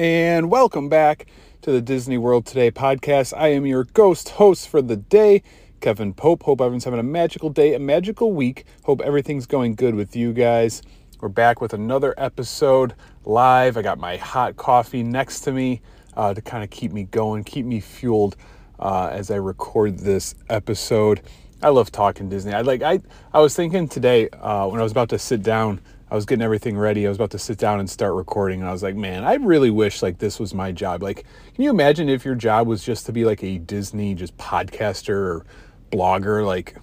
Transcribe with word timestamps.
and 0.00 0.50
welcome 0.50 0.88
back 0.88 1.26
to 1.60 1.70
the 1.70 1.82
Disney 1.82 2.16
World 2.16 2.46
Today 2.46 2.70
podcast. 2.70 3.36
I 3.36 3.48
am 3.48 3.66
your 3.66 3.84
ghost 3.84 4.30
host 4.30 4.66
for 4.66 4.80
the 4.80 4.96
day, 4.96 5.42
Kevin 5.82 6.14
Pope. 6.14 6.44
Hope 6.44 6.62
everyone's 6.62 6.84
having 6.84 7.00
a 7.00 7.02
magical 7.02 7.50
day, 7.50 7.74
a 7.74 7.78
magical 7.78 8.32
week. 8.32 8.64
Hope 8.84 9.02
everything's 9.02 9.44
going 9.44 9.74
good 9.74 9.94
with 9.94 10.16
you 10.16 10.32
guys. 10.32 10.80
We're 11.20 11.28
back 11.28 11.60
with 11.60 11.74
another 11.74 12.14
episode 12.16 12.94
live. 13.26 13.76
I 13.76 13.82
got 13.82 13.98
my 13.98 14.16
hot 14.16 14.56
coffee 14.56 15.02
next 15.02 15.40
to 15.40 15.52
me 15.52 15.82
uh, 16.16 16.32
to 16.32 16.40
kind 16.40 16.64
of 16.64 16.70
keep 16.70 16.92
me 16.92 17.04
going, 17.04 17.44
keep 17.44 17.66
me 17.66 17.78
fueled 17.78 18.36
uh, 18.78 19.10
as 19.12 19.30
I 19.30 19.36
record 19.36 19.98
this 19.98 20.34
episode. 20.48 21.20
I 21.62 21.68
love 21.68 21.92
talking 21.92 22.30
Disney. 22.30 22.54
I 22.54 22.62
like 22.62 22.80
I 22.80 23.00
I 23.34 23.40
was 23.40 23.54
thinking 23.54 23.86
today 23.86 24.30
uh, 24.30 24.66
when 24.66 24.80
I 24.80 24.82
was 24.82 24.92
about 24.92 25.10
to 25.10 25.18
sit 25.18 25.42
down 25.42 25.82
I 26.10 26.14
was 26.16 26.26
getting 26.26 26.42
everything 26.42 26.76
ready. 26.76 27.06
I 27.06 27.08
was 27.08 27.18
about 27.18 27.30
to 27.30 27.38
sit 27.38 27.56
down 27.56 27.78
and 27.78 27.88
start 27.88 28.14
recording, 28.14 28.60
and 28.60 28.68
I 28.68 28.72
was 28.72 28.82
like, 28.82 28.96
man, 28.96 29.22
I 29.22 29.34
really 29.34 29.70
wish 29.70 30.02
like 30.02 30.18
this 30.18 30.40
was 30.40 30.52
my 30.52 30.72
job. 30.72 31.02
Like, 31.02 31.24
can 31.54 31.62
you 31.62 31.70
imagine 31.70 32.08
if 32.08 32.24
your 32.24 32.34
job 32.34 32.66
was 32.66 32.82
just 32.82 33.06
to 33.06 33.12
be 33.12 33.24
like 33.24 33.44
a 33.44 33.58
Disney 33.58 34.14
just 34.14 34.36
podcaster 34.36 35.10
or 35.10 35.46
blogger? 35.92 36.44
Like, 36.44 36.76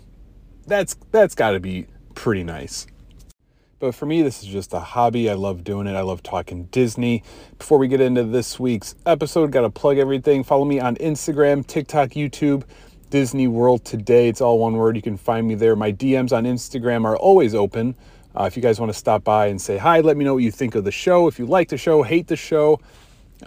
that's 0.66 0.96
that's 1.12 1.36
got 1.36 1.52
to 1.52 1.60
be 1.60 1.88
pretty 2.16 2.44
nice. 2.44 2.88
But 3.80 3.94
for 3.94 4.08
me, 4.08 4.24
this 4.24 4.42
is 4.42 4.50
just 4.50 4.74
a 4.74 4.80
hobby. 4.80 5.30
I 5.30 5.34
love 5.34 5.64
doing 5.64 5.88
it. 5.88 5.96
I 5.96 6.02
love 6.02 6.24
talking 6.24 6.64
Disney. 6.66 7.22
Before 7.60 7.78
we 7.78 7.88
get 7.88 8.02
into 8.02 8.24
this 8.24 8.60
week's 8.60 8.96
episode, 9.06 9.52
got 9.52 9.62
to 9.62 9.70
plug 9.70 10.00
everything. 10.00 10.44
Follow 10.44 10.66
me 10.66 10.80
on 10.80 10.96
Instagram, 10.96 11.68
TikTok, 11.68 12.10
YouTube, 12.12 12.64
Disney 13.12 13.48
World 13.48 13.86
Today. 13.86 14.30
It's 14.30 14.42
all 14.42 14.58
one 14.58 14.78
word. 14.78 14.96
You 14.96 15.04
can 15.04 15.16
find 15.16 15.48
me 15.48 15.54
there. 15.54 15.76
My 15.76 15.92
DMs 15.92 16.36
on 16.36 16.46
Instagram 16.46 17.06
are 17.06 17.18
always 17.18 17.54
open. 17.54 17.96
Uh, 18.38 18.44
if 18.44 18.56
you 18.56 18.62
guys 18.62 18.80
want 18.80 18.92
to 18.92 18.98
stop 18.98 19.24
by 19.24 19.48
and 19.48 19.60
say 19.60 19.78
hi, 19.78 20.00
let 20.00 20.16
me 20.16 20.24
know 20.24 20.36
what 20.36 20.44
you 20.44 20.52
think 20.52 20.76
of 20.76 20.84
the 20.84 20.92
show. 20.92 21.28
If 21.28 21.40
you 21.40 21.48
like 21.48 21.70
the 21.70 21.78
show, 21.78 22.04
hate 22.04 22.28
the 22.28 22.36
show, 22.36 22.80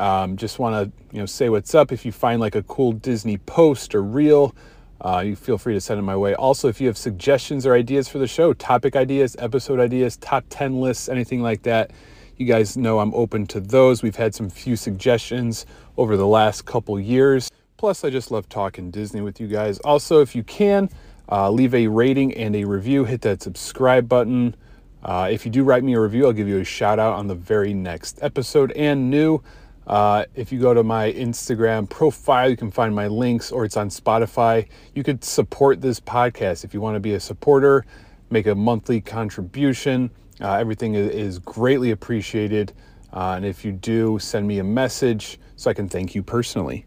um, 0.01 0.37
just 0.37 0.59
want 0.59 0.75
to 0.75 1.15
you 1.15 1.21
know 1.21 1.27
say 1.27 1.49
what's 1.49 1.77
up. 1.77 1.93
If 1.93 2.05
you 2.05 2.11
find 2.11 2.41
like 2.41 2.57
a 2.57 2.65
cool 2.65 2.91
Disney 2.91 3.39
post 3.39 3.95
or 3.95 4.03
reel, 4.03 4.53
uh, 5.01 5.23
you 5.25 5.37
feel 5.37 5.59
free 5.59 5.75
to 5.75 5.81
send 5.81 6.01
it 6.01 6.03
my 6.03 6.17
way. 6.17 6.35
Also, 6.35 6.67
if 6.67 6.81
you 6.81 6.89
have 6.89 6.99
suggestions 6.99 7.67
or 7.67 7.75
ideas 7.75 8.09
for 8.09 8.19
the 8.19 8.27
show, 8.27 8.53
topic 8.53 8.97
ideas, 8.97 9.37
episode 9.39 9.79
ideas, 9.79 10.17
top 10.17 10.45
10 10.51 10.81
lists, 10.81 11.09
anything 11.09 11.41
like 11.41 11.63
that, 11.63 11.93
you 12.37 12.45
guys 12.45 12.77
know 12.77 12.99
I'm 12.99 13.15
open 13.15 13.47
to 13.49 13.61
those. 13.61 14.03
We've 14.03 14.17
had 14.17 14.35
some 14.35 14.51
few 14.51 14.75
suggestions 14.75 15.67
over 15.97 16.17
the 16.17 16.27
last 16.27 16.65
couple 16.65 16.99
years. 16.99 17.49
Plus, 17.77 18.03
I 18.03 18.11
just 18.11 18.33
love 18.33 18.49
talking 18.49 18.91
Disney 18.91 19.21
with 19.21 19.41
you 19.41 19.47
guys. 19.47 19.79
Also, 19.81 20.21
if 20.21 20.35
you 20.35 20.43
can, 20.43 20.91
uh, 21.31 21.49
leave 21.49 21.77
a 21.77 21.87
rating 21.87 22.35
and 22.35 22.57
a 22.57 22.65
review, 22.65 23.05
hit 23.05 23.21
that 23.21 23.41
subscribe 23.41 24.09
button. 24.09 24.57
Uh, 25.03 25.29
if 25.31 25.45
you 25.45 25.51
do 25.51 25.65
write 25.65 25.83
me 25.83 25.95
a 25.95 26.01
review, 26.01 26.27
I'll 26.27 26.33
give 26.33 26.49
you 26.49 26.59
a 26.59 26.65
shout 26.65 26.99
out 26.99 27.15
on 27.15 27.27
the 27.27 27.35
very 27.35 27.73
next 27.73 28.19
episode. 28.23 28.73
And 28.73 29.11
new, 29.11 29.43
uh, 29.87 30.25
if 30.35 30.53
you 30.53 30.61
go 30.61 30.75
to 30.75 30.83
my 30.83 31.13
Instagram 31.13 31.89
profile, 31.89 32.51
you 32.51 32.57
can 32.57 32.71
find 32.71 32.95
my 32.95 33.07
links 33.07 33.51
or 33.51 33.65
it's 33.65 33.77
on 33.77 33.89
Spotify. 33.89 34.69
You 34.95 35.03
could 35.03 35.25
support 35.25 35.81
this 35.81 35.99
podcast 35.99 36.65
if 36.65 36.75
you 36.75 36.81
want 36.81 36.97
to 36.97 37.01
be 37.01 37.15
a 37.15 37.21
supporter, 37.21 37.87
make 38.31 38.47
a 38.47 38.55
monthly 38.55 39.01
contribution. 39.01 40.11
Uh, 40.41 40.55
everything 40.55 40.95
is 40.95 41.39
greatly 41.39 41.91
appreciated. 41.91 42.73
Uh, 43.13 43.35
and 43.37 43.45
if 43.45 43.65
you 43.65 43.73
do, 43.73 44.19
send 44.19 44.47
me 44.47 44.59
a 44.59 44.65
message 44.65 45.41
so 45.57 45.71
I 45.71 45.75
can 45.75 45.89
thank 45.89 46.15
you 46.15 46.23
personally. 46.23 46.87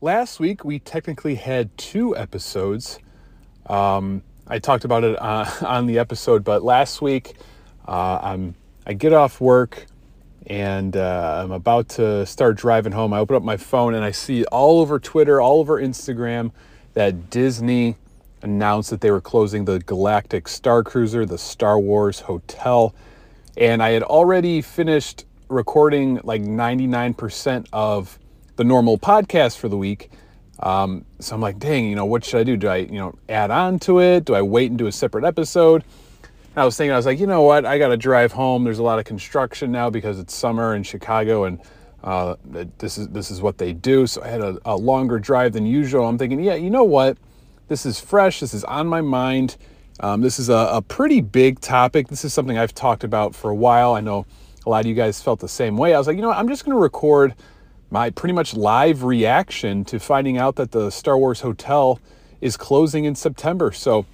Last 0.00 0.40
week, 0.40 0.64
we 0.64 0.78
technically 0.78 1.34
had 1.34 1.76
two 1.76 2.16
episodes. 2.16 2.98
Um, 3.66 4.22
I 4.46 4.58
talked 4.58 4.84
about 4.84 5.04
it 5.04 5.20
uh, 5.20 5.48
on 5.66 5.86
the 5.86 5.98
episode, 5.98 6.42
but 6.42 6.64
last 6.64 7.00
week 7.02 7.34
uh, 7.86 8.20
I'm 8.22 8.54
I 8.86 8.94
get 8.94 9.12
off 9.12 9.40
work 9.40 9.86
and 10.46 10.96
uh, 10.96 11.42
I'm 11.44 11.52
about 11.52 11.88
to 11.90 12.26
start 12.26 12.56
driving 12.56 12.92
home. 12.92 13.12
I 13.12 13.18
open 13.18 13.36
up 13.36 13.42
my 13.42 13.56
phone 13.56 13.94
and 13.94 14.04
I 14.04 14.10
see 14.10 14.44
all 14.46 14.80
over 14.80 14.98
Twitter, 14.98 15.40
all 15.40 15.60
over 15.60 15.80
Instagram, 15.80 16.50
that 16.94 17.30
Disney 17.30 17.96
announced 18.42 18.90
that 18.90 19.00
they 19.00 19.10
were 19.10 19.20
closing 19.20 19.64
the 19.64 19.78
Galactic 19.80 20.48
Star 20.48 20.82
Cruiser, 20.82 21.26
the 21.26 21.38
Star 21.38 21.78
Wars 21.78 22.20
Hotel, 22.20 22.94
and 23.56 23.82
I 23.82 23.90
had 23.90 24.02
already 24.02 24.62
finished 24.62 25.24
recording 25.48 26.20
like 26.24 26.42
99% 26.42 27.66
of 27.72 28.18
the 28.56 28.64
normal 28.64 28.98
podcast 28.98 29.58
for 29.58 29.68
the 29.68 29.76
week. 29.76 30.10
Um, 30.60 31.04
so 31.18 31.34
I'm 31.34 31.40
like, 31.40 31.58
dang, 31.58 31.86
you 31.86 31.96
know, 31.96 32.04
what 32.04 32.24
should 32.24 32.40
I 32.40 32.44
do? 32.44 32.56
Do 32.56 32.68
I, 32.68 32.76
you 32.76 32.98
know, 32.98 33.14
add 33.28 33.50
on 33.50 33.78
to 33.80 34.00
it? 34.00 34.24
Do 34.24 34.34
I 34.34 34.42
wait 34.42 34.70
and 34.70 34.78
do 34.78 34.86
a 34.86 34.92
separate 34.92 35.24
episode? 35.24 35.84
I 36.56 36.64
was 36.64 36.76
thinking, 36.76 36.92
I 36.92 36.96
was 36.96 37.06
like, 37.06 37.20
you 37.20 37.26
know 37.26 37.42
what? 37.42 37.64
I 37.64 37.78
got 37.78 37.88
to 37.88 37.96
drive 37.96 38.32
home. 38.32 38.64
There's 38.64 38.80
a 38.80 38.82
lot 38.82 38.98
of 38.98 39.04
construction 39.04 39.70
now 39.70 39.88
because 39.88 40.18
it's 40.18 40.34
summer 40.34 40.74
in 40.74 40.82
Chicago, 40.82 41.44
and 41.44 41.60
uh, 42.02 42.36
this 42.78 42.98
is 42.98 43.08
this 43.08 43.30
is 43.30 43.40
what 43.40 43.58
they 43.58 43.72
do. 43.72 44.06
So 44.06 44.22
I 44.22 44.28
had 44.28 44.40
a, 44.40 44.58
a 44.64 44.76
longer 44.76 45.18
drive 45.18 45.52
than 45.52 45.64
usual. 45.64 46.06
I'm 46.06 46.18
thinking, 46.18 46.40
yeah, 46.40 46.54
you 46.54 46.70
know 46.70 46.84
what? 46.84 47.18
This 47.68 47.86
is 47.86 48.00
fresh. 48.00 48.40
This 48.40 48.52
is 48.52 48.64
on 48.64 48.88
my 48.88 49.00
mind. 49.00 49.56
Um, 50.00 50.22
this 50.22 50.38
is 50.38 50.48
a, 50.48 50.68
a 50.72 50.82
pretty 50.82 51.20
big 51.20 51.60
topic. 51.60 52.08
This 52.08 52.24
is 52.24 52.32
something 52.32 52.58
I've 52.58 52.74
talked 52.74 53.04
about 53.04 53.34
for 53.34 53.50
a 53.50 53.54
while. 53.54 53.94
I 53.94 54.00
know 54.00 54.26
a 54.66 54.70
lot 54.70 54.80
of 54.80 54.86
you 54.86 54.94
guys 54.94 55.22
felt 55.22 55.40
the 55.40 55.48
same 55.48 55.76
way. 55.76 55.94
I 55.94 55.98
was 55.98 56.06
like, 56.06 56.16
you 56.16 56.22
know 56.22 56.28
what? 56.28 56.38
I'm 56.38 56.48
just 56.48 56.64
going 56.64 56.76
to 56.76 56.82
record 56.82 57.34
my 57.90 58.10
pretty 58.10 58.32
much 58.32 58.54
live 58.54 59.04
reaction 59.04 59.84
to 59.84 60.00
finding 60.00 60.38
out 60.38 60.56
that 60.56 60.72
the 60.72 60.90
Star 60.90 61.16
Wars 61.16 61.40
Hotel 61.40 62.00
is 62.40 62.56
closing 62.56 63.04
in 63.04 63.14
September. 63.14 63.72
So, 63.72 64.06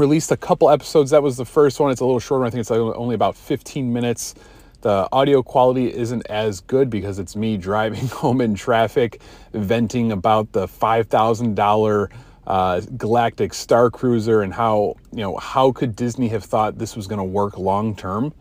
released 0.00 0.32
a 0.32 0.36
couple 0.36 0.70
episodes. 0.70 1.10
That 1.10 1.22
was 1.22 1.36
the 1.36 1.44
first 1.44 1.78
one. 1.78 1.92
It's 1.92 2.00
a 2.00 2.04
little 2.04 2.18
shorter. 2.18 2.44
I 2.46 2.50
think 2.50 2.62
it's 2.62 2.70
only 2.70 3.14
about 3.14 3.36
15 3.36 3.92
minutes. 3.92 4.34
The 4.80 5.06
audio 5.12 5.42
quality 5.42 5.94
isn't 5.94 6.26
as 6.30 6.62
good 6.62 6.88
because 6.88 7.18
it's 7.18 7.36
me 7.36 7.56
driving 7.68 8.08
home 8.08 8.40
in 8.40 8.54
traffic, 8.54 9.20
venting 9.52 10.10
about 10.10 10.52
the 10.52 10.66
$5,000 10.66 12.12
uh, 12.46 12.80
Galactic 12.96 13.54
Star 13.54 13.90
Cruiser 13.90 14.42
and 14.42 14.52
how, 14.52 14.96
you 15.12 15.20
know, 15.20 15.36
how 15.36 15.70
could 15.70 15.94
Disney 15.94 16.28
have 16.28 16.42
thought 16.42 16.78
this 16.78 16.96
was 16.96 17.06
going 17.06 17.18
to 17.18 17.24
work 17.24 17.58
long 17.58 17.94
term? 17.94 18.32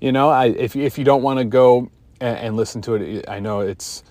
You 0.00 0.12
know, 0.12 0.28
I, 0.28 0.46
if, 0.46 0.76
if 0.76 0.98
you 0.98 1.04
don't 1.04 1.22
want 1.22 1.38
to 1.38 1.44
go 1.46 1.90
and, 2.20 2.38
and 2.38 2.56
listen 2.56 2.82
to 2.82 2.94
it. 2.94 3.28
I 3.28 3.40
know 3.40 3.60
it's, 3.60 4.02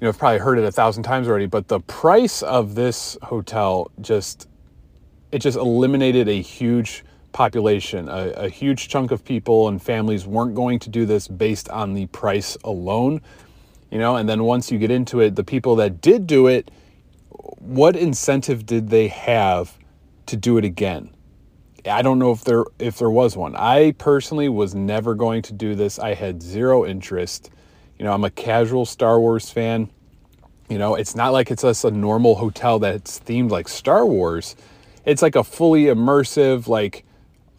you 0.00 0.04
know, 0.04 0.08
I've 0.10 0.18
probably 0.18 0.38
heard 0.38 0.58
it 0.58 0.64
a 0.64 0.72
thousand 0.72 1.02
times 1.04 1.28
already, 1.28 1.46
but 1.46 1.68
the 1.68 1.80
price 1.80 2.42
of 2.42 2.74
this 2.74 3.16
hotel 3.22 3.90
just, 4.00 4.48
it 5.32 5.40
just 5.40 5.56
eliminated 5.56 6.28
a 6.28 6.40
huge 6.40 7.04
population. 7.32 8.08
A, 8.08 8.30
a, 8.36 8.48
huge 8.48 8.88
chunk 8.88 9.10
of 9.10 9.24
people 9.24 9.68
and 9.68 9.82
families 9.82 10.26
weren't 10.26 10.54
going 10.54 10.78
to 10.80 10.90
do 10.90 11.06
this 11.06 11.26
based 11.26 11.68
on 11.70 11.94
the 11.94 12.06
price 12.06 12.56
alone, 12.62 13.22
you 13.90 13.98
know. 13.98 14.16
And 14.16 14.28
then 14.28 14.44
once 14.44 14.70
you 14.70 14.78
get 14.78 14.90
into 14.90 15.20
it, 15.20 15.34
the 15.34 15.42
people 15.42 15.74
that 15.76 16.02
did 16.02 16.26
do 16.26 16.46
it, 16.46 16.70
what 17.30 17.96
incentive 17.96 18.66
did 18.66 18.90
they 18.90 19.08
have 19.08 19.78
to 20.26 20.36
do 20.36 20.58
it 20.58 20.64
again? 20.64 21.10
I 21.86 22.02
don't 22.02 22.18
know 22.18 22.30
if 22.30 22.44
there 22.44 22.64
if 22.78 22.98
there 22.98 23.10
was 23.10 23.36
one. 23.36 23.56
I 23.56 23.92
personally 23.92 24.48
was 24.48 24.74
never 24.74 25.14
going 25.14 25.42
to 25.42 25.52
do 25.52 25.74
this. 25.74 25.98
I 25.98 26.14
had 26.14 26.42
zero 26.42 26.86
interest. 26.86 27.50
You 27.98 28.04
know, 28.04 28.12
I'm 28.12 28.24
a 28.24 28.30
casual 28.30 28.84
Star 28.84 29.18
Wars 29.18 29.50
fan. 29.50 29.90
You 30.68 30.78
know, 30.78 30.94
it's 30.94 31.16
not 31.16 31.32
like 31.32 31.50
it's 31.50 31.62
just 31.62 31.84
a 31.84 31.90
normal 31.90 32.36
hotel 32.36 32.78
that's 32.78 33.18
themed 33.20 33.50
like 33.50 33.68
Star 33.68 34.06
Wars. 34.06 34.54
It's 35.04 35.22
like 35.22 35.36
a 35.36 35.44
fully 35.44 35.84
immersive 35.84 36.68
like 36.68 37.04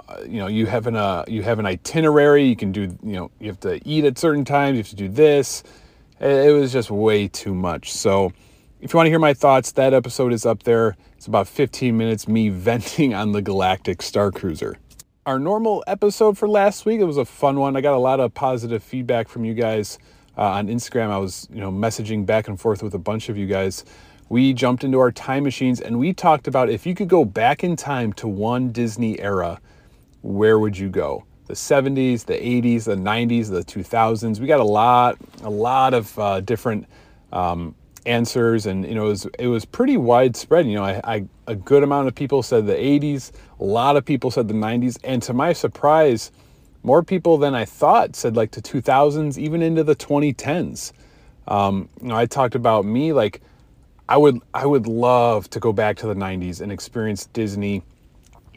uh, 0.07 0.21
you 0.23 0.37
know, 0.37 0.47
you 0.47 0.65
have 0.65 0.87
an 0.87 0.95
uh, 0.95 1.23
you 1.27 1.43
have 1.43 1.59
an 1.59 1.65
itinerary, 1.65 2.45
you 2.45 2.55
can 2.55 2.71
do, 2.71 2.81
you 3.03 3.13
know, 3.13 3.31
you 3.39 3.47
have 3.47 3.59
to 3.61 3.79
eat 3.87 4.03
at 4.03 4.17
certain 4.17 4.43
times, 4.43 4.75
you 4.75 4.83
have 4.83 4.89
to 4.89 4.95
do 4.95 5.07
this. 5.07 5.63
It 6.19 6.53
was 6.53 6.71
just 6.71 6.91
way 6.91 7.27
too 7.27 7.53
much. 7.53 7.91
So, 7.91 8.31
if 8.81 8.93
you 8.93 8.97
want 8.97 9.07
to 9.07 9.09
hear 9.09 9.19
my 9.19 9.33
thoughts, 9.33 9.71
that 9.73 9.93
episode 9.93 10.33
is 10.33 10.45
up 10.45 10.63
there. 10.63 10.95
It's 11.17 11.27
about 11.27 11.47
15 11.47 11.97
minutes 11.97 12.27
me 12.27 12.49
venting 12.49 13.13
on 13.13 13.31
the 13.31 13.41
Galactic 13.41 14.01
Star 14.01 14.31
Cruiser. 14.31 14.77
Our 15.25 15.39
normal 15.39 15.83
episode 15.87 16.37
for 16.37 16.49
last 16.49 16.85
week, 16.85 16.99
it 16.99 17.05
was 17.05 17.17
a 17.17 17.25
fun 17.25 17.57
one. 17.57 17.77
I 17.77 17.81
got 17.81 17.93
a 17.93 17.97
lot 17.97 18.19
of 18.19 18.33
positive 18.33 18.83
feedback 18.83 19.29
from 19.29 19.45
you 19.45 19.53
guys 19.53 19.99
uh, 20.37 20.41
on 20.41 20.67
Instagram. 20.67 21.11
I 21.11 21.17
was, 21.17 21.47
you 21.51 21.61
know, 21.61 21.71
messaging 21.71 22.25
back 22.25 22.49
and 22.49 22.59
forth 22.59 22.83
with 22.83 22.93
a 22.93 22.99
bunch 22.99 23.29
of 23.29 23.37
you 23.37 23.47
guys. 23.47 23.85
We 24.33 24.51
jumped 24.51 24.83
into 24.83 24.97
our 24.97 25.11
time 25.11 25.43
machines 25.43 25.79
and 25.79 25.99
we 25.99 26.11
talked 26.11 26.47
about 26.47 26.67
if 26.67 26.87
you 26.87 26.95
could 26.95 27.07
go 27.07 27.23
back 27.23 27.63
in 27.63 27.75
time 27.75 28.13
to 28.13 28.27
one 28.27 28.71
Disney 28.71 29.19
era, 29.19 29.61
where 30.23 30.57
would 30.57 30.75
you 30.75 30.89
go? 30.89 31.25
The 31.45 31.53
70s, 31.53 32.25
the 32.25 32.33
80s, 32.33 32.85
the 32.85 32.95
90s, 32.95 33.51
the 33.51 33.63
2000s. 33.63 34.39
We 34.39 34.47
got 34.47 34.59
a 34.59 34.63
lot, 34.63 35.19
a 35.43 35.51
lot 35.51 35.93
of 35.93 36.17
uh, 36.17 36.41
different 36.41 36.87
um, 37.31 37.75
answers 38.07 38.65
and 38.65 38.87
you 38.87 38.95
know 38.95 39.05
it 39.05 39.09
was 39.09 39.25
it 39.37 39.47
was 39.47 39.65
pretty 39.65 39.97
widespread 39.97 40.65
you 40.65 40.75
know 40.77 40.83
I, 40.83 40.99
I, 41.03 41.25
a 41.45 41.55
good 41.55 41.83
amount 41.83 42.07
of 42.07 42.15
people 42.15 42.41
said 42.41 42.65
the 42.65 42.73
80s 42.73 43.31
a 43.59 43.63
lot 43.63 43.95
of 43.97 44.03
people 44.03 44.29
said 44.29 44.49
the 44.49 44.53
90s 44.53 44.97
and 45.05 45.21
to 45.23 45.33
my 45.33 45.53
surprise 45.53 46.31
more 46.81 47.01
people 47.01 47.37
than 47.37 47.55
i 47.55 47.63
thought 47.63 48.17
said 48.17 48.35
like 48.35 48.51
the 48.51 48.61
2000s 48.61 49.37
even 49.37 49.61
into 49.61 49.85
the 49.85 49.95
2010s 49.95 50.91
um, 51.47 51.87
you 52.01 52.09
know 52.09 52.15
i 52.17 52.25
talked 52.25 52.55
about 52.55 52.83
me 52.83 53.13
like 53.13 53.39
i 54.13 54.17
would 54.17 54.39
i 54.53 54.65
would 54.65 54.87
love 54.87 55.49
to 55.49 55.59
go 55.59 55.73
back 55.73 55.97
to 55.97 56.07
the 56.07 56.15
90s 56.15 56.61
and 56.61 56.71
experience 56.71 57.25
disney 57.27 57.83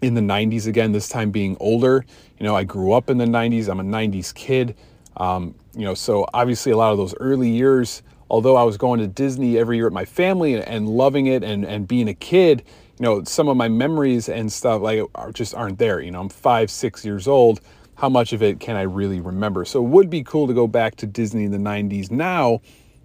in 0.03 0.15
the 0.15 0.21
90s 0.21 0.67
again 0.67 0.93
this 0.93 1.09
time 1.09 1.31
being 1.31 1.57
older 1.61 2.05
you 2.39 2.45
know 2.47 2.55
i 2.57 2.65
grew 2.65 2.93
up 2.93 3.11
in 3.11 3.19
the 3.19 3.25
90s 3.27 3.69
i'm 3.71 3.81
a 3.81 3.85
90s 3.99 4.35
kid 4.35 4.75
Um, 5.17 5.55
you 5.75 5.85
know, 5.85 5.95
so 5.95 6.27
obviously 6.35 6.73
a 6.73 6.77
lot 6.77 6.93
of 6.93 6.99
those 6.99 7.15
early 7.21 7.51
years, 7.51 8.03
although 8.31 8.57
I 8.57 8.65
was 8.65 8.77
going 8.77 9.01
to 9.01 9.07
Disney 9.09 9.59
every 9.59 9.77
year 9.77 9.87
with 9.87 9.95
my 9.95 10.05
family 10.05 10.55
and, 10.55 10.65
and 10.69 10.89
loving 10.89 11.27
it 11.27 11.43
and, 11.45 11.65
and 11.65 11.89
being 11.89 12.09
a 12.09 12.15
kid, 12.15 12.65
you 12.99 13.05
know, 13.05 13.25
some 13.25 13.49
of 13.49 13.57
my 13.57 13.69
memories 13.69 14.29
and 14.29 14.53
stuff 14.53 14.83
like 14.83 15.03
are, 15.15 15.33
just 15.33 15.55
aren't 15.55 15.79
there. 15.79 16.01
You 16.01 16.11
know, 16.13 16.21
I'm 16.21 16.29
five, 16.31 16.71
six 16.71 17.05
years 17.05 17.29
old. 17.29 17.61
How 17.97 18.11
much 18.11 18.35
of 18.35 18.43
it 18.43 18.61
can 18.61 18.77
I 18.77 18.83
really 18.83 19.21
remember? 19.21 19.65
So 19.65 19.85
it 19.85 19.89
would 19.89 20.11
be 20.11 20.23
cool 20.23 20.47
to 20.49 20.55
go 20.55 20.67
back 20.67 20.97
to 20.97 21.07
Disney 21.07 21.45
in 21.45 21.53
the 21.53 21.59
90s 21.59 22.11
now, 22.11 22.61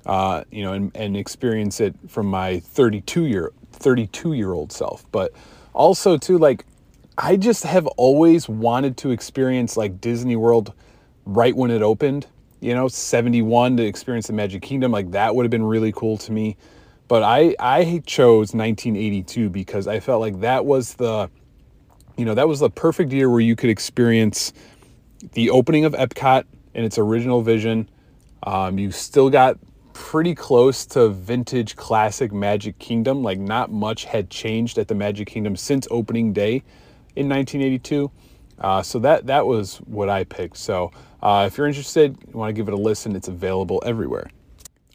uh, 0.05 0.43
you 0.51 0.63
know, 0.63 0.73
and, 0.73 0.91
and 0.95 1.15
experience 1.15 1.79
it 1.79 1.95
from 2.07 2.27
my 2.27 2.59
32 2.59 3.25
year 3.25 3.51
32 3.71 4.33
year 4.33 4.53
old 4.53 4.71
self. 4.71 5.05
But 5.11 5.33
also 5.73 6.17
too, 6.17 6.37
like 6.37 6.65
I 7.17 7.35
just 7.35 7.63
have 7.63 7.87
always 7.87 8.47
wanted 8.47 8.97
to 8.97 9.11
experience 9.11 9.77
like 9.77 10.01
Disney 10.01 10.35
World 10.35 10.73
right 11.25 11.55
when 11.55 11.71
it 11.71 11.81
opened. 11.81 12.27
You 12.59 12.75
know, 12.75 12.87
71 12.87 13.77
to 13.77 13.83
experience 13.83 14.27
the 14.27 14.33
Magic 14.33 14.61
Kingdom, 14.61 14.91
like 14.91 15.11
that 15.11 15.35
would 15.35 15.45
have 15.45 15.51
been 15.51 15.63
really 15.63 15.91
cool 15.91 16.17
to 16.19 16.31
me. 16.31 16.57
But 17.07 17.23
I 17.23 17.55
I 17.59 18.01
chose 18.05 18.53
1982 18.53 19.49
because 19.49 19.87
I 19.87 19.99
felt 19.99 20.21
like 20.21 20.41
that 20.41 20.65
was 20.65 20.93
the 20.95 21.29
you 22.17 22.25
know, 22.25 22.35
that 22.35 22.47
was 22.47 22.59
the 22.59 22.69
perfect 22.69 23.11
year 23.11 23.29
where 23.29 23.39
you 23.39 23.55
could 23.55 23.69
experience 23.69 24.53
the 25.33 25.49
opening 25.49 25.85
of 25.85 25.93
Epcot 25.93 26.43
in 26.73 26.83
its 26.83 26.97
original 26.97 27.41
vision. 27.41 27.89
Um, 28.43 28.77
you 28.77 28.91
still 28.91 29.29
got 29.29 29.57
pretty 30.01 30.33
close 30.33 30.83
to 30.87 31.09
vintage 31.09 31.75
classic 31.75 32.33
Magic 32.33 32.79
Kingdom. 32.79 33.21
Like, 33.21 33.37
not 33.37 33.71
much 33.71 34.05
had 34.05 34.31
changed 34.31 34.79
at 34.79 34.87
the 34.87 34.95
Magic 34.95 35.27
Kingdom 35.27 35.55
since 35.55 35.87
opening 35.91 36.33
day 36.33 36.63
in 37.15 37.29
1982. 37.29 38.09
Uh, 38.59 38.81
so 38.81 38.97
that 38.97 39.27
that 39.27 39.45
was 39.45 39.77
what 39.77 40.09
I 40.09 40.23
picked. 40.23 40.57
So 40.57 40.91
uh, 41.21 41.45
if 41.47 41.57
you're 41.57 41.67
interested, 41.67 42.17
you 42.27 42.37
want 42.37 42.49
to 42.49 42.53
give 42.53 42.67
it 42.67 42.73
a 42.73 42.77
listen, 42.77 43.15
it's 43.15 43.27
available 43.27 43.81
everywhere. 43.85 44.27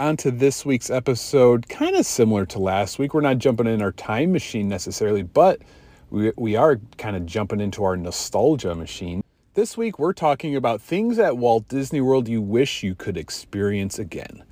On 0.01 0.17
to 0.19 0.33
this 0.33 0.67
week's 0.67 0.91
episode, 0.91 1.69
kind 1.69 1.95
of 1.95 2.05
similar 2.05 2.45
to 2.47 2.59
last 2.59 2.99
week. 2.99 3.15
We're 3.15 3.21
not 3.21 3.39
jumping 3.39 3.69
in 3.69 3.81
our 3.81 3.93
time 3.93 4.33
machine 4.33 4.69
necessarily, 4.69 5.23
but 5.23 5.63
we, 6.11 6.33
we 6.37 6.57
are 6.57 6.81
kind 6.99 7.15
of 7.15 7.27
jumping 7.27 7.61
into 7.61 7.85
our 7.85 7.97
nostalgia 7.97 8.75
machine. 8.75 9.23
This 9.55 9.77
week, 9.77 10.01
we're 10.01 10.13
talking 10.13 10.57
about 10.57 10.83
things 10.83 11.19
at 11.19 11.39
Walt 11.39 11.69
Disney 11.69 12.01
World 12.01 12.29
you 12.29 12.43
wish 12.43 12.83
you 12.83 12.97
could 12.97 13.17
experience 13.17 13.99
again. 13.99 14.43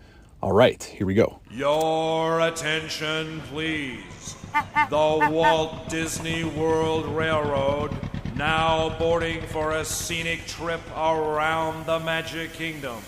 All 0.44 0.52
right, 0.52 0.82
here 0.82 1.06
we 1.06 1.14
go. 1.14 1.40
Your 1.50 2.40
attention, 2.40 3.40
please. 3.48 4.36
The 4.90 5.28
Walt 5.30 5.88
Disney 5.88 6.44
World 6.44 7.06
Railroad 7.06 7.90
now 8.36 8.94
boarding 8.98 9.40
for 9.46 9.70
a 9.76 9.86
scenic 9.86 10.44
trip 10.46 10.82
around 10.94 11.86
the 11.86 11.98
Magic 12.00 12.52
Kingdom. 12.52 12.98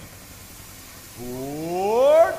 Board! 1.21 2.35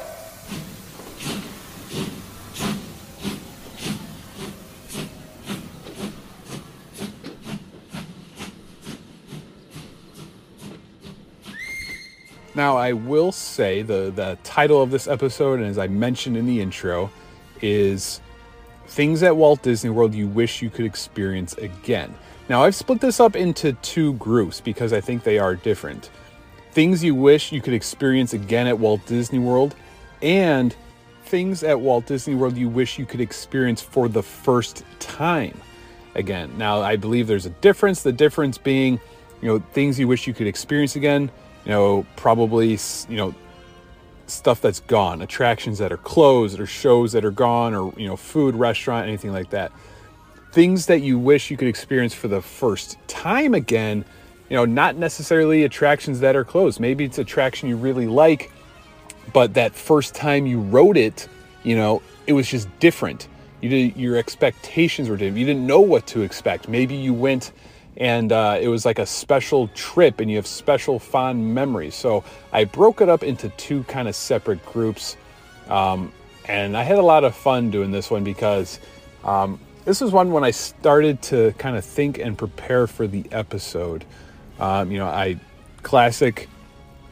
Now, 12.58 12.76
I 12.76 12.94
will 12.94 13.32
say 13.32 13.84
the, 13.84 14.12
the 14.14 14.36
title 14.44 14.82
of 14.82 14.90
this 14.90 15.08
episode, 15.08 15.60
and 15.60 15.68
as 15.68 15.78
I 15.78 15.86
mentioned 15.86 16.36
in 16.36 16.48
the 16.48 16.60
intro, 16.60 17.12
is 17.62 18.20
Things 18.88 19.22
at 19.22 19.38
Walt 19.38 19.62
Disney 19.62 19.92
World 19.92 20.16
You 20.16 20.28
Wish 20.28 20.64
You 20.64 20.72
Could 20.72 20.86
Experience 20.86 21.54
Again. 21.54 22.16
Now, 22.50 22.64
I've 22.64 22.74
split 22.74 23.00
this 23.00 23.20
up 23.20 23.36
into 23.36 23.74
two 23.74 24.14
groups 24.14 24.60
because 24.60 24.92
I 24.92 25.02
think 25.02 25.24
they 25.24 25.38
are 25.38 25.54
different. 25.54 26.10
Things 26.72 27.04
you 27.04 27.14
wish 27.14 27.52
you 27.52 27.62
could 27.62 27.76
experience 27.76 28.34
again 28.34 28.66
at 28.66 28.80
Walt 28.80 29.06
Disney 29.06 29.38
World, 29.38 29.76
and 30.24 30.76
things 31.26 31.62
at 31.62 31.80
Walt 31.80 32.08
Disney 32.08 32.34
World 32.34 32.58
you 32.58 32.70
wish 32.70 32.98
you 32.98 33.06
could 33.06 33.22
experience 33.22 33.84
for 33.84 34.10
the 34.10 34.24
first 34.24 34.84
time 34.98 35.62
again. 36.16 36.58
Now, 36.58 36.82
I 36.82 36.96
believe 36.96 37.28
there's 37.28 37.46
a 37.46 37.52
difference. 37.52 38.02
The 38.02 38.14
difference 38.14 38.58
being, 38.58 39.00
you 39.44 39.48
know, 39.48 39.60
things 39.74 40.00
you 40.00 40.08
wish 40.08 40.26
you 40.26 40.34
could 40.34 40.48
experience 40.48 40.96
again 40.96 41.30
you 41.68 41.74
know, 41.74 42.06
probably, 42.16 42.80
you 43.10 43.18
know, 43.18 43.36
stuff 44.26 44.62
that's 44.62 44.80
gone, 44.80 45.22
attractions 45.22 45.80
that 45.80 45.92
are 45.92 45.98
closed 45.98 46.62
or 46.62 46.66
shows 46.66 47.12
that 47.12 47.26
are 47.26 47.32
gone 47.32 47.74
or, 47.74 47.94
you 47.98 48.08
know, 48.08 48.16
food, 48.16 48.56
restaurant, 48.56 49.06
anything 49.06 49.34
like 49.34 49.50
that. 49.50 49.74
Things 50.54 50.86
that 50.86 51.02
you 51.02 51.20
wish 51.20 51.52
you 51.52 51.58
could 51.58 51.68
experience 51.68 52.14
for 52.14 52.30
the 52.30 52.42
first 52.42 52.98
time 53.10 53.54
again, 53.54 54.06
you 54.50 54.56
know, 54.56 54.64
not 54.64 54.96
necessarily 54.96 55.66
attractions 55.66 56.22
that 56.22 56.38
are 56.38 56.46
closed. 56.46 56.80
Maybe 56.80 57.04
it's 57.04 57.18
attraction 57.18 57.68
you 57.68 57.76
really 57.76 58.08
like, 58.08 58.50
but 59.34 59.54
that 59.56 59.76
first 59.76 60.16
time 60.16 60.48
you 60.48 60.62
rode 60.62 60.96
it, 60.96 61.28
you 61.64 61.76
know, 61.76 62.02
it 62.28 62.34
was 62.34 62.48
just 62.48 62.70
different. 62.80 63.28
You 63.60 63.68
did, 63.68 63.98
your 63.98 64.16
expectations 64.16 65.10
were 65.10 65.18
different. 65.18 65.38
You 65.38 65.46
didn't 65.46 65.68
know 65.68 65.82
what 65.82 66.08
to 66.08 66.22
expect. 66.22 66.70
Maybe 66.70 66.96
you 66.96 67.14
went 67.14 67.52
and 67.98 68.32
uh, 68.32 68.60
it 68.62 68.68
was 68.68 68.86
like 68.86 69.00
a 69.00 69.06
special 69.06 69.68
trip 69.70 70.20
and 70.20 70.30
you 70.30 70.38
have 70.38 70.48
special 70.48 71.00
fond 71.00 71.54
memories. 71.54 71.96
So 71.96 72.24
i 72.54 72.64
broke 72.64 73.02
it 73.02 73.10
up 73.10 73.24
into 73.24 73.50
two 73.50 73.84
kind 73.84 74.08
of 74.08 74.16
separate 74.16 74.64
groups 74.66 75.18
um, 75.68 76.12
and 76.48 76.78
i 76.78 76.84
had 76.84 76.98
a 76.98 77.02
lot 77.02 77.24
of 77.24 77.36
fun 77.36 77.70
doing 77.72 77.92
this 77.92 78.10
one 78.10 78.24
because 78.24 78.80
um, 79.24 79.60
this 79.84 80.00
was 80.00 80.12
one 80.12 80.32
when 80.32 80.44
i 80.44 80.52
started 80.52 81.22
to 81.24 81.52
kind 81.58 81.76
of 81.76 81.84
think 81.84 82.20
and 82.20 82.38
prepare 82.38 82.88
for 82.88 83.08
the 83.08 83.26
episode. 83.32 84.06
Um, 84.60 84.92
you 84.92 84.98
know 84.98 85.08
i 85.08 85.40
classic 85.84 86.50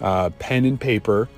uh, 0.02 0.30
pen 0.40 0.66
and 0.66 0.80
paper 0.80 1.30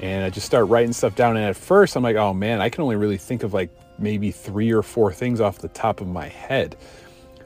and 0.00 0.24
i 0.24 0.30
just 0.30 0.46
start 0.46 0.68
writing 0.68 0.92
stuff 0.92 1.14
down 1.14 1.36
and 1.36 1.46
at 1.46 1.56
first 1.56 1.96
i'm 1.96 2.02
like 2.02 2.16
oh 2.16 2.34
man 2.34 2.60
i 2.60 2.68
can 2.68 2.82
only 2.82 2.96
really 2.96 3.16
think 3.16 3.44
of 3.44 3.54
like 3.54 3.70
maybe 3.98 4.32
three 4.32 4.72
or 4.72 4.82
four 4.82 5.12
things 5.12 5.40
off 5.40 5.58
the 5.58 5.68
top 5.68 6.00
of 6.00 6.08
my 6.08 6.26
head 6.26 6.76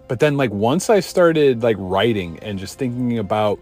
but 0.09 0.21
then 0.21 0.37
like 0.37 0.51
once 0.51 0.91
I 0.91 1.01
started 1.01 1.63
like 1.63 1.77
writing 1.79 2.39
and 2.41 2.59
just 2.59 2.79
thinking 2.79 3.19
about 3.19 3.59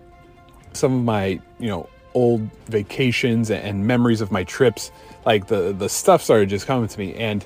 some 0.73 0.95
of 0.95 1.05
my, 1.05 1.41
you 1.59 1.69
know, 1.69 1.89
old 2.15 2.49
vacations 2.67 3.51
and 3.51 3.87
memories 3.87 4.21
of 4.21 4.33
my 4.33 4.45
trips, 4.45 4.91
like 5.27 5.49
the 5.49 5.73
the 5.73 5.89
stuff 5.89 6.23
started 6.23 6.49
just 6.49 6.67
coming 6.67 6.89
to 6.89 6.99
me 6.99 7.15
and 7.15 7.45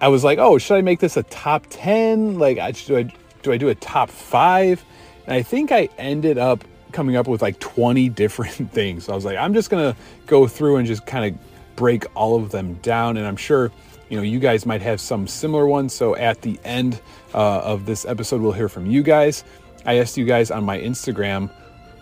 I 0.00 0.08
was 0.08 0.22
like, 0.24 0.38
"Oh, 0.38 0.58
should 0.58 0.76
I 0.76 0.82
make 0.82 1.00
this 1.00 1.16
a 1.16 1.22
top 1.24 1.66
10? 1.70 2.38
Like 2.38 2.56
do 2.86 2.96
I 2.96 3.12
do 3.42 3.52
I 3.52 3.56
do 3.56 3.68
a 3.68 3.74
top 3.74 4.10
5?" 4.10 4.84
And 5.26 5.34
I 5.34 5.42
think 5.42 5.72
I 5.72 5.88
ended 5.98 6.38
up 6.38 6.64
coming 6.92 7.16
up 7.16 7.28
with 7.28 7.42
like 7.42 7.58
20 7.60 8.08
different 8.22 8.72
things. 8.72 9.04
So 9.04 9.12
I 9.12 9.16
was 9.16 9.24
like, 9.24 9.36
I'm 9.36 9.54
just 9.54 9.70
going 9.70 9.92
to 9.92 9.98
go 10.26 10.46
through 10.46 10.76
and 10.76 10.86
just 10.86 11.06
kind 11.06 11.32
of 11.32 11.40
break 11.76 12.04
all 12.14 12.36
of 12.36 12.50
them 12.50 12.74
down 12.82 13.16
and 13.16 13.26
I'm 13.26 13.36
sure 13.36 13.70
you 14.10 14.16
know, 14.16 14.22
you 14.22 14.40
guys 14.40 14.66
might 14.66 14.82
have 14.82 15.00
some 15.00 15.26
similar 15.26 15.66
ones. 15.66 15.94
So 15.94 16.16
at 16.16 16.42
the 16.42 16.58
end 16.64 17.00
uh, 17.32 17.60
of 17.60 17.86
this 17.86 18.04
episode, 18.04 18.42
we'll 18.42 18.52
hear 18.52 18.68
from 18.68 18.86
you 18.86 19.02
guys. 19.02 19.44
I 19.86 19.98
asked 19.98 20.18
you 20.18 20.26
guys 20.26 20.50
on 20.50 20.64
my 20.64 20.78
Instagram, 20.78 21.50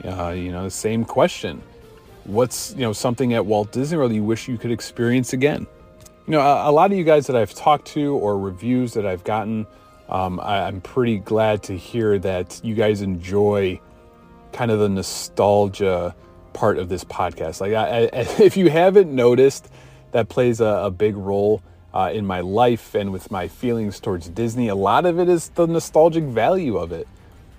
uh, 0.04 0.30
you 0.30 0.50
know, 0.50 0.64
the 0.64 0.70
same 0.70 1.04
question. 1.04 1.62
What's, 2.24 2.72
you 2.74 2.80
know, 2.80 2.94
something 2.94 3.34
at 3.34 3.44
Walt 3.44 3.72
Disney 3.72 3.98
World 3.98 4.12
you 4.12 4.24
wish 4.24 4.48
you 4.48 4.56
could 4.56 4.70
experience 4.70 5.34
again? 5.34 5.66
You 6.26 6.32
know, 6.32 6.40
a, 6.40 6.70
a 6.70 6.72
lot 6.72 6.90
of 6.90 6.98
you 6.98 7.04
guys 7.04 7.26
that 7.26 7.36
I've 7.36 7.54
talked 7.54 7.86
to 7.88 8.14
or 8.16 8.38
reviews 8.38 8.94
that 8.94 9.06
I've 9.06 9.24
gotten, 9.24 9.66
um, 10.08 10.40
I, 10.40 10.62
I'm 10.62 10.80
pretty 10.80 11.18
glad 11.18 11.62
to 11.64 11.76
hear 11.76 12.18
that 12.20 12.58
you 12.64 12.74
guys 12.74 13.02
enjoy 13.02 13.80
kind 14.52 14.70
of 14.70 14.78
the 14.78 14.88
nostalgia 14.88 16.14
part 16.54 16.78
of 16.78 16.88
this 16.88 17.04
podcast. 17.04 17.60
Like, 17.60 17.74
I, 17.74 18.04
I, 18.04 18.08
if 18.42 18.56
you 18.56 18.70
haven't 18.70 19.14
noticed, 19.14 19.68
that 20.12 20.30
plays 20.30 20.62
a, 20.62 20.84
a 20.84 20.90
big 20.90 21.14
role 21.16 21.62
uh, 21.92 22.10
in 22.12 22.26
my 22.26 22.40
life 22.40 22.94
and 22.94 23.12
with 23.12 23.30
my 23.30 23.48
feelings 23.48 24.00
towards 24.00 24.28
Disney. 24.28 24.68
A 24.68 24.74
lot 24.74 25.06
of 25.06 25.18
it 25.18 25.28
is 25.28 25.48
the 25.50 25.66
nostalgic 25.66 26.24
value 26.24 26.76
of 26.76 26.92
it. 26.92 27.08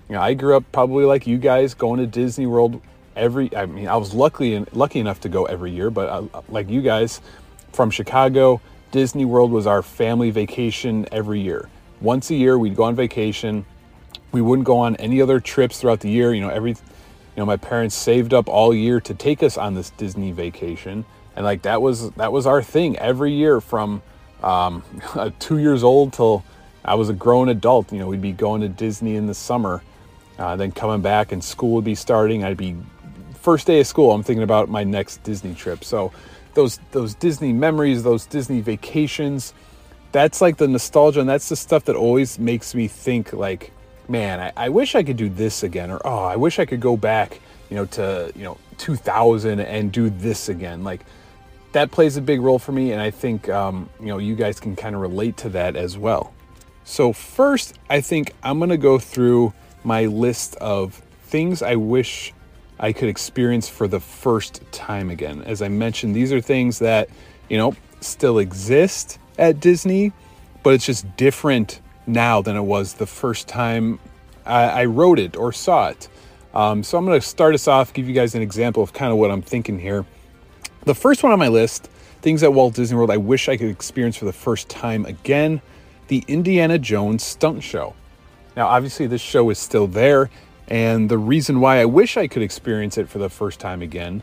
You 0.08 0.16
know, 0.16 0.22
I 0.22 0.34
grew 0.34 0.56
up 0.56 0.64
probably 0.72 1.04
like 1.04 1.26
you 1.26 1.38
guys 1.38 1.74
going 1.74 2.00
to 2.00 2.06
Disney 2.06 2.46
World 2.46 2.80
every. 3.16 3.54
I 3.54 3.66
mean, 3.66 3.88
I 3.88 3.96
was 3.96 4.14
lucky 4.14 4.58
lucky 4.72 5.00
enough 5.00 5.20
to 5.20 5.28
go 5.28 5.44
every 5.44 5.70
year, 5.70 5.90
but 5.90 6.08
uh, 6.08 6.42
like 6.48 6.68
you 6.68 6.82
guys 6.82 7.20
from 7.72 7.90
Chicago, 7.90 8.60
Disney 8.90 9.24
World 9.24 9.52
was 9.52 9.66
our 9.66 9.82
family 9.82 10.30
vacation 10.30 11.06
every 11.12 11.40
year. 11.40 11.68
Once 12.00 12.30
a 12.30 12.34
year, 12.34 12.58
we'd 12.58 12.74
go 12.74 12.84
on 12.84 12.96
vacation. 12.96 13.66
We 14.32 14.40
wouldn't 14.40 14.66
go 14.66 14.78
on 14.78 14.96
any 14.96 15.20
other 15.20 15.38
trips 15.38 15.80
throughout 15.80 16.00
the 16.00 16.10
year. 16.10 16.32
You 16.32 16.40
know, 16.40 16.48
every, 16.48 16.70
you 16.70 16.76
know, 17.36 17.44
my 17.44 17.56
parents 17.56 17.94
saved 17.94 18.32
up 18.32 18.48
all 18.48 18.74
year 18.74 19.00
to 19.02 19.14
take 19.14 19.42
us 19.42 19.58
on 19.58 19.74
this 19.74 19.90
Disney 19.90 20.32
vacation, 20.32 21.04
and 21.36 21.44
like 21.44 21.62
that 21.62 21.82
was 21.82 22.10
that 22.12 22.32
was 22.32 22.46
our 22.46 22.62
thing 22.62 22.96
every 22.98 23.32
year 23.32 23.60
from 23.60 24.02
um, 24.42 24.82
two 25.38 25.58
years 25.58 25.82
old 25.82 26.12
till 26.12 26.44
I 26.84 26.94
was 26.94 27.08
a 27.08 27.14
grown 27.14 27.48
adult. 27.48 27.92
You 27.92 27.98
know, 27.98 28.08
we'd 28.08 28.22
be 28.22 28.32
going 28.32 28.60
to 28.62 28.68
Disney 28.68 29.16
in 29.16 29.26
the 29.26 29.34
summer, 29.34 29.82
uh, 30.38 30.56
then 30.56 30.72
coming 30.72 31.02
back, 31.02 31.32
and 31.32 31.42
school 31.42 31.72
would 31.72 31.84
be 31.84 31.94
starting. 31.94 32.44
I'd 32.44 32.56
be 32.56 32.76
first 33.40 33.66
day 33.66 33.80
of 33.80 33.86
school. 33.86 34.12
I'm 34.12 34.22
thinking 34.22 34.42
about 34.42 34.68
my 34.68 34.84
next 34.84 35.22
Disney 35.22 35.54
trip. 35.54 35.84
So 35.84 36.12
those 36.54 36.78
those 36.92 37.14
Disney 37.14 37.52
memories, 37.52 38.02
those 38.02 38.26
Disney 38.26 38.60
vacations, 38.60 39.54
that's 40.12 40.40
like 40.40 40.56
the 40.56 40.68
nostalgia, 40.68 41.20
and 41.20 41.28
that's 41.28 41.48
the 41.48 41.56
stuff 41.56 41.84
that 41.84 41.96
always 41.96 42.38
makes 42.38 42.74
me 42.74 42.88
think 42.88 43.32
like, 43.32 43.72
man, 44.08 44.40
I, 44.40 44.52
I 44.56 44.68
wish 44.68 44.94
I 44.94 45.02
could 45.02 45.16
do 45.16 45.28
this 45.28 45.62
again, 45.62 45.90
or 45.90 46.00
oh, 46.04 46.24
I 46.24 46.36
wish 46.36 46.58
I 46.58 46.64
could 46.64 46.80
go 46.80 46.96
back, 46.96 47.40
you 47.68 47.76
know, 47.76 47.86
to 47.86 48.32
you 48.34 48.44
know 48.44 48.58
2000 48.78 49.60
and 49.60 49.92
do 49.92 50.10
this 50.10 50.48
again. 50.48 50.82
Like 50.82 51.00
that 51.72 51.90
plays 51.90 52.16
a 52.16 52.22
big 52.22 52.40
role 52.40 52.58
for 52.58 52.72
me, 52.72 52.92
and 52.92 53.00
I 53.00 53.10
think 53.10 53.48
um, 53.48 53.88
you 54.00 54.06
know 54.06 54.18
you 54.18 54.34
guys 54.34 54.60
can 54.60 54.76
kind 54.76 54.94
of 54.94 55.00
relate 55.00 55.36
to 55.38 55.48
that 55.50 55.76
as 55.76 55.96
well. 55.96 56.32
So 56.84 57.12
first, 57.12 57.78
I 57.88 58.00
think 58.00 58.32
I'm 58.42 58.58
gonna 58.58 58.76
go 58.76 58.98
through 58.98 59.52
my 59.84 60.06
list 60.06 60.56
of 60.56 60.94
things 61.22 61.62
I 61.62 61.76
wish 61.76 62.32
I 62.78 62.92
could 62.92 63.08
experience 63.08 63.68
for 63.68 63.86
the 63.86 64.00
first 64.00 64.62
time 64.72 65.10
again. 65.10 65.42
As 65.42 65.62
I 65.62 65.68
mentioned, 65.68 66.14
these 66.14 66.32
are 66.32 66.40
things 66.40 66.78
that 66.80 67.08
you 67.48 67.58
know 67.58 67.74
still 68.00 68.38
exist 68.38 69.18
at 69.38 69.60
Disney, 69.60 70.12
but 70.62 70.74
it's 70.74 70.86
just 70.86 71.16
different 71.16 71.80
now 72.06 72.42
than 72.42 72.56
it 72.56 72.62
was 72.62 72.94
the 72.94 73.06
first 73.06 73.48
time 73.48 73.98
I, 74.44 74.82
I 74.82 74.84
wrote 74.86 75.18
it 75.18 75.36
or 75.36 75.52
saw 75.52 75.88
it. 75.88 76.08
Um, 76.52 76.82
so 76.82 76.98
I'm 76.98 77.06
to 77.06 77.20
start 77.20 77.54
us 77.54 77.68
off, 77.68 77.92
give 77.92 78.08
you 78.08 78.14
guys 78.14 78.34
an 78.34 78.42
example 78.42 78.82
of 78.82 78.92
kind 78.92 79.12
of 79.12 79.18
what 79.18 79.30
I'm 79.30 79.42
thinking 79.42 79.78
here. 79.78 80.04
The 80.84 80.94
first 80.94 81.22
one 81.22 81.30
on 81.30 81.38
my 81.38 81.48
list, 81.48 81.90
things 82.22 82.42
at 82.42 82.54
Walt 82.54 82.74
Disney 82.74 82.96
World 82.96 83.10
I 83.10 83.18
wish 83.18 83.50
I 83.50 83.58
could 83.58 83.68
experience 83.68 84.16
for 84.16 84.24
the 84.24 84.32
first 84.32 84.70
time 84.70 85.04
again, 85.04 85.60
the 86.08 86.24
Indiana 86.26 86.78
Jones 86.78 87.22
stunt 87.22 87.62
show. 87.62 87.94
Now, 88.56 88.66
obviously, 88.66 89.06
this 89.06 89.20
show 89.20 89.50
is 89.50 89.58
still 89.58 89.86
there, 89.86 90.30
and 90.68 91.10
the 91.10 91.18
reason 91.18 91.60
why 91.60 91.80
I 91.80 91.84
wish 91.84 92.16
I 92.16 92.28
could 92.28 92.40
experience 92.40 92.96
it 92.96 93.10
for 93.10 93.18
the 93.18 93.28
first 93.28 93.60
time 93.60 93.82
again 93.82 94.22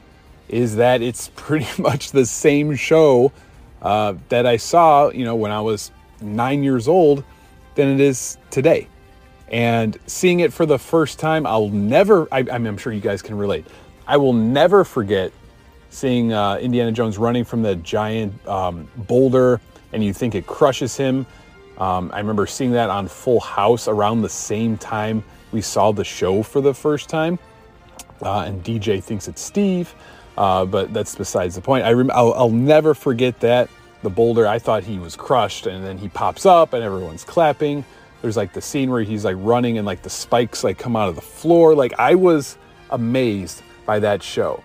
is 0.49 0.77
that 0.77 1.03
it's 1.03 1.29
pretty 1.35 1.67
much 1.79 2.11
the 2.11 2.25
same 2.25 2.75
show 2.75 3.31
uh, 3.83 4.15
that 4.29 4.47
I 4.47 4.57
saw, 4.57 5.11
you 5.11 5.25
know, 5.25 5.35
when 5.35 5.51
I 5.51 5.61
was 5.61 5.91
nine 6.21 6.63
years 6.63 6.87
old 6.87 7.23
than 7.75 7.87
it 7.89 7.99
is 7.99 8.39
today. 8.49 8.87
And 9.49 9.95
seeing 10.07 10.39
it 10.39 10.51
for 10.51 10.65
the 10.65 10.79
first 10.79 11.19
time, 11.19 11.45
I'll 11.45 11.69
never, 11.69 12.27
I, 12.31 12.43
I'm 12.51 12.77
sure 12.77 12.91
you 12.91 12.99
guys 12.99 13.21
can 13.21 13.37
relate. 13.37 13.67
I 14.07 14.17
will 14.17 14.33
never 14.33 14.83
forget 14.83 15.31
seeing 15.89 16.33
uh, 16.33 16.57
Indiana 16.57 16.91
Jones 16.91 17.17
running 17.17 17.43
from 17.43 17.61
the 17.61 17.75
giant 17.77 18.45
um, 18.47 18.87
boulder 18.95 19.61
and 19.93 20.03
you 20.03 20.13
think 20.13 20.35
it 20.35 20.47
crushes 20.47 20.95
him. 20.97 21.25
Um, 21.77 22.11
I 22.13 22.19
remember 22.19 22.47
seeing 22.47 22.71
that 22.71 22.89
on 22.89 23.07
Full 23.07 23.39
House 23.39 23.87
around 23.87 24.21
the 24.21 24.29
same 24.29 24.77
time 24.77 25.23
we 25.51 25.61
saw 25.61 25.91
the 25.91 26.03
show 26.03 26.43
for 26.43 26.61
the 26.61 26.73
first 26.73 27.09
time. 27.09 27.39
Uh, 28.21 28.41
and 28.41 28.63
DJ 28.63 29.01
thinks 29.01 29.27
it's 29.27 29.41
Steve, 29.41 29.93
uh, 30.37 30.65
but 30.65 30.93
that's 30.93 31.15
besides 31.15 31.55
the 31.55 31.61
point. 31.61 31.85
I 31.85 31.93
rem- 31.93 32.11
I'll, 32.11 32.33
I'll 32.33 32.49
never 32.49 32.93
forget 32.93 33.39
that. 33.41 33.69
The 34.03 34.09
boulder, 34.09 34.47
I 34.47 34.59
thought 34.59 34.83
he 34.83 34.99
was 34.99 35.15
crushed, 35.15 35.65
and 35.67 35.83
then 35.83 35.97
he 35.97 36.09
pops 36.09 36.45
up 36.45 36.73
and 36.73 36.83
everyone's 36.83 37.23
clapping. 37.23 37.83
There's 38.21 38.37
like 38.37 38.53
the 38.53 38.61
scene 38.61 38.89
where 38.89 39.03
he's 39.03 39.23
like 39.23 39.35
running 39.39 39.77
and 39.77 39.85
like 39.85 40.01
the 40.01 40.09
spikes 40.09 40.63
like 40.63 40.77
come 40.77 40.95
out 40.95 41.09
of 41.09 41.15
the 41.15 41.21
floor. 41.21 41.75
Like 41.75 41.93
I 41.99 42.15
was 42.15 42.57
amazed 42.89 43.61
by 43.85 43.99
that 43.99 44.23
show. 44.23 44.63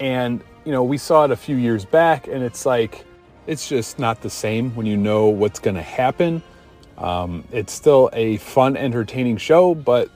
And 0.00 0.42
you 0.64 0.72
know, 0.72 0.82
we 0.84 0.98
saw 0.98 1.24
it 1.24 1.30
a 1.30 1.36
few 1.36 1.56
years 1.56 1.84
back 1.84 2.26
and 2.26 2.42
it's 2.42 2.64
like 2.64 3.04
it's 3.46 3.68
just 3.68 3.98
not 3.98 4.22
the 4.22 4.30
same 4.30 4.74
when 4.74 4.86
you 4.86 4.96
know 4.96 5.26
what's 5.26 5.58
going 5.58 5.76
to 5.76 5.82
happen. 5.82 6.42
Um, 6.96 7.44
it's 7.52 7.72
still 7.72 8.08
a 8.12 8.38
fun, 8.38 8.76
entertaining 8.76 9.36
show, 9.36 9.74
but 9.74 10.10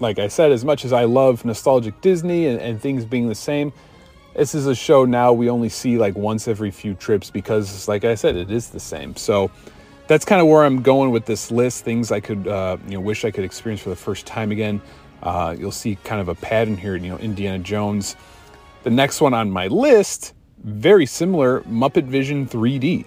like 0.00 0.18
I 0.18 0.28
said, 0.28 0.52
as 0.52 0.64
much 0.64 0.84
as 0.84 0.92
I 0.92 1.04
love 1.04 1.44
nostalgic 1.44 2.00
Disney 2.00 2.46
and, 2.46 2.60
and 2.60 2.80
things 2.80 3.04
being 3.04 3.28
the 3.28 3.34
same, 3.34 3.72
this 4.34 4.54
is 4.54 4.66
a 4.66 4.74
show 4.74 5.04
now 5.04 5.32
we 5.32 5.50
only 5.50 5.68
see 5.68 5.98
like 5.98 6.14
once 6.16 6.46
every 6.46 6.70
few 6.70 6.94
trips 6.94 7.30
because, 7.30 7.88
like 7.88 8.04
I 8.04 8.14
said, 8.14 8.36
it 8.36 8.50
is 8.50 8.68
the 8.68 8.80
same. 8.80 9.16
So 9.16 9.50
that's 10.06 10.24
kind 10.24 10.40
of 10.40 10.46
where 10.46 10.64
I'm 10.64 10.82
going 10.82 11.10
with 11.10 11.26
this 11.26 11.50
list. 11.50 11.84
Things 11.84 12.12
I 12.12 12.20
could, 12.20 12.46
uh, 12.46 12.76
you 12.86 12.94
know, 12.94 13.00
wish 13.00 13.24
I 13.24 13.30
could 13.30 13.44
experience 13.44 13.82
for 13.82 13.90
the 13.90 13.96
first 13.96 14.26
time 14.26 14.52
again. 14.52 14.80
Uh, 15.22 15.56
you'll 15.58 15.72
see 15.72 15.96
kind 16.04 16.20
of 16.20 16.28
a 16.28 16.34
pattern 16.36 16.76
here. 16.76 16.94
You 16.94 17.10
know, 17.10 17.18
Indiana 17.18 17.58
Jones. 17.58 18.14
The 18.88 18.94
next 18.94 19.20
one 19.20 19.34
on 19.34 19.50
my 19.50 19.66
list, 19.66 20.32
very 20.64 21.04
similar, 21.04 21.60
Muppet 21.64 22.06
Vision 22.06 22.46
3D. 22.48 23.04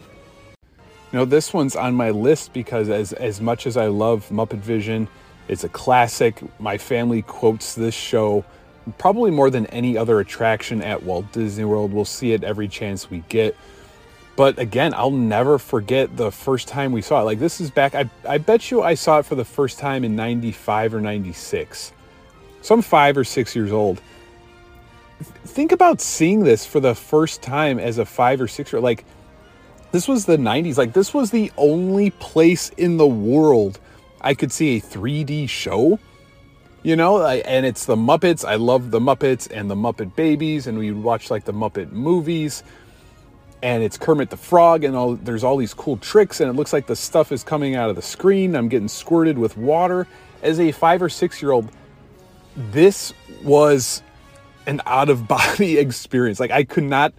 Now, 1.11 1.25
this 1.25 1.55
one's 1.55 1.75
on 1.75 1.95
my 1.95 2.11
list 2.11 2.53
because 2.53 2.88
as 2.88 3.13
as 3.13 3.41
much 3.41 3.65
as 3.65 3.77
I 3.77 3.88
love 3.88 4.29
Muppet 4.29 4.59
Vision, 4.59 5.07
it's 5.47 5.63
a 5.63 5.69
classic. 5.69 6.39
My 6.59 6.77
family 6.77 7.23
quotes 7.23 7.73
this 7.73 7.95
show 7.95 8.45
probably 9.00 9.31
more 9.31 9.50
than 9.50 9.65
any 9.67 9.97
other 9.97 10.19
attraction 10.19 10.83
at 10.83 11.01
Walt 11.01 11.31
Disney 11.31 11.65
World. 11.65 11.93
We'll 11.93 12.05
see 12.05 12.33
it 12.33 12.43
every 12.43 12.67
chance 12.67 13.09
we 13.09 13.23
get. 13.27 13.57
But 14.35 14.59
again, 14.59 14.93
I'll 14.93 15.09
never 15.09 15.57
forget 15.57 16.15
the 16.15 16.31
first 16.31 16.67
time 16.67 16.91
we 16.91 17.01
saw 17.01 17.21
it. 17.21 17.23
Like 17.23 17.39
this 17.39 17.59
is 17.59 17.71
back 17.71 17.95
I 17.95 18.07
I 18.29 18.38
bet 18.38 18.69
you 18.69 18.83
I 18.83 18.93
saw 18.93 19.17
it 19.17 19.25
for 19.25 19.33
the 19.33 19.45
first 19.45 19.79
time 19.79 20.03
in 20.03 20.15
95 20.15 20.93
or 20.93 21.01
96. 21.01 21.91
So 22.61 22.75
I'm 22.75 22.83
5 22.83 23.17
or 23.17 23.23
6 23.23 23.55
years 23.55 23.71
old. 23.71 24.00
Think 25.23 25.71
about 25.71 26.01
seeing 26.01 26.43
this 26.43 26.65
for 26.65 26.79
the 26.79 26.95
first 26.95 27.41
time 27.41 27.79
as 27.79 27.97
a 27.97 28.05
5 28.05 28.41
or 28.41 28.47
6 28.47 28.73
year 28.73 28.81
like 28.81 29.05
this 29.91 30.07
was 30.07 30.25
the 30.25 30.37
90s. 30.37 30.77
Like 30.77 30.93
this 30.93 31.13
was 31.13 31.31
the 31.31 31.51
only 31.57 32.11
place 32.11 32.69
in 32.77 32.97
the 32.97 33.07
world 33.07 33.79
I 34.21 34.33
could 34.33 34.51
see 34.51 34.77
a 34.77 34.81
3D 34.81 35.49
show. 35.49 35.99
You 36.83 36.95
know, 36.95 37.23
and 37.23 37.65
it's 37.65 37.85
the 37.85 37.95
Muppets. 37.95 38.43
I 38.43 38.55
love 38.55 38.89
the 38.89 38.99
Muppets 38.99 39.47
and 39.51 39.69
the 39.69 39.75
Muppet 39.75 40.15
Babies, 40.15 40.65
and 40.65 40.79
we 40.79 40.91
watch 40.91 41.29
like 41.29 41.45
the 41.45 41.53
Muppet 41.53 41.91
movies 41.91 42.63
and 43.63 43.83
it's 43.83 43.97
Kermit 43.97 44.29
the 44.29 44.37
Frog, 44.37 44.83
and 44.83 44.95
all, 44.95 45.15
there's 45.15 45.43
all 45.43 45.57
these 45.57 45.73
cool 45.73 45.97
tricks, 45.97 46.39
and 46.39 46.49
it 46.49 46.53
looks 46.53 46.73
like 46.73 46.87
the 46.87 46.95
stuff 46.95 47.31
is 47.31 47.43
coming 47.43 47.75
out 47.75 47.89
of 47.89 47.95
the 47.95 48.01
screen. 48.01 48.55
I'm 48.55 48.69
getting 48.69 48.87
squirted 48.87 49.37
with 49.37 49.55
water. 49.57 50.07
As 50.41 50.59
a 50.59 50.71
five 50.71 51.01
or 51.01 51.09
six 51.09 51.41
year 51.41 51.51
old, 51.51 51.71
this 52.55 53.13
was 53.43 54.01
an 54.65 54.81
out 54.85 55.09
of 55.09 55.27
body 55.27 55.77
experience. 55.85 56.39
Like, 56.39 56.51
I 56.51 56.63
could 56.63 56.83
not 56.83 57.13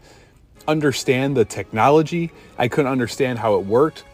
understand 0.69 1.37
the 1.37 1.45
technology, 1.45 2.31
I 2.59 2.69
couldn't 2.69 2.91
understand 2.91 3.39
how 3.39 3.57
it 3.57 3.67
worked. 3.67 4.05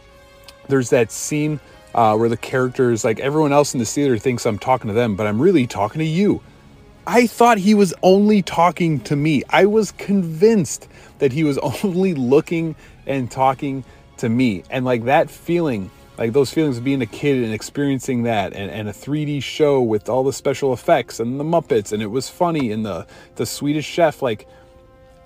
There's 0.68 0.90
that 0.90 1.12
scene 1.12 1.60
uh, 1.94 2.16
where 2.16 2.28
the 2.28 2.36
characters, 2.36 3.04
like 3.04 3.20
everyone 3.20 3.52
else 3.52 3.74
in 3.74 3.80
the 3.80 3.86
theater, 3.86 4.18
thinks 4.18 4.46
I'm 4.46 4.58
talking 4.58 4.88
to 4.88 4.94
them, 4.94 5.16
but 5.16 5.26
I'm 5.26 5.40
really 5.40 5.66
talking 5.66 5.98
to 5.98 6.04
you. 6.04 6.42
I 7.06 7.26
thought 7.26 7.56
he 7.56 7.74
was 7.74 7.94
only 8.02 8.42
talking 8.42 9.00
to 9.00 9.16
me. 9.16 9.42
I 9.48 9.64
was 9.64 9.92
convinced 9.92 10.88
that 11.18 11.32
he 11.32 11.42
was 11.42 11.58
only 11.84 12.14
looking 12.14 12.76
and 13.06 13.30
talking 13.30 13.84
to 14.18 14.28
me. 14.28 14.62
And 14.70 14.84
like 14.84 15.04
that 15.04 15.30
feeling, 15.30 15.90
like 16.18 16.32
those 16.32 16.52
feelings 16.52 16.78
of 16.78 16.84
being 16.84 17.00
a 17.00 17.06
kid 17.06 17.42
and 17.44 17.54
experiencing 17.54 18.24
that 18.24 18.52
and, 18.52 18.70
and 18.70 18.88
a 18.88 18.92
3D 18.92 19.42
show 19.42 19.80
with 19.80 20.08
all 20.08 20.24
the 20.24 20.32
special 20.32 20.72
effects 20.72 21.20
and 21.20 21.38
the 21.38 21.44
Muppets 21.44 21.92
and 21.92 22.02
it 22.02 22.08
was 22.08 22.28
funny 22.28 22.72
and 22.72 22.84
the 22.84 23.06
the 23.36 23.46
Swedish 23.46 23.86
chef, 23.86 24.20
like 24.20 24.48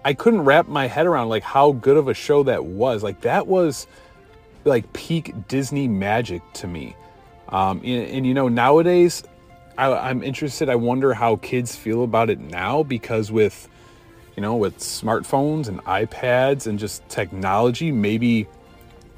I 0.05 0.15
couldn't 0.15 0.43
wrap 0.43 0.69
my 0.69 0.87
head 0.87 1.07
around 1.07 1.29
like 1.29 1.43
how 1.43 1.73
good 1.73 1.97
of 1.97 2.09
a 2.09 2.15
show 2.15 2.43
that 2.45 2.65
was. 2.65 3.03
Like 3.03 3.23
that 3.23 3.47
was 3.47 3.87
like 4.65 4.93
peak 4.93 5.33
Disney 5.49 5.89
magic 5.89 6.43
to 6.55 6.67
me. 6.67 6.95
Um, 7.49 7.79
and, 7.85 8.09
and 8.09 8.27
you 8.27 8.35
know, 8.35 8.49
nowadays 8.49 9.23
I, 9.79 10.11
am 10.11 10.23
interested. 10.23 10.69
I 10.69 10.75
wonder 10.75 11.15
how 11.15 11.37
kids 11.37 11.75
feel 11.75 12.05
about 12.05 12.31
it 12.31 12.39
now 12.39 12.83
because 12.83 13.33
with, 13.33 13.69
you 14.37 14.43
know, 14.43 14.57
with 14.57 14.79
smartphones 14.79 15.69
and 15.69 15.83
iPads 15.85 16.67
and 16.67 16.79
just 16.79 17.07
technology, 17.09 17.91
maybe, 17.91 18.47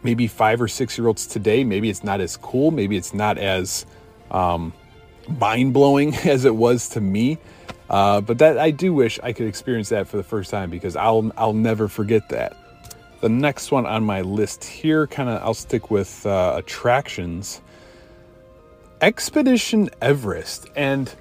maybe 0.04 0.26
five 0.26 0.60
or 0.60 0.68
six 0.68 0.96
year 0.96 1.06
olds 1.06 1.26
today, 1.26 1.64
maybe 1.64 1.90
it's 1.90 2.04
not 2.04 2.20
as 2.20 2.36
cool. 2.36 2.70
Maybe 2.70 2.96
it's 2.96 3.14
not 3.14 3.38
as 3.38 3.86
um, 4.30 4.72
mind 5.40 5.72
blowing 5.72 6.14
as 6.24 6.44
it 6.44 6.54
was 6.54 6.88
to 6.90 7.00
me. 7.00 7.38
Uh, 7.90 8.20
but 8.20 8.38
that 8.38 8.58
I 8.58 8.70
do 8.70 8.94
wish 8.94 9.18
I 9.22 9.32
could 9.32 9.46
experience 9.46 9.88
that 9.90 10.06
for 10.08 10.16
the 10.16 10.22
first 10.22 10.50
time 10.50 10.70
because 10.70 10.96
I'll 10.96 11.30
I'll 11.36 11.52
never 11.52 11.88
forget 11.88 12.28
that. 12.30 12.56
The 13.20 13.28
next 13.28 13.72
one 13.72 13.86
on 13.86 14.04
my 14.04 14.20
list 14.20 14.64
here, 14.64 15.06
kind 15.06 15.30
of, 15.30 15.42
I'll 15.42 15.54
stick 15.54 15.90
with 15.90 16.26
uh, 16.26 16.54
attractions. 16.56 17.62
Expedition 19.00 19.88
Everest. 20.02 20.66
And 20.76 21.14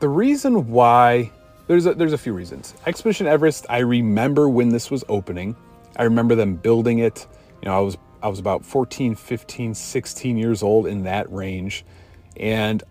the 0.00 0.08
reason 0.08 0.68
why 0.68 1.30
there's 1.66 1.86
a, 1.86 1.94
there's 1.94 2.12
a 2.12 2.18
few 2.18 2.32
reasons. 2.32 2.74
Expedition 2.86 3.26
Everest, 3.26 3.66
I 3.68 3.78
remember 3.78 4.48
when 4.48 4.70
this 4.70 4.90
was 4.90 5.04
opening. 5.08 5.54
I 5.96 6.04
remember 6.04 6.34
them 6.34 6.56
building 6.56 6.98
it. 6.98 7.26
You 7.62 7.68
know, 7.68 7.76
I 7.76 7.80
was 7.80 7.96
I 8.24 8.28
was 8.28 8.38
about 8.38 8.64
14, 8.64 9.14
15, 9.16 9.74
16 9.74 10.38
years 10.38 10.62
old 10.62 10.86
in 10.86 11.02
that 11.02 11.30
range. 11.30 11.84
And 12.38 12.82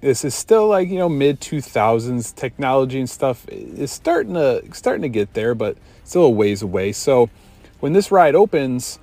this 0.00 0.24
is 0.24 0.32
still 0.32 0.68
like, 0.68 0.88
you 0.88 0.96
know, 0.96 1.08
mid 1.08 1.40
2000s 1.40 2.32
technology 2.36 3.00
and 3.00 3.10
stuff 3.10 3.48
is 3.48 3.90
starting 3.90 4.34
to 4.34 4.62
starting 4.72 5.02
to 5.02 5.08
get 5.08 5.34
there, 5.34 5.56
but 5.56 5.76
still 6.04 6.22
a 6.22 6.30
ways 6.30 6.62
away. 6.62 6.92
So, 6.92 7.28
when 7.80 7.94
this 7.94 8.12
ride 8.12 8.36
opens, 8.36 9.00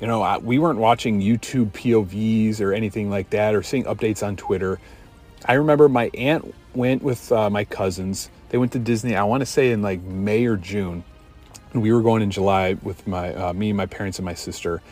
you 0.00 0.08
know, 0.08 0.40
we 0.42 0.58
weren't 0.58 0.80
watching 0.80 1.20
YouTube 1.20 1.70
POVs 1.70 2.60
or 2.60 2.72
anything 2.72 3.08
like 3.08 3.30
that 3.30 3.54
or 3.54 3.62
seeing 3.62 3.84
updates 3.84 4.26
on 4.26 4.34
Twitter. 4.34 4.80
I 5.46 5.54
remember 5.54 5.88
my 5.88 6.10
aunt 6.14 6.52
went 6.74 7.04
with 7.04 7.30
uh, 7.30 7.50
my 7.50 7.64
cousins. 7.64 8.30
They 8.48 8.58
went 8.58 8.72
to 8.72 8.80
Disney, 8.80 9.14
I 9.14 9.22
want 9.22 9.42
to 9.42 9.46
say 9.46 9.70
in 9.70 9.80
like 9.80 10.02
May 10.02 10.44
or 10.46 10.56
June. 10.56 11.04
And 11.72 11.82
we 11.82 11.92
were 11.92 12.02
going 12.02 12.22
in 12.22 12.32
July 12.32 12.74
with 12.82 13.06
my 13.06 13.32
uh, 13.32 13.52
me, 13.52 13.72
my 13.72 13.86
parents, 13.86 14.18
and 14.18 14.26
my 14.26 14.34
sister. 14.34 14.82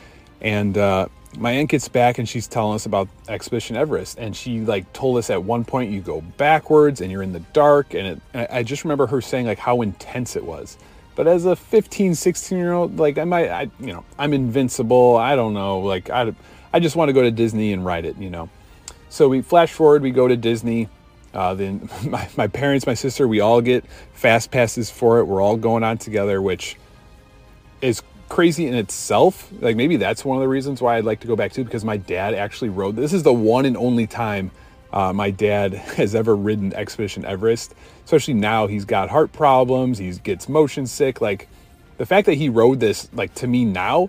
And 0.43 0.77
uh, 0.77 1.07
my 1.39 1.53
aunt 1.53 1.71
gets 1.71 1.89
back 1.89 2.19
and 2.19 2.29
she's 2.29 2.47
telling 2.47 2.75
us 2.75 2.85
about 2.85 3.09
Expedition 3.29 3.77
Everest. 3.77 4.19
And 4.19 4.37
she 4.37 4.61
like 4.61 4.93
told 4.93 5.17
us 5.17 5.31
at 5.31 5.43
one 5.43 5.65
point 5.65 5.91
you 5.91 6.01
go 6.01 6.21
backwards 6.21 7.01
and 7.01 7.11
you're 7.11 7.23
in 7.23 7.33
the 7.33 7.41
dark. 7.41 7.95
And 7.95 8.21
it, 8.35 8.51
I 8.51 8.63
just 8.63 8.85
remember 8.85 9.07
her 9.07 9.21
saying 9.21 9.47
like 9.47 9.59
how 9.59 9.81
intense 9.81 10.37
it 10.37 10.45
was. 10.45 10.77
But 11.15 11.27
as 11.27 11.45
a 11.47 11.55
15, 11.55 12.15
16 12.15 12.59
year 12.59 12.73
old, 12.73 12.99
like 12.99 13.19
I 13.19 13.25
might, 13.25 13.49
I, 13.49 13.71
you 13.79 13.93
know, 13.93 14.05
I'm 14.19 14.33
invincible. 14.33 15.17
I 15.17 15.37
don't 15.37 15.55
know. 15.55 15.79
Like 15.81 16.11
I, 16.11 16.35
I 16.73 16.81
just 16.81 16.97
want 16.97 17.09
to 17.09 17.13
go 17.13 17.23
to 17.23 17.31
Disney 17.31 17.73
and 17.73 17.85
ride 17.85 18.05
it, 18.05 18.17
you 18.17 18.31
know. 18.31 18.49
So 19.09 19.29
we 19.29 19.43
flash 19.43 19.73
forward, 19.73 20.03
we 20.03 20.11
go 20.11 20.27
to 20.27 20.37
Disney. 20.37 20.89
Uh, 21.33 21.55
then 21.55 21.89
my, 22.05 22.29
my 22.37 22.49
parents, 22.49 22.87
my 22.87 22.95
sister, 22.95 23.29
we 23.29 23.41
all 23.41 23.61
get 23.61 23.85
fast 24.13 24.51
passes 24.51 24.91
for 24.91 25.21
it. 25.21 25.25
We're 25.25 25.43
all 25.43 25.57
going 25.57 25.85
on 25.85 25.99
together, 25.99 26.43
which 26.43 26.77
is 27.81 28.03
crazy 28.33 28.67
in 28.67 28.75
itself. 28.75 29.53
Like 29.61 29.77
maybe 29.77 29.99
that's 29.99 30.25
one 30.25 30.39
of 30.39 30.41
the 30.41 30.49
reasons 30.49 30.81
why 30.81 30.97
I'd 30.97 31.05
like 31.05 31.21
to 31.21 31.27
go 31.27 31.37
back 31.37 31.53
to 31.53 31.65
because 31.65 31.85
my 31.85 31.99
dad 31.99 32.33
actually 32.33 32.71
rode. 32.71 32.97
This 32.97 33.13
is 33.13 33.23
the 33.23 33.33
one 33.33 33.67
and 33.67 33.77
only 33.77 34.07
time 34.07 34.51
uh, 34.91 35.13
my 35.13 35.31
dad 35.31 35.75
has 35.99 36.15
ever 36.15 36.35
ridden 36.35 36.73
Expedition 36.73 37.27
Everest. 37.27 37.75
Especially 38.07 38.33
now, 38.33 38.67
he's 38.67 38.87
got 38.87 39.11
heart 39.11 39.33
problems. 39.33 39.99
He 39.99 40.11
gets 40.13 40.49
motion 40.49 40.87
sick. 40.87 41.21
Like 41.21 41.47
the 41.99 42.07
fact 42.07 42.25
that 42.25 42.37
he 42.37 42.49
rode 42.49 42.81
this, 42.81 43.07
like 43.13 43.35
to 43.35 43.47
me 43.47 43.67
now, 43.67 44.09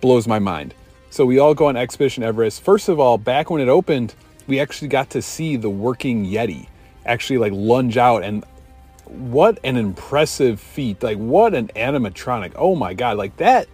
blows 0.00 0.26
my 0.26 0.40
mind. 0.40 0.74
So 1.10 1.24
we 1.24 1.38
all 1.38 1.54
go 1.54 1.66
on 1.66 1.76
Expedition 1.76 2.24
Everest. 2.24 2.64
First 2.64 2.88
of 2.88 2.98
all, 2.98 3.18
back 3.18 3.50
when 3.50 3.60
it 3.60 3.68
opened, 3.68 4.16
we 4.48 4.58
actually 4.58 4.88
got 4.88 5.10
to 5.10 5.22
see 5.22 5.54
the 5.54 5.70
working 5.70 6.26
Yeti 6.26 6.66
actually 7.06 7.38
like 7.38 7.52
lunge 7.54 7.96
out 7.96 8.24
and 8.24 8.44
what 9.10 9.58
an 9.64 9.76
impressive 9.76 10.60
feat. 10.60 11.02
Like 11.02 11.18
what 11.18 11.54
an 11.54 11.68
animatronic. 11.68 12.52
Oh 12.56 12.74
my 12.74 12.94
god, 12.94 13.16
like 13.16 13.36
that 13.38 13.68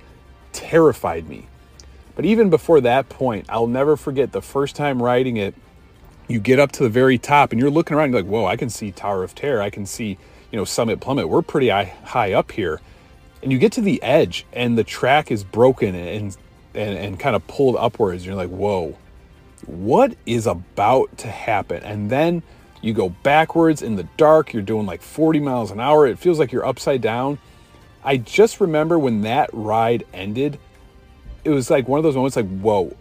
terrified 0.52 1.28
me. 1.28 1.46
But 2.14 2.24
even 2.24 2.48
before 2.48 2.80
that 2.80 3.08
point, 3.08 3.46
I'll 3.48 3.66
never 3.66 3.96
forget 3.96 4.32
the 4.32 4.42
first 4.42 4.74
time 4.74 5.02
riding 5.02 5.36
it. 5.36 5.54
You 6.28 6.40
get 6.40 6.58
up 6.58 6.72
to 6.72 6.82
the 6.82 6.88
very 6.88 7.18
top 7.18 7.52
and 7.52 7.60
you're 7.60 7.70
looking 7.70 7.96
around, 7.96 8.12
you're 8.12 8.22
like, 8.22 8.30
whoa, 8.30 8.46
I 8.46 8.56
can 8.56 8.70
see 8.70 8.90
Tower 8.90 9.22
of 9.22 9.34
Terror. 9.34 9.60
I 9.60 9.70
can 9.70 9.86
see, 9.86 10.18
you 10.50 10.58
know, 10.58 10.64
Summit 10.64 11.00
Plummet. 11.00 11.28
We're 11.28 11.42
pretty 11.42 11.68
high, 11.68 11.94
high 12.04 12.32
up 12.32 12.50
here. 12.52 12.80
And 13.42 13.52
you 13.52 13.58
get 13.58 13.72
to 13.72 13.80
the 13.80 14.02
edge 14.02 14.46
and 14.52 14.76
the 14.76 14.82
track 14.82 15.30
is 15.30 15.44
broken 15.44 15.94
and 15.94 16.36
and, 16.74 16.98
and 16.98 17.20
kind 17.20 17.34
of 17.34 17.46
pulled 17.46 17.76
upwards. 17.76 18.24
You're 18.24 18.34
like, 18.34 18.50
whoa, 18.50 18.96
what 19.66 20.14
is 20.26 20.46
about 20.46 21.16
to 21.18 21.28
happen? 21.28 21.82
And 21.82 22.10
then 22.10 22.42
you 22.86 22.94
go 22.94 23.08
backwards 23.08 23.82
in 23.82 23.96
the 23.96 24.04
dark, 24.16 24.52
you're 24.52 24.62
doing 24.62 24.86
like 24.86 25.02
40 25.02 25.40
miles 25.40 25.70
an 25.70 25.80
hour. 25.80 26.06
It 26.06 26.18
feels 26.18 26.38
like 26.38 26.52
you're 26.52 26.66
upside 26.66 27.00
down. 27.00 27.38
I 28.04 28.16
just 28.16 28.60
remember 28.60 28.98
when 28.98 29.22
that 29.22 29.50
ride 29.52 30.06
ended, 30.14 30.58
it 31.44 31.50
was 31.50 31.70
like 31.70 31.88
one 31.88 31.98
of 31.98 32.04
those 32.04 32.14
moments 32.14 32.36
like, 32.36 32.48
whoa, 32.48 32.96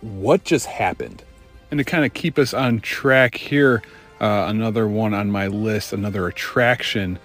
what 0.00 0.44
just 0.44 0.66
happened? 0.66 1.22
And 1.70 1.78
to 1.78 1.84
kind 1.84 2.04
of 2.04 2.14
keep 2.14 2.38
us 2.38 2.54
on 2.54 2.80
track 2.80 3.34
here, 3.34 3.82
uh, 4.20 4.46
another 4.48 4.86
one 4.86 5.14
on 5.14 5.30
my 5.30 5.48
list, 5.48 5.92
another 5.92 6.26
attraction, 6.26 7.18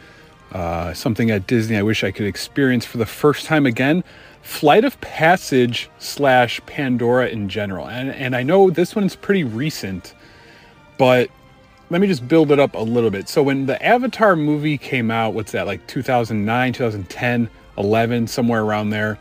uh, 0.52 0.94
something 0.94 1.32
at 1.32 1.48
Disney 1.48 1.78
I 1.78 1.82
wish 1.84 2.04
I 2.04 2.12
could 2.12 2.26
experience 2.26 2.86
for 2.86 2.98
the 2.98 3.06
first 3.06 3.46
time 3.46 3.66
again 3.66 4.04
Flight 4.42 4.84
of 4.84 5.00
Passage 5.02 5.90
slash 6.00 6.60
Pandora 6.66 7.28
in 7.28 7.48
general. 7.48 7.88
And, 7.88 8.10
and 8.10 8.36
I 8.36 8.44
know 8.44 8.70
this 8.70 8.96
one's 8.96 9.16
pretty 9.16 9.44
recent, 9.44 10.16
but 10.98 11.30
let 11.92 12.00
me 12.00 12.08
just 12.08 12.26
build 12.26 12.54
it 12.54 12.60
up 12.60 12.74
a 12.74 12.80
little 12.80 13.10
bit. 13.10 13.28
So 13.28 13.44
when 13.44 13.66
the 13.66 13.86
Avatar 13.86 14.38
movie 14.38 14.78
came 14.78 15.12
out, 15.12 15.34
what's 15.34 15.52
that, 15.52 15.68
like 15.68 15.86
2009, 15.88 16.72
2010, 16.72 17.50
11, 17.78 18.28
somewhere 18.28 18.64
around 18.64 18.92
there, 18.92 19.20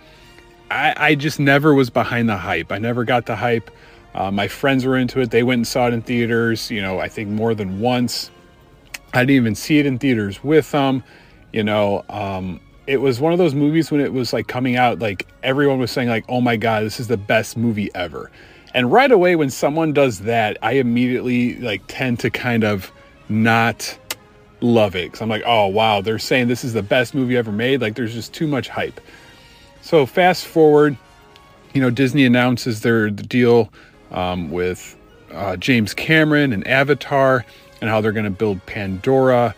I, 0.71 0.95
I 0.97 1.15
just 1.17 1.41
never 1.41 1.75
was 1.75 1.91
behind 1.91 2.29
the 2.29 2.37
hype. 2.37 2.71
I 2.71 2.79
never 2.79 3.03
got 3.03 3.27
the 3.27 3.35
hype. 3.35 3.73
Uh, 4.15 4.31
my 4.31 4.47
friends 4.47 4.85
were 4.85 4.97
into 4.97 5.19
it. 5.21 5.33
They 5.33 5.43
went 5.43 5.59
and 5.59 5.67
saw 5.67 5.89
it 5.89 5.95
in 5.95 6.03
theaters, 6.03 6.71
you 6.71 6.81
know, 6.81 7.01
I 7.01 7.09
think 7.09 7.29
more 7.29 7.57
than 7.57 7.81
once. 7.81 8.31
I 9.13 9.23
didn't 9.23 9.31
even 9.31 9.57
see 9.57 9.81
it 9.81 9.87
in 9.87 9.99
theaters 9.99 10.45
with 10.45 10.71
them. 10.71 11.03
You 11.53 11.65
know, 11.65 12.05
um, 12.09 12.61
it 12.87 12.99
was 12.99 13.19
one 13.19 13.33
of 13.33 13.41
those 13.41 13.55
movies 13.55 13.91
when 13.91 14.01
it 14.01 14.13
was 14.13 14.33
like 14.33 14.47
coming 14.47 14.77
out, 14.77 15.01
like 15.01 15.27
everyone 15.43 15.81
was 15.81 15.91
saying, 15.91 16.09
like, 16.09 16.25
oh 16.29 16.41
my 16.41 16.55
God, 16.57 16.85
this 16.85 17.01
is 17.01 17.09
the 17.09 17.17
best 17.17 17.57
movie 17.57 17.91
ever. 17.97 18.31
And 18.75 18.93
right 18.93 19.11
away, 19.11 19.37
when 19.37 19.51
someone 19.51 19.93
does 19.93 20.21
that, 20.21 20.57
I 20.63 20.73
immediately 20.73 21.57
like 21.57 21.83
tend 21.89 22.21
to 22.21 22.31
kind 22.31 22.65
of 22.65 22.93
not 23.29 23.99
love 24.61 24.95
it 24.95 25.07
because 25.07 25.23
I'm 25.23 25.29
like, 25.29 25.43
oh 25.47 25.67
wow, 25.67 26.01
they're 26.01 26.19
saying 26.19 26.49
this 26.49 26.65
is 26.65 26.73
the 26.73 26.83
best 26.83 27.15
movie 27.15 27.37
ever 27.37 27.53
made. 27.53 27.81
Like, 27.81 27.95
there's 27.95 28.15
just 28.15 28.33
too 28.33 28.47
much 28.47 28.69
hype. 28.69 29.01
So 29.83 30.07
fast 30.07 30.47
forward, 30.47 30.97
you 31.73 31.81
know, 31.81 31.91
Disney 31.91 32.25
announces 32.25 32.81
their 32.81 33.11
deal 33.11 33.73
um, 34.11 34.51
with 34.51 34.97
uh, 35.33 35.57
James 35.57 35.95
Cameron 35.95 36.53
and 36.53 36.67
Avatar 36.67 37.45
and 37.81 37.89
how 37.89 38.01
they're 38.01 38.13
going 38.13 38.25
to 38.25 38.31
build 38.31 38.65
Pandora. 38.67 39.55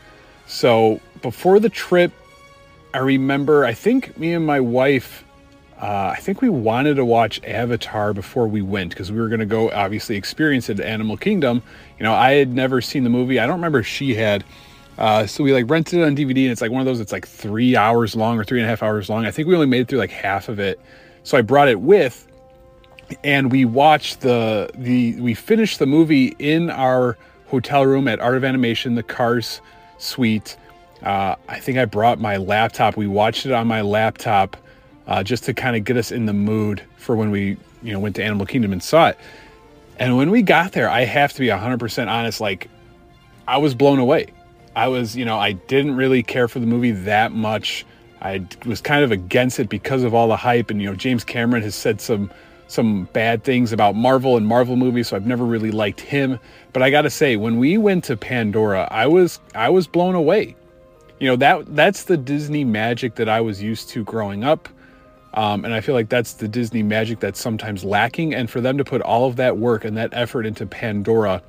So 0.46 1.00
before 1.22 1.58
the 1.58 1.68
trip, 1.68 2.12
I 2.94 2.98
remember, 2.98 3.64
I 3.64 3.74
think 3.74 4.16
me 4.18 4.34
and 4.34 4.46
my 4.46 4.60
wife, 4.60 5.24
uh, 5.82 6.14
I 6.16 6.20
think 6.20 6.40
we 6.40 6.48
wanted 6.48 6.94
to 6.94 7.04
watch 7.04 7.42
Avatar 7.42 8.14
before 8.14 8.46
we 8.46 8.62
went 8.62 8.90
because 8.90 9.10
we 9.10 9.18
were 9.18 9.26
going 9.26 9.40
to 9.40 9.46
go 9.46 9.68
obviously 9.72 10.14
experience 10.14 10.68
it 10.68 10.78
at 10.78 10.86
Animal 10.86 11.16
Kingdom. 11.16 11.60
You 11.98 12.04
know, 12.04 12.14
I 12.14 12.34
had 12.34 12.52
never 12.52 12.80
seen 12.80 13.02
the 13.02 13.10
movie. 13.10 13.40
I 13.40 13.46
don't 13.46 13.56
remember 13.56 13.80
if 13.80 13.86
she 13.86 14.14
had. 14.14 14.44
Uh, 14.96 15.26
so 15.26 15.42
we 15.42 15.52
like 15.52 15.68
rented 15.68 15.98
it 15.98 16.04
on 16.04 16.14
DVD 16.14 16.44
and 16.44 16.52
it's 16.52 16.60
like 16.60 16.70
one 16.70 16.80
of 16.80 16.86
those, 16.86 17.00
it's 17.00 17.10
like 17.10 17.26
three 17.26 17.74
hours 17.74 18.14
long 18.14 18.38
or 18.38 18.44
three 18.44 18.60
and 18.60 18.66
a 18.66 18.68
half 18.68 18.80
hours 18.80 19.08
long. 19.08 19.26
I 19.26 19.32
think 19.32 19.48
we 19.48 19.54
only 19.54 19.66
made 19.66 19.80
it 19.80 19.88
through 19.88 19.98
like 19.98 20.12
half 20.12 20.48
of 20.48 20.60
it. 20.60 20.78
So 21.24 21.36
I 21.36 21.42
brought 21.42 21.68
it 21.68 21.80
with 21.80 22.28
and 23.24 23.50
we 23.50 23.64
watched 23.64 24.20
the, 24.20 24.70
the, 24.76 25.20
we 25.20 25.34
finished 25.34 25.80
the 25.80 25.86
movie 25.86 26.36
in 26.38 26.70
our 26.70 27.18
hotel 27.48 27.84
room 27.84 28.06
at 28.06 28.20
Art 28.20 28.36
of 28.36 28.44
Animation, 28.44 28.94
the 28.94 29.02
Cars 29.02 29.60
suite. 29.98 30.56
Uh, 31.02 31.34
I 31.48 31.58
think 31.58 31.76
I 31.76 31.86
brought 31.86 32.20
my 32.20 32.36
laptop. 32.36 32.96
We 32.96 33.08
watched 33.08 33.46
it 33.46 33.52
on 33.52 33.66
my 33.66 33.80
laptop 33.80 34.56
uh, 35.06 35.22
just 35.22 35.44
to 35.44 35.54
kind 35.54 35.76
of 35.76 35.84
get 35.84 35.96
us 35.96 36.12
in 36.12 36.26
the 36.26 36.32
mood 36.32 36.82
for 36.96 37.16
when 37.16 37.30
we, 37.30 37.56
you 37.82 37.92
know, 37.92 37.98
went 37.98 38.16
to 38.16 38.24
Animal 38.24 38.46
Kingdom 38.46 38.72
and 38.72 38.82
saw 38.82 39.08
it. 39.08 39.18
And 39.98 40.16
when 40.16 40.30
we 40.30 40.42
got 40.42 40.72
there, 40.72 40.88
I 40.88 41.04
have 41.04 41.32
to 41.34 41.40
be 41.40 41.48
100% 41.48 42.08
honest, 42.08 42.40
like, 42.40 42.68
I 43.46 43.58
was 43.58 43.74
blown 43.74 43.98
away. 43.98 44.32
I 44.74 44.88
was, 44.88 45.16
you 45.16 45.24
know, 45.24 45.38
I 45.38 45.52
didn't 45.52 45.96
really 45.96 46.22
care 46.22 46.48
for 46.48 46.60
the 46.60 46.66
movie 46.66 46.92
that 46.92 47.32
much. 47.32 47.84
I 48.20 48.46
was 48.64 48.80
kind 48.80 49.04
of 49.04 49.10
against 49.10 49.60
it 49.60 49.68
because 49.68 50.02
of 50.02 50.14
all 50.14 50.28
the 50.28 50.36
hype. 50.36 50.70
And, 50.70 50.80
you 50.80 50.88
know, 50.88 50.96
James 50.96 51.24
Cameron 51.24 51.62
has 51.62 51.74
said 51.74 52.00
some 52.00 52.30
some 52.68 53.04
bad 53.12 53.44
things 53.44 53.70
about 53.70 53.94
Marvel 53.94 54.38
and 54.38 54.46
Marvel 54.46 54.76
movies, 54.76 55.08
so 55.08 55.16
I've 55.16 55.26
never 55.26 55.44
really 55.44 55.70
liked 55.70 56.00
him. 56.00 56.38
But 56.72 56.82
I 56.82 56.88
got 56.88 57.02
to 57.02 57.10
say, 57.10 57.36
when 57.36 57.58
we 57.58 57.76
went 57.76 58.04
to 58.04 58.16
Pandora, 58.16 58.88
I 58.90 59.08
was 59.08 59.40
I 59.54 59.68
was 59.68 59.86
blown 59.86 60.14
away 60.14 60.56
you 61.22 61.28
know 61.28 61.36
that 61.36 61.76
that's 61.76 62.02
the 62.02 62.16
Disney 62.16 62.64
magic 62.64 63.14
that 63.14 63.28
I 63.28 63.40
was 63.40 63.62
used 63.62 63.88
to 63.90 64.02
growing 64.02 64.42
up. 64.42 64.68
Um, 65.34 65.64
and 65.64 65.72
I 65.72 65.80
feel 65.80 65.94
like 65.94 66.08
that's 66.08 66.34
the 66.34 66.48
Disney 66.48 66.82
magic 66.82 67.20
that's 67.20 67.40
sometimes 67.40 67.84
lacking. 67.84 68.34
And 68.34 68.50
for 68.50 68.60
them 68.60 68.76
to 68.78 68.84
put 68.84 69.00
all 69.00 69.26
of 69.26 69.36
that 69.36 69.56
work 69.56 69.84
and 69.84 69.96
that 69.96 70.10
effort 70.12 70.44
into 70.44 70.66
Pandora, 70.66 71.42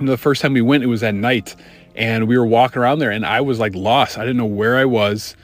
the 0.00 0.16
first 0.16 0.42
time 0.42 0.52
we 0.52 0.62
went, 0.62 0.82
it 0.82 0.88
was 0.88 1.02
at 1.02 1.14
night, 1.14 1.54
and 1.94 2.26
we 2.26 2.36
were 2.38 2.46
walking 2.46 2.80
around 2.80 2.98
there, 2.98 3.10
and 3.10 3.24
I 3.24 3.40
was 3.40 3.58
like 3.58 3.74
lost. 3.74 4.18
I 4.18 4.22
didn't 4.22 4.38
know 4.38 4.46
where 4.46 4.76
I 4.76 4.84
was. 4.84 5.36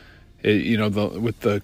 It, 0.43 0.65
you 0.65 0.77
know, 0.77 0.89
the 0.89 1.21
with 1.21 1.41
the 1.41 1.63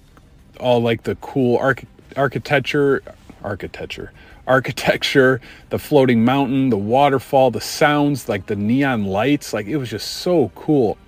all 0.61 0.81
like 0.81 1.05
the 1.05 1.17
cool 1.17 1.57
arch- 1.59 1.87
architecture, 2.17 3.03
architecture, 3.43 4.13
architecture, 4.47 5.41
the 5.71 5.79
floating 5.79 6.25
mountain, 6.25 6.71
the 6.71 6.77
waterfall, 6.77 7.51
the 7.51 7.61
sounds, 7.61 8.29
like 8.29 8.47
the 8.47 8.57
neon 8.57 9.05
lights. 9.05 9.53
Like 9.53 9.67
it 9.67 9.77
was 9.77 9.91
just 9.91 10.09
so 10.19 10.51
cool. 10.55 10.99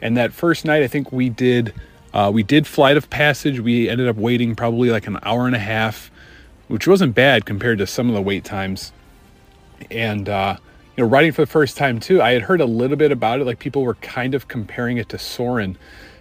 And 0.00 0.16
that 0.16 0.32
first 0.32 0.64
night, 0.64 0.82
I 0.82 0.88
think 0.88 1.12
we 1.12 1.28
did 1.28 1.74
uh, 2.12 2.30
we 2.32 2.42
did 2.42 2.66
Flight 2.66 2.96
of 2.96 3.10
Passage. 3.10 3.60
We 3.60 3.88
ended 3.88 4.08
up 4.08 4.16
waiting 4.16 4.54
probably 4.54 4.90
like 4.90 5.06
an 5.06 5.18
hour 5.22 5.46
and 5.46 5.54
a 5.54 5.60
half, 5.60 6.10
which 6.68 6.86
wasn't 6.86 7.14
bad 7.14 7.44
compared 7.44 7.78
to 7.78 7.86
some 7.86 8.08
of 8.08 8.14
the 8.14 8.22
wait 8.22 8.44
times. 8.44 8.92
And 9.90 10.28
uh, 10.28 10.56
you 10.96 11.04
know, 11.04 11.10
riding 11.10 11.32
for 11.32 11.42
the 11.42 11.46
first 11.46 11.76
time 11.76 12.00
too, 12.00 12.20
I 12.20 12.32
had 12.32 12.42
heard 12.42 12.60
a 12.60 12.66
little 12.66 12.96
bit 12.96 13.12
about 13.12 13.40
it. 13.40 13.44
Like 13.44 13.58
people 13.58 13.82
were 13.82 13.94
kind 13.94 14.34
of 14.34 14.48
comparing 14.48 14.96
it 14.96 15.08
to 15.10 15.18
Soarin', 15.18 15.76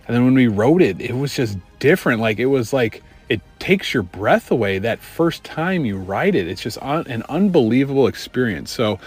and 0.07 0.15
then 0.15 0.25
when 0.25 0.35
we 0.35 0.47
rode 0.47 0.81
it, 0.81 1.01
it 1.01 1.13
was 1.13 1.35
just 1.35 1.57
different. 1.79 2.21
Like 2.21 2.39
it 2.39 2.45
was 2.47 2.73
like 2.73 3.03
it 3.29 3.41
takes 3.59 3.93
your 3.93 4.03
breath 4.03 4.51
away 4.51 4.79
that 4.79 4.99
first 4.99 5.43
time 5.43 5.85
you 5.85 5.97
ride 5.97 6.35
it. 6.35 6.47
It's 6.47 6.61
just 6.61 6.77
un- 6.81 7.07
an 7.07 7.23
unbelievable 7.27 8.07
experience. 8.07 8.71
So 8.71 8.99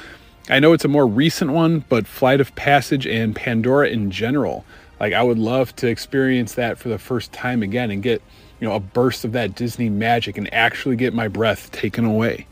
I 0.49 0.59
know 0.59 0.73
it's 0.73 0.85
a 0.85 0.89
more 0.89 1.07
recent 1.07 1.53
one, 1.53 1.85
but 1.89 2.07
Flight 2.07 2.41
of 2.41 2.55
Passage 2.55 3.07
and 3.07 3.37
Pandora 3.37 3.89
in 3.89 4.11
general, 4.11 4.65
like 5.01 5.15
I 5.15 5.23
would 5.23 5.39
love 5.39 5.75
to 5.77 5.89
experience 5.89 6.55
that 6.55 6.79
for 6.79 6.91
the 6.91 6.99
first 6.99 7.33
time 7.33 7.63
again 7.63 7.91
and 7.91 8.03
get, 8.03 8.23
you 8.61 8.69
know, 8.69 8.75
a 8.75 8.81
burst 8.81 9.25
of 9.25 9.33
that 9.33 9.55
Disney 9.55 9.89
magic 9.89 10.37
and 10.37 10.53
actually 10.53 10.97
get 10.97 11.15
my 11.15 11.27
breath 11.27 11.73
taken 11.73 12.05
away. 12.05 12.47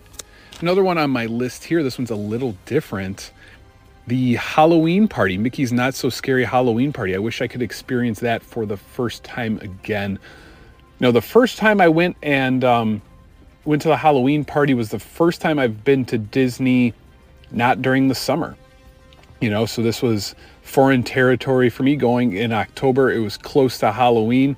Another 0.61 0.82
one 0.82 0.98
on 0.98 1.11
my 1.11 1.26
list 1.26 1.64
here, 1.64 1.82
this 1.82 1.98
one's 1.98 2.11
a 2.11 2.16
little 2.16 2.56
different. 2.64 3.30
The 4.08 4.37
Halloween 4.37 5.06
party, 5.06 5.37
Mickey's 5.37 5.72
Not 5.72 5.94
So 5.94 6.08
Scary 6.08 6.44
Halloween 6.44 6.92
party. 6.92 7.14
I 7.14 7.18
wish 7.18 7.42
I 7.42 7.46
could 7.46 7.61
experience 7.61 8.20
that 8.20 8.42
for 8.42 8.64
the 8.64 8.78
first 8.78 9.22
time 9.22 9.58
again. 9.61 10.18
Know, 10.98 11.12
the 11.12 11.22
first 11.22 11.58
time 11.58 11.80
I 11.80 11.88
went 11.88 12.16
and 12.22 12.64
um, 12.64 13.02
went 13.64 13.82
to 13.82 13.88
the 13.88 13.96
Halloween 13.96 14.44
party 14.44 14.74
was 14.74 14.90
the 14.90 14.98
first 14.98 15.40
time 15.40 15.58
I've 15.58 15.84
been 15.84 16.04
to 16.06 16.18
Disney 16.18 16.94
not 17.52 17.82
during 17.82 18.08
the 18.08 18.14
summer. 18.14 18.56
You 19.40 19.50
know, 19.50 19.66
so 19.66 19.82
this 19.82 20.02
was 20.02 20.34
foreign 20.68 21.02
territory 21.02 21.70
for 21.70 21.83
me 21.83 21.96
going 21.96 22.35
in 22.35 22.52
October. 22.52 23.11
It 23.11 23.20
was 23.20 23.38
close 23.38 23.78
to 23.78 23.90
Halloween. 23.90 24.57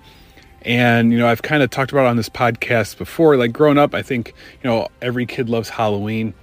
And, 0.62 1.12
you 1.12 1.18
know, 1.18 1.29
I've 1.29 1.40
kind 1.40 1.62
of 1.62 1.70
talked 1.70 1.92
about 1.92 2.07
on 2.07 2.16
this 2.16 2.29
podcast 2.29 2.99
before. 2.99 3.37
Like 3.37 3.53
growing 3.53 3.79
up, 3.79 3.94
I 3.94 4.03
think, 4.03 4.35
you 4.62 4.68
know, 4.68 4.88
every 5.01 5.25
kid 5.25 5.49
loves 5.49 5.70
Halloween. 5.70 6.35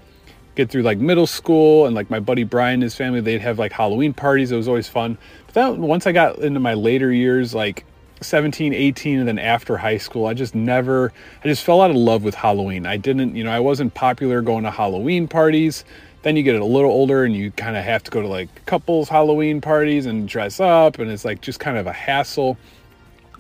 Get 0.56 0.71
through 0.71 0.82
like 0.84 0.97
middle 0.97 1.27
school 1.27 1.86
and 1.86 1.93
like 1.93 2.10
my 2.10 2.19
buddy 2.19 2.43
Brian 2.43 2.75
and 2.75 2.84
his 2.84 2.95
family, 2.95 3.21
they'd 3.21 3.41
have 3.41 3.60
like 3.60 3.73
Halloween 3.73 4.13
parties. 4.13 4.51
It 4.51 4.56
was 4.56 4.67
always 4.67 4.88
fun. 4.88 5.17
But 5.47 5.53
then 5.53 5.82
once 5.82 6.08
I 6.08 6.13
got 6.13 6.39
into 6.39 6.60
my 6.60 6.73
later 6.73 7.12
years, 7.12 7.53
like 7.53 7.86
17, 8.21 8.73
18, 8.73 9.19
and 9.19 9.27
then 9.27 9.38
after 9.38 9.77
high 9.77 9.97
school, 9.97 10.25
I 10.25 10.34
just 10.34 10.56
never, 10.56 11.13
I 11.43 11.47
just 11.47 11.63
fell 11.63 11.82
out 11.82 11.91
of 11.91 11.97
love 11.97 12.23
with 12.23 12.34
Halloween. 12.34 12.88
I 12.88 12.97
didn't, 12.97 13.36
you 13.36 13.43
know, 13.43 13.51
I 13.51 13.60
wasn't 13.60 13.93
popular 13.93 14.41
going 14.41 14.63
to 14.63 14.71
Halloween 14.71 15.27
parties. 15.27 15.84
Then 16.23 16.36
you 16.36 16.43
get 16.43 16.60
a 16.60 16.65
little 16.65 16.91
older 16.91 17.23
and 17.23 17.36
you 17.36 17.51
kind 17.51 17.77
of 17.77 17.84
have 17.84 18.03
to 18.03 18.12
go 18.12 18.21
to 18.21 18.27
like 18.27 18.65
couples 18.65 19.08
Halloween 19.08 19.62
parties 19.62 20.06
and 20.06 20.27
dress 20.27 20.60
up, 20.60 20.99
and 20.99 21.10
it's 21.10 21.25
like 21.25 21.41
just 21.41 21.60
kind 21.60 21.77
of 21.77 21.88
a 21.88 21.93
hassle. 21.93 22.58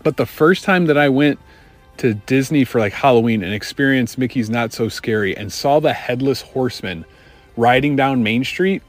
But 0.03 0.17
the 0.17 0.25
first 0.25 0.63
time 0.63 0.85
that 0.85 0.97
I 0.97 1.09
went 1.09 1.39
to 1.97 2.13
Disney 2.13 2.63
for 2.63 2.79
like 2.79 2.93
Halloween 2.93 3.43
and 3.43 3.53
experienced 3.53 4.17
Mickey's 4.17 4.49
Not 4.49 4.71
So 4.71 4.87
Scary 4.87 5.35
and 5.35 5.51
saw 5.51 5.79
the 5.79 5.93
headless 5.93 6.41
horseman 6.41 7.05
riding 7.55 7.95
down 7.95 8.23
Main 8.23 8.43
Street, 8.43 8.83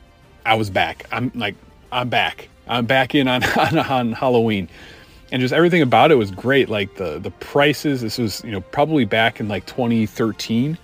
I 0.44 0.54
was 0.54 0.70
back. 0.70 1.06
I'm 1.10 1.32
like, 1.34 1.54
I'm 1.90 2.08
back. 2.08 2.48
I'm 2.68 2.86
back 2.86 3.14
in 3.14 3.28
on, 3.28 3.42
on, 3.58 3.78
on 3.78 4.12
Halloween. 4.12 4.68
And 5.32 5.40
just 5.40 5.52
everything 5.52 5.82
about 5.82 6.10
it 6.10 6.14
was 6.14 6.30
great. 6.30 6.68
Like 6.68 6.96
the 6.96 7.18
the 7.18 7.30
prices, 7.32 8.00
this 8.00 8.16
was, 8.16 8.42
you 8.44 8.50
know, 8.50 8.60
probably 8.60 9.04
back 9.04 9.40
in 9.40 9.48
like 9.48 9.66
2013. 9.66 10.70
You 10.70 10.78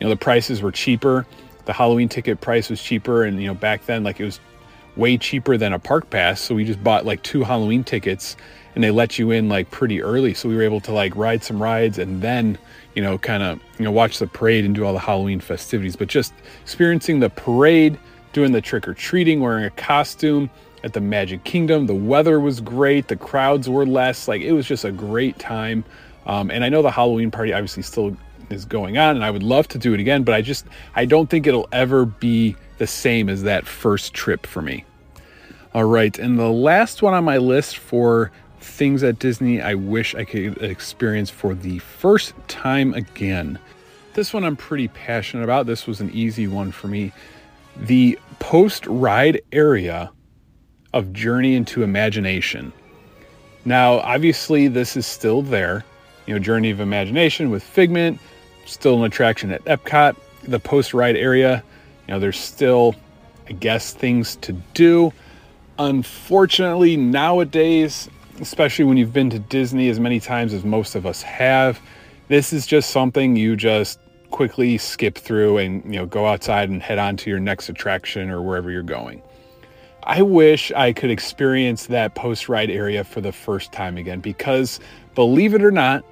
know, 0.00 0.08
the 0.08 0.16
prices 0.16 0.62
were 0.62 0.72
cheaper. 0.72 1.26
The 1.64 1.72
Halloween 1.72 2.08
ticket 2.08 2.40
price 2.40 2.70
was 2.70 2.82
cheaper. 2.82 3.24
And, 3.24 3.40
you 3.40 3.48
know, 3.48 3.54
back 3.54 3.86
then, 3.86 4.04
like 4.04 4.20
it 4.20 4.24
was 4.24 4.40
way 4.96 5.18
cheaper 5.18 5.56
than 5.56 5.72
a 5.72 5.78
park 5.78 6.10
pass. 6.10 6.40
So 6.40 6.54
we 6.54 6.64
just 6.64 6.82
bought 6.82 7.04
like 7.04 7.22
two 7.22 7.42
Halloween 7.42 7.84
tickets 7.84 8.36
and 8.74 8.82
they 8.82 8.90
let 8.90 9.18
you 9.18 9.30
in 9.30 9.48
like 9.48 9.70
pretty 9.70 10.02
early. 10.02 10.34
So 10.34 10.48
we 10.48 10.56
were 10.56 10.62
able 10.62 10.80
to 10.80 10.92
like 10.92 11.14
ride 11.16 11.42
some 11.42 11.62
rides 11.62 11.98
and 11.98 12.22
then, 12.22 12.58
you 12.94 13.02
know, 13.02 13.18
kind 13.18 13.42
of, 13.42 13.60
you 13.78 13.84
know, 13.84 13.90
watch 13.90 14.18
the 14.18 14.26
parade 14.26 14.64
and 14.64 14.74
do 14.74 14.84
all 14.84 14.92
the 14.92 14.98
Halloween 14.98 15.40
festivities. 15.40 15.96
But 15.96 16.08
just 16.08 16.32
experiencing 16.62 17.20
the 17.20 17.30
parade, 17.30 17.98
doing 18.32 18.52
the 18.52 18.60
trick 18.60 18.86
or 18.86 18.94
treating, 18.94 19.40
wearing 19.40 19.64
a 19.64 19.70
costume 19.70 20.50
at 20.82 20.92
the 20.92 21.00
Magic 21.00 21.44
Kingdom. 21.44 21.86
The 21.86 21.94
weather 21.94 22.38
was 22.40 22.60
great. 22.60 23.08
The 23.08 23.16
crowds 23.16 23.68
were 23.68 23.86
less. 23.86 24.28
Like 24.28 24.42
it 24.42 24.52
was 24.52 24.66
just 24.66 24.84
a 24.84 24.92
great 24.92 25.38
time. 25.38 25.84
Um, 26.26 26.50
and 26.50 26.64
I 26.64 26.68
know 26.68 26.82
the 26.82 26.90
Halloween 26.90 27.30
party 27.30 27.52
obviously 27.52 27.82
still 27.82 28.16
is 28.50 28.64
going 28.64 28.98
on 28.98 29.16
and 29.16 29.24
I 29.24 29.30
would 29.30 29.42
love 29.42 29.68
to 29.68 29.78
do 29.78 29.94
it 29.94 30.00
again, 30.00 30.22
but 30.22 30.34
I 30.34 30.42
just, 30.42 30.66
I 30.94 31.04
don't 31.04 31.28
think 31.28 31.46
it'll 31.46 31.68
ever 31.72 32.04
be 32.04 32.56
the 32.78 32.86
same 32.86 33.28
as 33.28 33.42
that 33.44 33.66
first 33.66 34.14
trip 34.14 34.46
for 34.46 34.62
me. 34.62 34.84
All 35.74 35.84
right. 35.84 36.16
And 36.18 36.38
the 36.38 36.50
last 36.50 37.02
one 37.02 37.14
on 37.14 37.24
my 37.24 37.38
list 37.38 37.78
for 37.78 38.30
things 38.60 39.02
at 39.02 39.18
Disney 39.18 39.60
I 39.60 39.74
wish 39.74 40.14
I 40.14 40.24
could 40.24 40.62
experience 40.62 41.30
for 41.30 41.54
the 41.54 41.78
first 41.80 42.32
time 42.48 42.94
again. 42.94 43.58
This 44.14 44.32
one 44.32 44.44
I'm 44.44 44.56
pretty 44.56 44.88
passionate 44.88 45.44
about. 45.44 45.66
This 45.66 45.86
was 45.86 46.00
an 46.00 46.10
easy 46.10 46.46
one 46.46 46.70
for 46.70 46.88
me. 46.88 47.12
The 47.76 48.18
post 48.38 48.86
ride 48.86 49.42
area 49.52 50.10
of 50.92 51.12
Journey 51.12 51.56
into 51.56 51.82
Imagination. 51.82 52.72
Now, 53.64 53.94
obviously, 53.94 54.68
this 54.68 54.96
is 54.96 55.06
still 55.06 55.42
there. 55.42 55.84
You 56.26 56.34
know, 56.34 56.38
Journey 56.38 56.70
of 56.70 56.80
Imagination 56.80 57.50
with 57.50 57.62
Figment, 57.62 58.20
still 58.74 58.98
an 58.98 59.04
attraction 59.04 59.50
at 59.50 59.64
Epcot. 59.64 60.16
The 60.42 60.60
post 60.60 60.92
ride 60.92 61.16
area, 61.16 61.62
you 62.06 62.14
know, 62.14 62.20
there's 62.20 62.38
still, 62.38 62.94
I 63.48 63.52
guess, 63.52 63.94
things 63.94 64.36
to 64.36 64.52
do. 64.74 65.12
Unfortunately, 65.78 66.96
nowadays, 66.96 68.10
especially 68.40 68.84
when 68.84 68.96
you've 68.96 69.12
been 69.12 69.30
to 69.30 69.38
Disney 69.38 69.88
as 69.88 69.98
many 69.98 70.20
times 70.20 70.52
as 70.52 70.64
most 70.64 70.94
of 70.94 71.06
us 71.06 71.22
have, 71.22 71.80
this 72.28 72.52
is 72.52 72.66
just 72.66 72.90
something 72.90 73.36
you 73.36 73.56
just 73.56 73.98
quickly 74.30 74.76
skip 74.76 75.16
through 75.16 75.58
and 75.58 75.84
you 75.84 75.98
know 76.00 76.06
go 76.06 76.26
outside 76.26 76.68
and 76.68 76.82
head 76.82 76.98
on 76.98 77.16
to 77.16 77.30
your 77.30 77.38
next 77.38 77.68
attraction 77.68 78.30
or 78.30 78.42
wherever 78.42 78.70
you're 78.70 78.82
going. 78.82 79.22
I 80.02 80.22
wish 80.22 80.72
I 80.72 80.92
could 80.92 81.10
experience 81.10 81.86
that 81.86 82.14
post 82.14 82.48
ride 82.48 82.70
area 82.70 83.04
for 83.04 83.20
the 83.20 83.32
first 83.32 83.72
time 83.72 83.96
again 83.96 84.20
because 84.20 84.80
believe 85.14 85.54
it 85.54 85.62
or 85.62 85.70
not, 85.70 86.04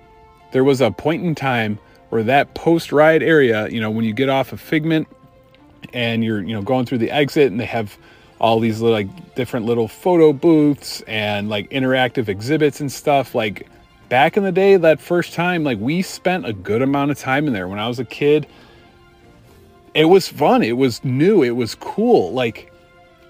there 0.52 0.64
was 0.64 0.80
a 0.80 0.90
point 0.90 1.24
in 1.24 1.34
time 1.34 1.78
where 2.12 2.22
that 2.22 2.52
post 2.52 2.92
ride 2.92 3.22
area, 3.22 3.66
you 3.70 3.80
know, 3.80 3.90
when 3.90 4.04
you 4.04 4.12
get 4.12 4.28
off 4.28 4.52
of 4.52 4.60
Figment 4.60 5.08
and 5.94 6.22
you're, 6.22 6.42
you 6.42 6.52
know, 6.52 6.60
going 6.60 6.84
through 6.84 6.98
the 6.98 7.10
exit 7.10 7.50
and 7.50 7.58
they 7.58 7.64
have 7.64 7.96
all 8.38 8.60
these 8.60 8.82
little, 8.82 8.94
like 8.94 9.34
different 9.34 9.64
little 9.64 9.88
photo 9.88 10.30
booths 10.30 11.00
and 11.06 11.48
like 11.48 11.70
interactive 11.70 12.28
exhibits 12.28 12.82
and 12.82 12.92
stuff. 12.92 13.34
Like 13.34 13.66
back 14.10 14.36
in 14.36 14.42
the 14.42 14.52
day, 14.52 14.76
that 14.76 15.00
first 15.00 15.32
time, 15.32 15.64
like 15.64 15.78
we 15.78 16.02
spent 16.02 16.44
a 16.44 16.52
good 16.52 16.82
amount 16.82 17.12
of 17.12 17.18
time 17.18 17.46
in 17.46 17.54
there 17.54 17.66
when 17.66 17.78
I 17.78 17.88
was 17.88 17.98
a 17.98 18.04
kid. 18.04 18.46
It 19.94 20.04
was 20.04 20.28
fun. 20.28 20.62
It 20.62 20.76
was 20.76 21.02
new. 21.02 21.42
It 21.42 21.56
was 21.56 21.74
cool. 21.76 22.30
Like 22.34 22.70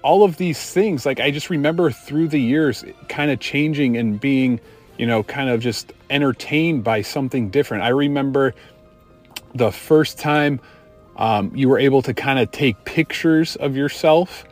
all 0.01 0.25
of 0.25 0.35
these 0.35 0.59
things, 0.73 1.05
like 1.05 1.21
I 1.21 1.31
just 1.31 1.49
remember 1.49 1.89
through 1.89 2.27
the 2.27 2.41
years 2.41 2.83
kind 3.07 3.31
of 3.31 3.39
changing 3.39 3.95
and 3.95 4.19
being, 4.19 4.59
you 4.97 5.05
know, 5.07 5.23
kind 5.23 5.49
of 5.49 5.61
just 5.61 5.93
entertained 6.09 6.83
by 6.83 7.01
something 7.01 7.49
different. 7.49 7.81
I 7.83 7.89
remember 7.89 8.53
the 9.55 9.71
first 9.71 10.17
time 10.19 10.59
um, 11.15 11.51
you 11.55 11.69
were 11.69 11.79
able 11.79 12.01
to 12.01 12.13
kind 12.13 12.39
of 12.39 12.51
take 12.51 12.83
pictures 12.85 13.55
of 13.57 13.75
yourself 13.75 14.45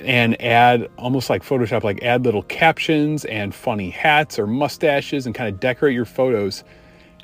and 0.00 0.40
add 0.42 0.90
almost 0.98 1.30
like 1.30 1.42
Photoshop, 1.42 1.82
like 1.82 2.02
add 2.02 2.24
little 2.24 2.42
captions 2.42 3.24
and 3.24 3.54
funny 3.54 3.90
hats 3.90 4.38
or 4.38 4.46
mustaches 4.46 5.26
and 5.26 5.34
kind 5.34 5.52
of 5.52 5.58
decorate 5.58 5.94
your 5.94 6.04
photos. 6.04 6.64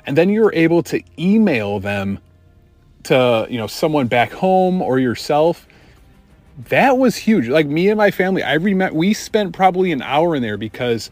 And 0.05 0.17
then 0.17 0.29
you 0.29 0.41
were 0.41 0.53
able 0.53 0.81
to 0.83 1.01
email 1.19 1.79
them 1.79 2.19
to, 3.03 3.47
you 3.49 3.57
know, 3.57 3.67
someone 3.67 4.07
back 4.07 4.31
home 4.31 4.81
or 4.81 4.99
yourself. 4.99 5.67
That 6.69 6.97
was 6.97 7.15
huge. 7.15 7.47
Like 7.47 7.67
me 7.67 7.89
and 7.89 7.97
my 7.97 8.11
family, 8.11 8.43
I 8.43 8.53
remember 8.53 8.97
we 8.97 9.13
spent 9.13 9.53
probably 9.53 9.91
an 9.91 10.01
hour 10.01 10.35
in 10.35 10.41
there 10.41 10.57
because 10.57 11.09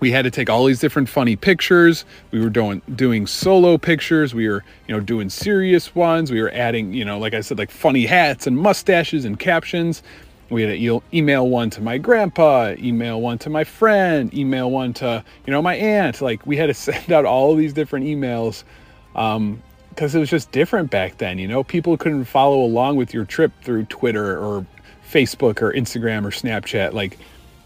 we 0.00 0.10
had 0.10 0.22
to 0.22 0.30
take 0.30 0.48
all 0.48 0.64
these 0.64 0.80
different 0.80 1.08
funny 1.08 1.36
pictures. 1.36 2.04
We 2.30 2.40
were 2.40 2.50
doing 2.50 2.82
doing 2.94 3.26
solo 3.26 3.78
pictures. 3.78 4.34
We 4.34 4.48
were, 4.48 4.64
you 4.86 4.94
know, 4.94 5.00
doing 5.00 5.30
serious 5.30 5.94
ones. 5.94 6.30
We 6.30 6.40
were 6.40 6.50
adding, 6.50 6.92
you 6.92 7.04
know, 7.04 7.18
like 7.18 7.34
I 7.34 7.40
said, 7.40 7.58
like 7.58 7.70
funny 7.70 8.06
hats 8.06 8.46
and 8.46 8.56
mustaches 8.56 9.24
and 9.24 9.38
captions 9.38 10.02
we 10.50 10.62
had 10.62 10.78
to 10.78 11.02
email 11.12 11.46
one 11.48 11.68
to 11.70 11.82
my 11.82 11.98
grandpa, 11.98 12.74
email 12.78 13.20
one 13.20 13.38
to 13.38 13.50
my 13.50 13.64
friend, 13.64 14.32
email 14.32 14.70
one 14.70 14.94
to 14.94 15.22
you 15.46 15.52
know 15.52 15.60
my 15.60 15.74
aunt. 15.74 16.20
Like 16.20 16.44
we 16.46 16.56
had 16.56 16.66
to 16.66 16.74
send 16.74 17.12
out 17.12 17.24
all 17.24 17.54
these 17.54 17.72
different 17.72 18.06
emails 18.06 18.64
because 19.12 19.36
um, 19.36 19.62
it 20.00 20.18
was 20.18 20.30
just 20.30 20.50
different 20.52 20.90
back 20.90 21.18
then. 21.18 21.38
You 21.38 21.48
know, 21.48 21.62
people 21.62 21.96
couldn't 21.96 22.24
follow 22.24 22.62
along 22.62 22.96
with 22.96 23.12
your 23.12 23.24
trip 23.24 23.52
through 23.62 23.84
Twitter 23.86 24.38
or 24.38 24.64
Facebook 25.10 25.60
or 25.60 25.72
Instagram 25.72 26.24
or 26.24 26.30
Snapchat. 26.30 26.92
Like 26.92 27.18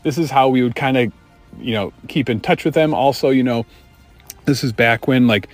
this 0.02 0.18
is 0.18 0.30
how 0.30 0.48
we 0.48 0.62
would 0.62 0.74
kind 0.74 0.96
of 0.96 1.12
you 1.58 1.74
know 1.74 1.92
keep 2.08 2.28
in 2.28 2.40
touch 2.40 2.64
with 2.64 2.74
them. 2.74 2.94
Also, 2.94 3.30
you 3.30 3.42
know, 3.42 3.66
this 4.44 4.64
is 4.64 4.72
back 4.72 5.06
when 5.06 5.26
like 5.26 5.48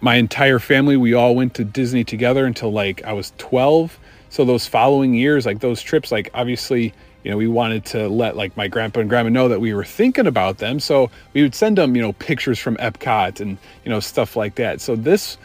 my 0.00 0.16
entire 0.16 0.58
family 0.58 0.96
we 0.96 1.14
all 1.14 1.34
went 1.34 1.54
to 1.54 1.64
Disney 1.64 2.04
together 2.04 2.44
until 2.44 2.70
like 2.70 3.02
I 3.04 3.12
was 3.12 3.32
12 3.38 3.98
so 4.28 4.44
those 4.44 4.66
following 4.66 5.14
years 5.14 5.46
like 5.46 5.60
those 5.60 5.80
trips 5.80 6.12
like 6.12 6.28
obviously 6.34 6.92
you 7.24 7.30
know 7.30 7.36
we 7.36 7.48
wanted 7.48 7.84
to 7.86 8.08
let 8.08 8.36
like 8.36 8.56
my 8.56 8.68
grandpa 8.68 9.00
and 9.00 9.08
grandma 9.08 9.30
know 9.30 9.48
that 9.48 9.60
we 9.60 9.74
were 9.74 9.84
thinking 9.84 10.26
about 10.26 10.58
them. 10.58 10.78
So 10.78 11.10
we 11.32 11.42
would 11.42 11.54
send 11.54 11.78
them 11.78 11.96
you 11.96 12.02
know 12.02 12.12
pictures 12.12 12.58
from 12.58 12.76
epcot 12.76 13.40
and 13.40 13.58
you 13.84 13.90
know 13.90 13.98
stuff 13.98 14.36
like 14.36 14.54
that. 14.56 14.80
So 14.80 14.94
this 14.94 15.38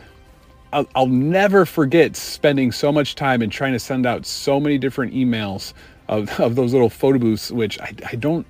I'll, 0.72 0.88
I'll 0.93 1.08
never 1.08 1.65
forget 1.65 2.15
spending 2.15 2.72
so 2.72 2.91
much 2.91 3.15
time 3.15 3.41
and 3.41 3.52
trying 3.52 3.74
to 3.74 3.80
send 3.80 4.06
out 4.06 4.26
so 4.26 4.60
many 4.60 4.78
different 4.78 5.13
emails 5.13 5.74
of, 6.08 6.39
of 6.39 6.56
those 6.56 6.74
little 6.74 6.89
photo 6.89 7.17
booths 7.17 7.52
which 7.52 7.80
I, 7.80 7.93
I 8.12 8.15
don't 8.15 8.45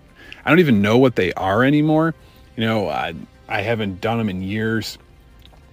i 0.45 0.49
don't 0.49 0.59
even 0.59 0.81
know 0.81 0.97
what 0.97 1.15
they 1.15 1.33
are 1.33 1.63
anymore 1.63 2.13
you 2.55 2.65
know 2.65 2.89
i, 2.89 3.13
I 3.47 3.61
haven't 3.61 4.01
done 4.01 4.17
them 4.17 4.29
in 4.29 4.41
years 4.41 4.97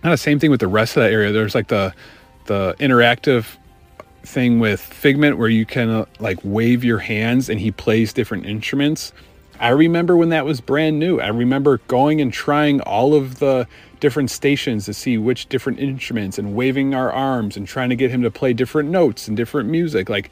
kind 0.02 0.12
of 0.12 0.20
same 0.20 0.38
thing 0.38 0.50
with 0.50 0.60
the 0.60 0.68
rest 0.68 0.96
of 0.96 1.02
that 1.02 1.12
area 1.12 1.32
there's 1.32 1.54
like 1.54 1.68
the 1.68 1.94
the 2.46 2.74
interactive 2.78 3.56
thing 4.26 4.58
with 4.58 4.80
Figment 4.80 5.38
where 5.38 5.48
you 5.48 5.64
can 5.64 5.88
uh, 5.88 6.04
like 6.18 6.38
wave 6.42 6.84
your 6.84 6.98
hands 6.98 7.48
and 7.48 7.60
he 7.60 7.70
plays 7.70 8.12
different 8.12 8.46
instruments. 8.46 9.12
I 9.58 9.70
remember 9.70 10.16
when 10.16 10.28
that 10.30 10.44
was 10.44 10.60
brand 10.60 10.98
new. 10.98 11.20
I 11.20 11.28
remember 11.28 11.78
going 11.88 12.20
and 12.20 12.32
trying 12.32 12.80
all 12.82 13.14
of 13.14 13.38
the 13.38 13.66
different 14.00 14.30
stations 14.30 14.84
to 14.84 14.92
see 14.92 15.16
which 15.16 15.48
different 15.48 15.78
instruments 15.78 16.38
and 16.38 16.54
waving 16.54 16.94
our 16.94 17.10
arms 17.10 17.56
and 17.56 17.66
trying 17.66 17.88
to 17.88 17.96
get 17.96 18.10
him 18.10 18.22
to 18.22 18.30
play 18.30 18.52
different 18.52 18.90
notes 18.90 19.28
and 19.28 19.36
different 19.36 19.70
music. 19.70 20.10
Like 20.10 20.30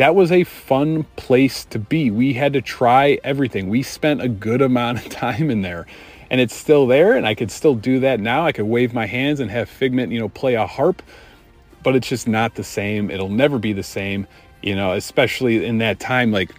that 0.00 0.14
was 0.14 0.32
a 0.32 0.44
fun 0.44 1.04
place 1.16 1.66
to 1.66 1.78
be. 1.78 2.10
We 2.10 2.32
had 2.32 2.54
to 2.54 2.62
try 2.62 3.18
everything. 3.22 3.68
We 3.68 3.82
spent 3.82 4.22
a 4.22 4.30
good 4.30 4.62
amount 4.62 5.04
of 5.04 5.10
time 5.10 5.50
in 5.50 5.60
there. 5.60 5.86
and 6.30 6.40
it's 6.40 6.54
still 6.54 6.86
there 6.86 7.18
and 7.18 7.26
I 7.26 7.34
could 7.34 7.50
still 7.50 7.74
do 7.74 8.00
that 8.00 8.18
now. 8.18 8.46
I 8.46 8.52
could 8.52 8.64
wave 8.64 8.94
my 8.94 9.04
hands 9.04 9.40
and 9.40 9.50
have 9.50 9.68
Figment, 9.68 10.10
you 10.10 10.18
know, 10.18 10.30
play 10.30 10.54
a 10.54 10.66
harp, 10.66 11.02
but 11.82 11.94
it's 11.94 12.08
just 12.08 12.26
not 12.26 12.54
the 12.54 12.64
same. 12.64 13.10
It'll 13.10 13.28
never 13.28 13.58
be 13.58 13.74
the 13.74 13.82
same, 13.82 14.26
you 14.62 14.74
know, 14.74 14.92
especially 14.92 15.66
in 15.66 15.76
that 15.78 16.00
time 16.00 16.32
like 16.32 16.54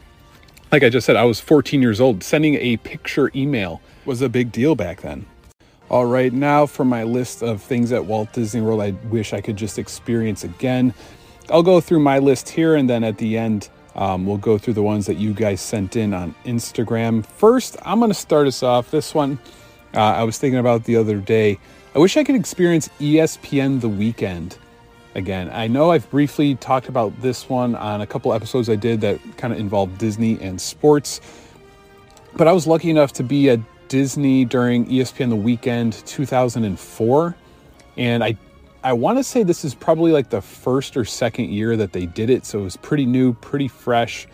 like 0.72 0.84
I 0.84 0.90
just 0.90 1.08
said, 1.08 1.16
I 1.16 1.24
was 1.24 1.40
14 1.40 1.82
years 1.82 2.00
old. 2.00 2.24
Sending 2.24 2.54
a 2.54 2.78
picture 2.78 3.32
email 3.34 3.82
was 4.06 4.22
a 4.22 4.30
big 4.30 4.52
deal 4.52 4.76
back 4.76 5.02
then. 5.02 5.26
All 5.90 6.06
right, 6.06 6.32
now 6.32 6.68
for 6.68 6.86
my 6.86 7.04
list 7.04 7.42
of 7.42 7.64
things 7.64 7.92
at 7.92 8.06
Walt 8.06 8.32
Disney 8.34 8.62
World 8.62 8.82
I 8.82 8.92
wish 9.10 9.34
I 9.34 9.42
could 9.42 9.58
just 9.58 9.80
experience 9.80 10.44
again. 10.44 10.94
I'll 11.52 11.64
go 11.64 11.82
through 11.82 12.00
my 12.00 12.20
list 12.20 12.50
here 12.50 12.76
and 12.76 12.90
then 12.90 13.04
at 13.04 13.18
the 13.18 13.38
end 13.38 13.70
um, 13.96 14.26
we'll 14.26 14.38
go 14.38 14.58
through 14.58 14.76
the 14.76 14.84
ones 14.84 15.06
that 15.06 15.16
you 15.16 15.34
guys 15.34 15.60
sent 15.60 15.98
in 15.98 16.14
on 16.14 16.34
Instagram. 16.46 17.26
First, 17.26 17.76
I'm 17.84 18.00
going 18.00 18.10
to 18.10 18.16
start 18.16 18.48
us 18.48 18.64
off. 18.64 18.90
This 18.90 19.14
one 19.14 19.38
uh, 19.94 20.00
I 20.00 20.24
was 20.24 20.38
thinking 20.38 20.60
about 20.60 20.86
the 20.86 20.96
other 20.96 21.18
day. 21.18 21.60
I 21.94 22.00
wish 22.00 22.16
I 22.16 22.24
could 22.24 22.36
experience 22.36 22.90
ESPN 23.00 23.82
the 23.82 23.90
weekend 23.90 24.58
again. 25.16 25.50
I 25.52 25.68
know 25.68 25.92
I've 25.92 26.10
briefly 26.10 26.56
talked 26.56 26.88
about 26.88 27.20
this 27.22 27.50
one 27.50 27.76
on 27.76 28.00
a 28.00 28.08
couple 28.08 28.34
episodes 28.34 28.70
I 28.70 28.78
did 28.78 29.02
that 29.02 29.20
kind 29.36 29.54
of 29.54 29.60
involved 29.60 29.98
Disney 29.98 30.40
and 30.40 30.60
sports, 30.62 31.20
but 32.38 32.48
I 32.48 32.54
was 32.54 32.66
lucky 32.66 32.90
enough 32.90 33.12
to 33.14 33.24
be 33.24 33.50
at 33.50 33.60
Disney 33.90 34.46
during 34.46 34.86
ESPN 34.86 35.28
the 35.28 35.36
weekend 35.36 35.94
2004, 36.06 37.36
and 37.98 38.24
I 38.24 38.38
I 38.84 38.94
want 38.94 39.20
to 39.20 39.24
say 39.24 39.44
this 39.44 39.64
is 39.64 39.76
probably 39.76 40.12
like 40.12 40.30
the 40.30 40.42
first 40.42 40.98
or 40.98 41.06
second 41.06 41.50
year 41.50 41.78
that 41.78 41.94
they 41.94 42.08
did 42.08 42.30
it, 42.32 42.46
so 42.46 42.60
it 42.60 42.64
was 42.64 42.78
pretty 42.78 43.06
new, 43.06 43.34
pretty 43.34 43.68
fresh. 43.68 44.28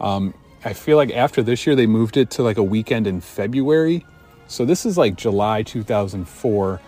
Um, 0.00 0.32
I 0.64 0.72
feel 0.72 0.96
like 0.96 1.10
after 1.10 1.42
this 1.42 1.66
year 1.66 1.76
they 1.76 1.86
moved 1.86 2.16
it 2.16 2.30
to 2.30 2.42
like 2.42 2.56
a 2.56 2.62
weekend 2.62 3.06
in 3.06 3.20
February, 3.20 4.06
so 4.46 4.64
this 4.64 4.86
is 4.86 4.96
like 4.96 5.16
July 5.16 5.62
2004. 5.62 6.80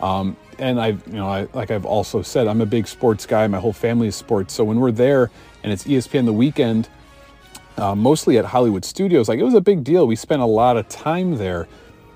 Um, 0.00 0.36
and 0.58 0.80
I've, 0.80 1.06
you 1.06 1.14
know, 1.14 1.28
I, 1.28 1.48
like 1.52 1.70
I've 1.70 1.86
also 1.86 2.22
said, 2.22 2.46
I'm 2.46 2.60
a 2.60 2.66
big 2.66 2.86
sports 2.86 3.26
guy. 3.26 3.46
My 3.46 3.58
whole 3.58 3.72
family 3.72 4.08
is 4.08 4.16
sports. 4.16 4.54
So 4.54 4.64
when 4.64 4.80
we're 4.80 4.92
there 4.92 5.30
and 5.62 5.72
it's 5.72 5.84
ESPN 5.84 6.26
the 6.26 6.32
weekend, 6.32 6.88
uh, 7.76 7.94
mostly 7.94 8.38
at 8.38 8.44
Hollywood 8.44 8.84
Studios, 8.84 9.28
like 9.28 9.38
it 9.38 9.44
was 9.44 9.54
a 9.54 9.60
big 9.60 9.84
deal. 9.84 10.06
We 10.06 10.16
spent 10.16 10.42
a 10.42 10.46
lot 10.46 10.76
of 10.76 10.88
time 10.88 11.36
there 11.36 11.68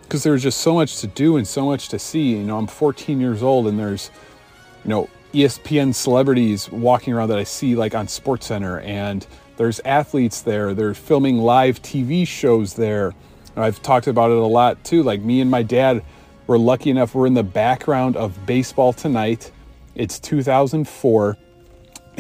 because 0.03 0.23
there 0.23 0.33
was 0.33 0.43
just 0.43 0.61
so 0.61 0.75
much 0.75 1.01
to 1.01 1.07
do 1.07 1.37
and 1.37 1.47
so 1.47 1.67
much 1.67 1.89
to 1.89 1.99
see. 1.99 2.37
You 2.37 2.45
know, 2.45 2.59
I'm 2.59 2.67
14 2.67 3.21
years 3.21 3.43
old 3.43 3.67
and 3.69 3.79
there's 3.79 4.11
you 4.87 4.91
know, 4.91 5.09
ESPN 5.33 5.93
celebrities 5.93 6.71
walking 6.71 7.13
around 7.13 7.29
that 7.31 7.39
I 7.39 7.43
see 7.43 7.75
like 7.75 7.97
on 7.97 8.07
Sports 8.07 8.47
Center, 8.47 8.79
and 8.81 9.27
there's 9.57 9.81
athletes 9.81 10.43
there. 10.43 10.75
They're 10.75 10.95
filming 10.95 11.39
live 11.39 11.83
TV 11.83 12.27
shows 12.27 12.75
there. 12.75 13.13
I've 13.57 13.83
talked 13.83 14.07
about 14.07 14.31
it 14.31 14.37
a 14.37 14.47
lot 14.47 14.85
too. 14.85 15.03
Like 15.03 15.23
me 15.23 15.41
and 15.41 15.51
my 15.51 15.65
dad 15.65 16.05
were 16.47 16.57
lucky 16.57 16.91
enough. 16.91 17.17
We're 17.17 17.27
in 17.27 17.35
the 17.35 17.43
background 17.43 18.17
of 18.17 18.47
Baseball 18.47 18.93
Tonight. 18.93 19.51
It's 19.97 20.21
2004, 20.21 21.37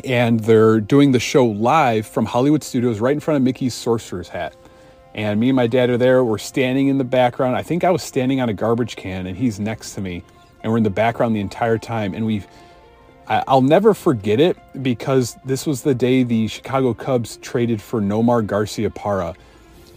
and 0.04 0.40
they're 0.40 0.80
doing 0.80 1.12
the 1.12 1.20
show 1.20 1.46
live 1.46 2.04
from 2.04 2.26
Hollywood 2.26 2.64
Studios, 2.64 2.98
right 2.98 3.14
in 3.14 3.20
front 3.20 3.36
of 3.36 3.42
Mickey's 3.44 3.74
Sorcerer's 3.74 4.28
Hat. 4.28 4.56
And 5.14 5.38
me 5.38 5.50
and 5.50 5.56
my 5.56 5.68
dad 5.68 5.88
are 5.88 5.96
there. 5.96 6.24
We're 6.24 6.38
standing 6.38 6.88
in 6.88 6.98
the 6.98 7.04
background. 7.04 7.54
I 7.54 7.62
think 7.62 7.84
I 7.84 7.90
was 7.90 8.02
standing 8.02 8.40
on 8.40 8.48
a 8.48 8.54
garbage 8.54 8.96
can, 8.96 9.28
and 9.28 9.36
he's 9.36 9.60
next 9.60 9.94
to 9.94 10.00
me 10.00 10.24
and 10.62 10.72
we're 10.72 10.78
in 10.78 10.84
the 10.84 10.90
background 10.90 11.36
the 11.36 11.40
entire 11.40 11.78
time. 11.78 12.14
And 12.14 12.26
we've, 12.26 12.46
I'll 13.28 13.62
never 13.62 13.94
forget 13.94 14.40
it 14.40 14.56
because 14.82 15.36
this 15.44 15.66
was 15.66 15.82
the 15.82 15.94
day 15.94 16.22
the 16.22 16.48
Chicago 16.48 16.94
Cubs 16.94 17.38
traded 17.38 17.80
for 17.80 18.00
Nomar 18.00 18.46
Garciaparra. 18.46 19.36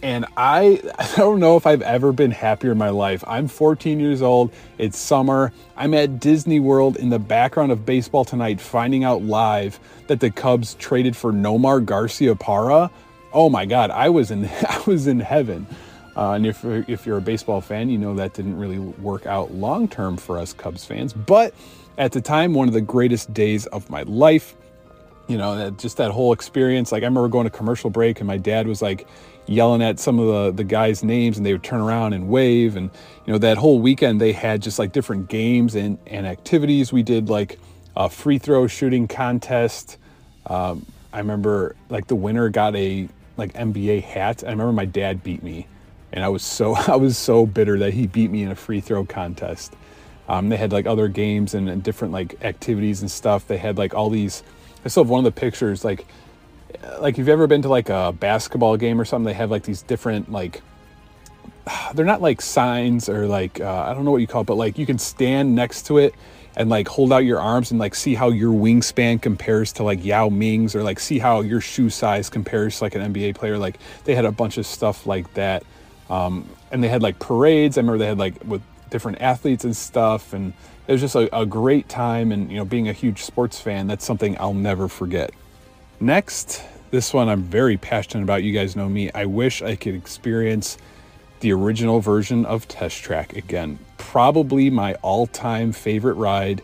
And 0.02 0.26
I, 0.36 0.80
I 0.98 1.08
don't 1.16 1.40
know 1.40 1.56
if 1.56 1.66
I've 1.66 1.82
ever 1.82 2.12
been 2.12 2.30
happier 2.30 2.72
in 2.72 2.78
my 2.78 2.90
life. 2.90 3.22
I'm 3.26 3.48
14 3.48 4.00
years 4.00 4.22
old. 4.22 4.52
It's 4.78 4.98
summer. 4.98 5.52
I'm 5.76 5.94
at 5.94 6.20
Disney 6.20 6.60
World 6.60 6.96
in 6.96 7.10
the 7.10 7.18
background 7.18 7.72
of 7.72 7.84
baseball 7.84 8.24
tonight, 8.24 8.60
finding 8.60 9.04
out 9.04 9.22
live 9.22 9.78
that 10.06 10.20
the 10.20 10.30
Cubs 10.30 10.74
traded 10.74 11.16
for 11.16 11.32
Nomar 11.32 11.84
Garciaparra. 11.84 12.90
Oh 13.32 13.48
my 13.48 13.64
God, 13.64 13.90
I 13.90 14.08
was 14.08 14.30
in 14.30 14.46
I 14.68 14.82
was 14.86 15.06
in 15.06 15.20
heaven. 15.20 15.66
Uh, 16.20 16.34
and 16.34 16.44
if, 16.44 16.62
if 16.66 17.06
you're 17.06 17.16
a 17.16 17.22
baseball 17.22 17.62
fan, 17.62 17.88
you 17.88 17.96
know 17.96 18.14
that 18.14 18.34
didn't 18.34 18.58
really 18.58 18.78
work 18.78 19.24
out 19.24 19.52
long 19.54 19.88
term 19.88 20.18
for 20.18 20.38
us 20.38 20.52
Cubs 20.52 20.84
fans. 20.84 21.14
But 21.14 21.54
at 21.96 22.12
the 22.12 22.20
time, 22.20 22.52
one 22.52 22.68
of 22.68 22.74
the 22.74 22.82
greatest 22.82 23.32
days 23.32 23.64
of 23.66 23.88
my 23.88 24.02
life. 24.02 24.54
You 25.28 25.38
know, 25.38 25.56
that, 25.56 25.78
just 25.78 25.96
that 25.96 26.10
whole 26.10 26.32
experience. 26.32 26.92
Like, 26.92 27.04
I 27.04 27.06
remember 27.06 27.28
going 27.28 27.44
to 27.44 27.50
commercial 27.50 27.88
break 27.88 28.20
and 28.20 28.26
my 28.26 28.36
dad 28.36 28.66
was 28.66 28.82
like 28.82 29.06
yelling 29.46 29.80
at 29.80 30.00
some 30.00 30.18
of 30.18 30.26
the, 30.26 30.50
the 30.50 30.64
guys' 30.64 31.04
names 31.04 31.36
and 31.36 31.46
they 31.46 31.52
would 31.52 31.62
turn 31.62 31.80
around 31.80 32.12
and 32.12 32.28
wave. 32.28 32.76
And, 32.76 32.90
you 33.24 33.32
know, 33.32 33.38
that 33.38 33.56
whole 33.56 33.78
weekend 33.78 34.20
they 34.20 34.32
had 34.32 34.60
just 34.60 34.78
like 34.78 34.92
different 34.92 35.28
games 35.28 35.74
and, 35.74 35.98
and 36.06 36.26
activities. 36.26 36.92
We 36.92 37.02
did 37.02 37.30
like 37.30 37.58
a 37.96 38.10
free 38.10 38.38
throw 38.38 38.66
shooting 38.66 39.06
contest. 39.06 39.96
Um, 40.46 40.84
I 41.12 41.18
remember 41.18 41.76
like 41.88 42.08
the 42.08 42.16
winner 42.16 42.50
got 42.50 42.74
a 42.74 43.08
like 43.36 43.52
NBA 43.52 44.02
hat. 44.02 44.42
I 44.44 44.50
remember 44.50 44.72
my 44.72 44.84
dad 44.84 45.22
beat 45.22 45.44
me 45.44 45.66
and 46.12 46.24
I 46.24 46.28
was 46.28 46.42
so 46.42 46.74
I 46.88 46.96
was 46.96 47.16
so 47.16 47.46
bitter 47.46 47.78
that 47.78 47.94
he 47.94 48.06
beat 48.06 48.30
me 48.30 48.42
in 48.42 48.50
a 48.50 48.56
free 48.56 48.80
throw 48.80 49.04
contest. 49.04 49.74
Um, 50.28 50.48
they 50.48 50.56
had 50.56 50.70
like 50.70 50.86
other 50.86 51.08
games 51.08 51.54
and, 51.54 51.68
and, 51.68 51.82
different 51.82 52.12
like 52.12 52.44
activities 52.44 53.00
and 53.00 53.10
stuff. 53.10 53.48
They 53.48 53.58
had 53.58 53.78
like 53.78 53.94
all 53.94 54.10
these. 54.10 54.44
I 54.84 54.88
still 54.88 55.02
have 55.02 55.10
one 55.10 55.18
of 55.18 55.24
the 55.24 55.38
pictures. 55.40 55.84
Like, 55.84 56.06
like 57.00 57.14
if 57.14 57.18
you've 57.18 57.28
ever 57.28 57.48
been 57.48 57.62
to 57.62 57.68
like 57.68 57.88
a 57.88 58.12
basketball 58.12 58.76
game 58.76 59.00
or 59.00 59.04
something, 59.04 59.24
they 59.24 59.32
have 59.32 59.50
like 59.50 59.64
these 59.64 59.82
different 59.82 60.30
like. 60.30 60.62
They're 61.94 62.06
not 62.06 62.22
like 62.22 62.40
signs 62.42 63.08
or 63.08 63.26
like 63.26 63.60
uh, 63.60 63.86
I 63.88 63.92
don't 63.92 64.04
know 64.04 64.12
what 64.12 64.20
you 64.20 64.28
call 64.28 64.42
it, 64.42 64.46
but 64.46 64.54
like 64.54 64.78
you 64.78 64.86
can 64.86 64.98
stand 64.98 65.56
next 65.56 65.86
to 65.86 65.98
it 65.98 66.14
and 66.56 66.68
like 66.68 66.86
hold 66.86 67.12
out 67.12 67.24
your 67.24 67.40
arms 67.40 67.72
and 67.72 67.80
like 67.80 67.94
see 67.94 68.14
how 68.14 68.28
your 68.28 68.52
wingspan 68.52 69.20
compares 69.20 69.72
to 69.72 69.82
like 69.82 70.04
Yao 70.04 70.28
Ming's 70.28 70.76
or 70.76 70.82
like 70.82 71.00
see 71.00 71.18
how 71.18 71.40
your 71.40 71.60
shoe 71.60 71.90
size 71.90 72.30
compares 72.30 72.78
to 72.78 72.84
like 72.84 72.94
an 72.94 73.12
NBA 73.12 73.34
player. 73.34 73.58
Like 73.58 73.78
they 74.04 74.14
had 74.14 74.24
a 74.24 74.32
bunch 74.32 74.58
of 74.58 74.66
stuff 74.66 75.06
like 75.06 75.34
that. 75.34 75.64
Um, 76.10 76.48
and 76.70 76.84
they 76.84 76.88
had 76.88 77.02
like 77.02 77.18
parades. 77.18 77.78
I 77.78 77.80
remember 77.80 77.98
they 77.98 78.06
had 78.06 78.18
like 78.18 78.34
with 78.44 78.62
different 78.90 79.22
athletes 79.22 79.64
and 79.64 79.74
stuff. 79.74 80.32
And 80.32 80.52
it 80.86 80.92
was 80.92 81.00
just 81.00 81.14
a, 81.14 81.34
a 81.36 81.46
great 81.46 81.88
time. 81.88 82.32
And, 82.32 82.50
you 82.50 82.58
know, 82.58 82.64
being 82.64 82.88
a 82.88 82.92
huge 82.92 83.22
sports 83.22 83.60
fan, 83.60 83.86
that's 83.86 84.04
something 84.04 84.36
I'll 84.38 84.52
never 84.52 84.88
forget. 84.88 85.30
Next, 86.00 86.62
this 86.90 87.14
one 87.14 87.28
I'm 87.28 87.44
very 87.44 87.76
passionate 87.76 88.24
about. 88.24 88.42
You 88.42 88.52
guys 88.52 88.76
know 88.76 88.88
me. 88.88 89.10
I 89.12 89.24
wish 89.26 89.62
I 89.62 89.76
could 89.76 89.94
experience 89.94 90.76
the 91.40 91.52
original 91.52 92.00
version 92.00 92.44
of 92.44 92.68
Test 92.68 93.02
Track 93.02 93.34
again. 93.34 93.78
Probably 93.96 94.68
my 94.68 94.94
all 94.94 95.26
time 95.26 95.72
favorite 95.72 96.14
ride 96.14 96.62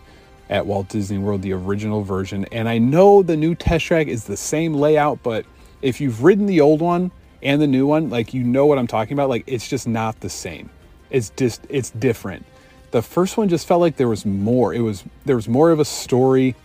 at 0.51 0.67
Walt 0.67 0.89
Disney 0.89 1.19
World, 1.19 1.43
the 1.43 1.53
original 1.53 2.03
version. 2.03 2.47
And 2.53 2.69
I 2.69 2.79
know 2.79 3.23
the 3.23 3.37
new 3.37 3.55
Test 3.55 3.87
Track 3.87 4.09
is 4.09 4.25
the 4.25 4.37
same 4.37 4.75
layout, 4.75 5.23
but 5.23 5.47
if 5.83 6.01
you've 6.01 6.23
ridden 6.23 6.47
the 6.47 6.61
old 6.61 6.81
one, 6.81 7.11
and 7.47 7.63
the 7.63 7.67
new 7.69 7.87
one, 7.87 8.11
like 8.11 8.35
you 8.35 8.43
know 8.43 8.67
what 8.67 8.77
I'm 8.77 8.89
talking 8.89 9.13
about. 9.13 9.29
Like 9.29 9.45
it's 9.47 9.69
just 9.69 9.87
not 9.87 10.19
the 10.19 10.29
same. 10.29 10.69
It's 11.11 11.31
just 11.31 11.65
it's 11.69 11.91
different. 11.91 12.45
The 12.91 13.03
first 13.03 13.37
one 13.37 13.49
just 13.49 13.69
felt 13.69 13.81
like 13.81 13.97
there 13.97 14.09
was 14.09 14.27
more. 14.27 14.75
It 14.75 14.81
was 14.81 15.05
there 15.25 15.37
was 15.37 15.49
more 15.49 15.71
of 15.71 15.79
a 15.79 15.85
story. 15.85 16.57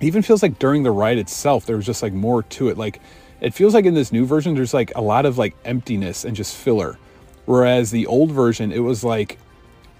It 0.00 0.04
even 0.04 0.22
feels 0.22 0.42
like 0.42 0.58
during 0.58 0.84
the 0.84 0.90
ride 0.90 1.18
itself, 1.18 1.66
there 1.66 1.76
was 1.76 1.84
just 1.84 2.02
like 2.02 2.14
more 2.14 2.42
to 2.42 2.70
it. 2.70 2.78
Like 2.78 3.00
it 3.42 3.52
feels 3.52 3.74
like 3.74 3.84
in 3.84 3.92
this 3.92 4.10
new 4.10 4.24
version, 4.24 4.54
there's 4.54 4.72
like 4.72 4.90
a 4.96 5.02
lot 5.02 5.26
of 5.26 5.36
like 5.36 5.54
emptiness 5.66 6.24
and 6.24 6.34
just 6.34 6.56
filler. 6.56 6.98
Whereas 7.44 7.90
the 7.90 8.06
old 8.06 8.32
version, 8.32 8.72
it 8.72 8.78
was 8.78 9.04
like 9.04 9.36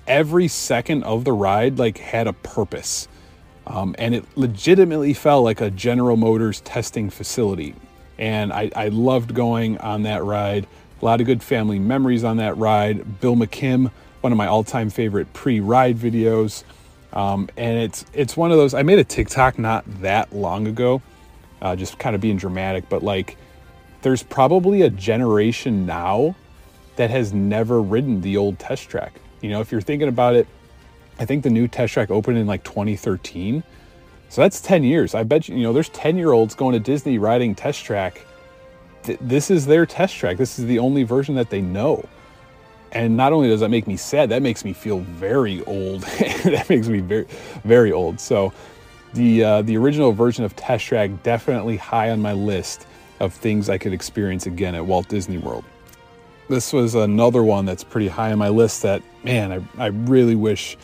every 0.07 0.49
second 0.49 1.05
of 1.05 1.25
the 1.25 1.33
ride 1.35 1.79
like 1.79 1.99
had 1.99 2.27
a 2.27 2.33
purpose. 2.33 3.07
Um, 3.67 3.95
and 3.99 4.15
it 4.15 4.25
legitimately 4.35 5.13
felt 5.13 5.45
like 5.45 5.61
a 5.61 5.71
General 5.71 6.17
Motors 6.17 6.63
testing 6.63 7.11
facility 7.11 7.75
and 8.19 8.53
I, 8.53 8.71
I 8.75 8.89
loved 8.89 9.35
going 9.35 9.79
on 9.79 10.03
that 10.05 10.25
ride. 10.25 10.67
A 11.01 11.05
lot 11.05 11.21
of 11.21 11.27
good 11.27 11.43
family 11.43 11.79
memories 11.79 12.25
on 12.25 12.39
that 12.39 12.57
ride. 12.57 13.21
Bill 13.21 13.37
McKim, 13.37 13.91
one 14.21 14.33
of 14.33 14.39
my 14.39 14.47
all-time 14.47 14.91
favorite 14.91 15.33
pre-ride 15.33 15.97
videos. 15.97 16.65
Um, 17.13 17.49
and 17.57 17.79
it's 17.79 18.05
it's 18.13 18.37
one 18.37 18.51
of 18.51 18.59
those. 18.59 18.75
I 18.75 18.83
made 18.83 18.99
a 18.99 19.05
TikTok 19.05 19.59
not 19.59 19.85
that 20.01 20.35
long 20.35 20.67
ago, 20.67 21.01
uh, 21.63 21.77
just 21.77 21.99
kind 21.99 22.15
of 22.15 22.21
being 22.21 22.37
dramatic, 22.37 22.89
but 22.89 23.03
like, 23.03 23.37
there's 24.03 24.23
probably 24.23 24.83
a 24.83 24.91
generation 24.91 25.87
now 25.87 26.37
that 26.97 27.11
has 27.11 27.33
never 27.33 27.81
ridden 27.81 28.21
the 28.21 28.37
old 28.37 28.59
test 28.59 28.89
track. 28.89 29.21
You 29.41 29.51
know, 29.51 29.61
if 29.61 29.71
you're 29.71 29.81
thinking 29.81 30.09
about 30.09 30.35
it, 30.35 30.47
I 31.19 31.25
think 31.25 31.43
the 31.43 31.51
new 31.51 31.69
test 31.69 31.95
track 31.95 32.11
opened 32.11 32.39
in 32.39 32.47
like 32.47 32.65
2013. 32.65 33.63
So 34.29 34.43
that's 34.43 34.61
10 34.61 34.85
years. 34.85 35.15
I 35.15 35.23
bet 35.23 35.49
you, 35.49 35.57
you 35.57 35.63
know, 35.63 35.73
there's 35.73 35.89
10 35.91 36.17
year 36.17 36.33
olds 36.33 36.55
going 36.55 36.73
to 36.73 36.81
Disney 36.81 37.19
riding 37.19 37.55
test 37.55 37.85
track. 37.85 38.25
Th- 39.05 39.19
this 39.21 39.51
is 39.51 39.67
their 39.67 39.87
test 39.87 40.17
track. 40.17 40.37
This 40.37 40.59
is 40.59 40.67
the 40.67 40.79
only 40.79 41.05
version 41.05 41.35
that 41.37 41.51
they 41.51 41.61
know. 41.61 42.05
And 42.93 43.17
not 43.17 43.33
only 43.33 43.49
does 43.49 43.61
that 43.61 43.69
make 43.69 43.87
me 43.87 43.97
sad, 43.97 44.29
that 44.31 44.43
makes 44.43 44.65
me 44.65 44.73
feel 44.73 45.01
very 45.01 45.65
old. 45.65 46.03
that 46.45 46.67
makes 46.69 46.89
me 46.89 47.01
very, 47.01 47.27
very 47.65 47.93
old. 47.93 48.21
So 48.21 48.53
the, 49.15 49.45
uh, 49.45 49.63
the 49.63 49.77
original 49.77 50.13
version 50.13 50.45
of 50.45 50.57
Test 50.57 50.87
Track 50.87 51.23
definitely 51.23 51.77
high 51.77 52.11
on 52.11 52.21
my 52.21 52.33
list 52.33 52.87
of 53.21 53.33
things 53.33 53.69
I 53.69 53.79
could 53.79 53.93
experience 53.93 54.47
again 54.47 54.75
at 54.75 54.85
Walt 54.85 55.09
Disney 55.09 55.39
World. 55.39 55.65
this 56.49 56.73
was 56.73 56.95
another 56.95 57.43
one 57.43 57.65
that's 57.65 57.83
pretty 57.83 58.09
high 58.09 58.33
on 58.33 58.39
my 58.39 58.49
list 58.49 58.83
that, 58.83 59.03
man, 59.25 59.53
I, 59.79 59.85
I 59.85 59.87
really 59.87 60.35
wish 60.35 60.77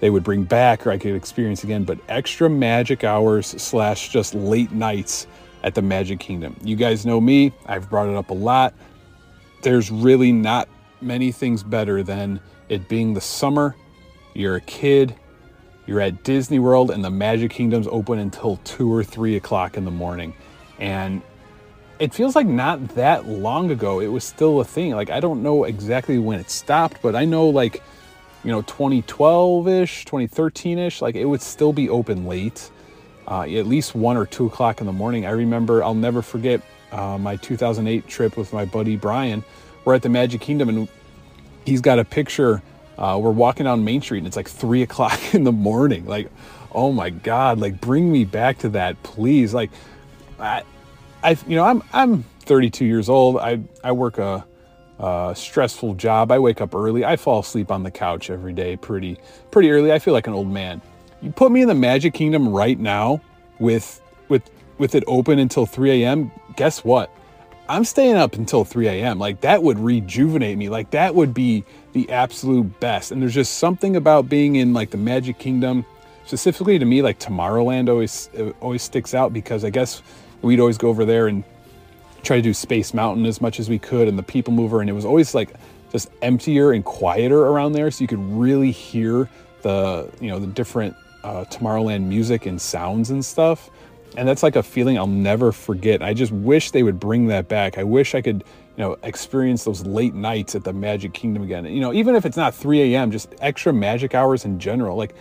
they 0.00 0.10
would 0.10 0.24
bring 0.24 0.44
back 0.44 0.86
or 0.86 0.90
I 0.90 0.98
could 0.98 1.14
experience 1.14 1.64
again, 1.64 1.84
but 1.84 1.98
extra 2.08 2.48
magic 2.50 3.04
hours 3.04 3.46
slash 3.46 4.10
just 4.10 4.34
late 4.34 4.72
nights 4.72 5.26
at 5.62 5.74
the 5.74 5.82
Magic 5.82 6.20
Kingdom. 6.20 6.56
You 6.62 6.76
guys 6.76 7.06
know 7.06 7.20
me, 7.20 7.52
I've 7.66 7.88
brought 7.88 8.08
it 8.08 8.14
up 8.14 8.30
a 8.30 8.34
lot. 8.34 8.74
There's 9.62 9.90
really 9.90 10.32
not 10.32 10.68
many 11.00 11.32
things 11.32 11.62
better 11.62 12.02
than 12.02 12.40
it 12.68 12.88
being 12.88 13.14
the 13.14 13.20
summer, 13.20 13.74
you're 14.34 14.56
a 14.56 14.60
kid, 14.60 15.14
you're 15.86 16.00
at 16.00 16.24
Disney 16.24 16.58
World, 16.58 16.90
and 16.90 17.04
the 17.04 17.10
Magic 17.10 17.50
Kingdom's 17.50 17.86
open 17.88 18.18
until 18.18 18.56
2 18.64 18.92
or 18.92 19.02
3 19.02 19.36
o'clock 19.36 19.76
in 19.76 19.84
the 19.84 19.90
morning. 19.90 20.34
And 20.78 21.22
it 21.98 22.12
feels 22.12 22.36
like 22.36 22.46
not 22.46 22.86
that 22.96 23.26
long 23.26 23.70
ago 23.70 24.00
it 24.00 24.08
was 24.08 24.24
still 24.24 24.60
a 24.60 24.64
thing. 24.64 24.92
Like, 24.92 25.10
I 25.10 25.20
don't 25.20 25.42
know 25.42 25.64
exactly 25.64 26.18
when 26.18 26.38
it 26.38 26.50
stopped, 26.50 27.00
but 27.02 27.16
I 27.16 27.24
know, 27.24 27.48
like, 27.48 27.82
you 28.46 28.52
know, 28.52 28.62
2012 28.62 29.66
ish, 29.66 30.04
2013 30.04 30.78
ish, 30.78 31.02
like 31.02 31.16
it 31.16 31.24
would 31.24 31.42
still 31.42 31.72
be 31.72 31.88
open 31.90 32.26
late, 32.26 32.70
uh, 33.26 33.40
at 33.40 33.66
least 33.66 33.96
1 33.96 34.16
or 34.16 34.24
2 34.24 34.46
o'clock 34.46 34.80
in 34.80 34.86
the 34.86 34.92
morning. 34.92 35.26
I 35.26 35.30
remember, 35.30 35.82
I'll 35.82 35.94
never 35.94 36.22
forget 36.22 36.62
uh, 36.92 37.18
my 37.18 37.34
2008 37.34 38.06
trip 38.06 38.36
with 38.36 38.52
my 38.52 38.64
buddy 38.64 38.96
Brian. 38.96 39.42
We're 39.84 39.96
at 39.96 40.02
the 40.02 40.08
Magic 40.08 40.40
Kingdom 40.40 40.68
and 40.68 40.88
he's 41.64 41.80
got 41.80 41.98
a 41.98 42.04
picture. 42.04 42.62
Uh, 42.96 43.18
we're 43.20 43.32
walking 43.32 43.64
down 43.64 43.84
Main 43.84 44.00
Street 44.00 44.18
and 44.18 44.28
it's 44.28 44.36
like 44.36 44.48
3 44.48 44.82
o'clock 44.84 45.34
in 45.34 45.42
the 45.42 45.50
morning. 45.50 46.06
Like, 46.06 46.30
oh 46.70 46.92
my 46.92 47.10
God, 47.10 47.58
like 47.58 47.80
bring 47.80 48.12
me 48.12 48.24
back 48.24 48.58
to 48.58 48.68
that, 48.68 49.02
please. 49.02 49.54
Like, 49.54 49.72
I, 50.38 50.62
I, 51.20 51.36
you 51.48 51.56
know, 51.56 51.64
I'm 51.64 51.82
I'm 51.92 52.22
32 52.42 52.84
years 52.84 53.08
old. 53.08 53.38
I 53.38 53.58
I 53.82 53.90
work 53.90 54.18
a, 54.18 54.46
a, 54.98 55.34
stressful 55.36 55.94
job. 55.94 56.30
I 56.30 56.38
wake 56.38 56.60
up 56.60 56.74
early. 56.74 57.04
I 57.04 57.16
fall 57.16 57.40
asleep 57.40 57.70
on 57.70 57.82
the 57.82 57.90
couch 57.90 58.30
every 58.30 58.52
day, 58.52 58.76
pretty 58.76 59.18
pretty 59.50 59.70
early. 59.70 59.92
I 59.92 59.98
feel 59.98 60.14
like 60.14 60.26
an 60.26 60.34
old 60.34 60.48
man. 60.48 60.80
You 61.22 61.32
put 61.32 61.50
me 61.50 61.62
in 61.62 61.68
the 61.68 61.74
Magic 61.74 62.14
Kingdom 62.14 62.48
right 62.48 62.78
now, 62.78 63.20
with 63.58 64.00
with 64.28 64.50
with 64.78 64.94
it 64.94 65.04
open 65.06 65.38
until 65.38 65.66
3 65.66 66.02
a.m. 66.02 66.30
Guess 66.56 66.84
what? 66.84 67.10
I'm 67.68 67.84
staying 67.84 68.14
up 68.16 68.34
until 68.34 68.64
3 68.64 68.86
a.m. 68.88 69.18
Like 69.18 69.40
that 69.40 69.62
would 69.62 69.78
rejuvenate 69.78 70.56
me. 70.56 70.68
Like 70.68 70.90
that 70.90 71.14
would 71.14 71.34
be 71.34 71.64
the 71.92 72.08
absolute 72.10 72.78
best. 72.80 73.10
And 73.10 73.20
there's 73.20 73.34
just 73.34 73.58
something 73.58 73.96
about 73.96 74.28
being 74.28 74.56
in 74.56 74.72
like 74.72 74.90
the 74.90 74.98
Magic 74.98 75.38
Kingdom, 75.38 75.84
specifically 76.26 76.78
to 76.78 76.84
me, 76.84 77.02
like 77.02 77.18
Tomorrowland 77.18 77.88
always 77.88 78.30
always 78.60 78.82
sticks 78.82 79.14
out 79.14 79.32
because 79.32 79.64
I 79.64 79.70
guess 79.70 80.02
we'd 80.42 80.60
always 80.60 80.78
go 80.78 80.88
over 80.88 81.04
there 81.04 81.26
and 81.26 81.42
try 82.26 82.36
to 82.36 82.42
do 82.42 82.52
Space 82.52 82.92
Mountain 82.92 83.24
as 83.26 83.40
much 83.40 83.60
as 83.60 83.68
we 83.68 83.78
could 83.78 84.08
and 84.08 84.18
the 84.18 84.22
People 84.22 84.52
Mover, 84.52 84.80
and 84.80 84.90
it 84.90 84.92
was 84.92 85.04
always 85.04 85.34
like 85.34 85.50
just 85.92 86.10
emptier 86.22 86.72
and 86.72 86.84
quieter 86.84 87.46
around 87.46 87.72
there, 87.72 87.90
so 87.90 88.02
you 88.02 88.08
could 88.08 88.22
really 88.32 88.70
hear 88.70 89.28
the 89.62 90.10
you 90.20 90.28
know 90.28 90.38
the 90.38 90.46
different 90.46 90.94
uh, 91.24 91.44
Tomorrowland 91.46 92.04
music 92.04 92.46
and 92.46 92.60
sounds 92.60 93.10
and 93.10 93.24
stuff. 93.24 93.70
And 94.16 94.26
that's 94.26 94.42
like 94.42 94.56
a 94.56 94.62
feeling 94.62 94.96
I'll 94.96 95.06
never 95.06 95.52
forget. 95.52 96.02
I 96.02 96.14
just 96.14 96.32
wish 96.32 96.70
they 96.70 96.82
would 96.82 96.98
bring 96.98 97.26
that 97.26 97.48
back. 97.48 97.76
I 97.76 97.82
wish 97.82 98.14
I 98.14 98.22
could, 98.22 98.44
you 98.76 98.84
know, 98.84 98.96
experience 99.02 99.64
those 99.64 99.84
late 99.84 100.14
nights 100.14 100.54
at 100.54 100.64
the 100.64 100.72
Magic 100.72 101.12
Kingdom 101.12 101.42
again. 101.42 101.66
You 101.66 101.80
know, 101.80 101.92
even 101.92 102.14
if 102.14 102.24
it's 102.24 102.36
not 102.36 102.54
3 102.54 102.94
a.m., 102.94 103.10
just 103.10 103.34
extra 103.40 103.74
magic 103.74 104.14
hours 104.14 104.46
in 104.46 104.58
general. 104.58 104.96
Like 104.96 105.14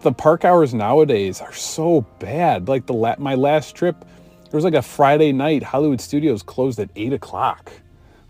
the 0.00 0.12
park 0.12 0.44
hours 0.44 0.72
nowadays 0.72 1.40
are 1.40 1.52
so 1.52 2.02
bad. 2.20 2.68
Like 2.68 2.86
the 2.86 2.94
la- 2.94 3.16
my 3.18 3.34
last 3.34 3.74
trip, 3.74 4.02
there 4.52 4.58
was 4.58 4.64
like 4.64 4.74
a 4.74 4.82
Friday 4.82 5.32
night. 5.32 5.62
Hollywood 5.62 5.98
Studios 5.98 6.42
closed 6.42 6.78
at 6.78 6.90
eight 6.94 7.14
o'clock. 7.14 7.72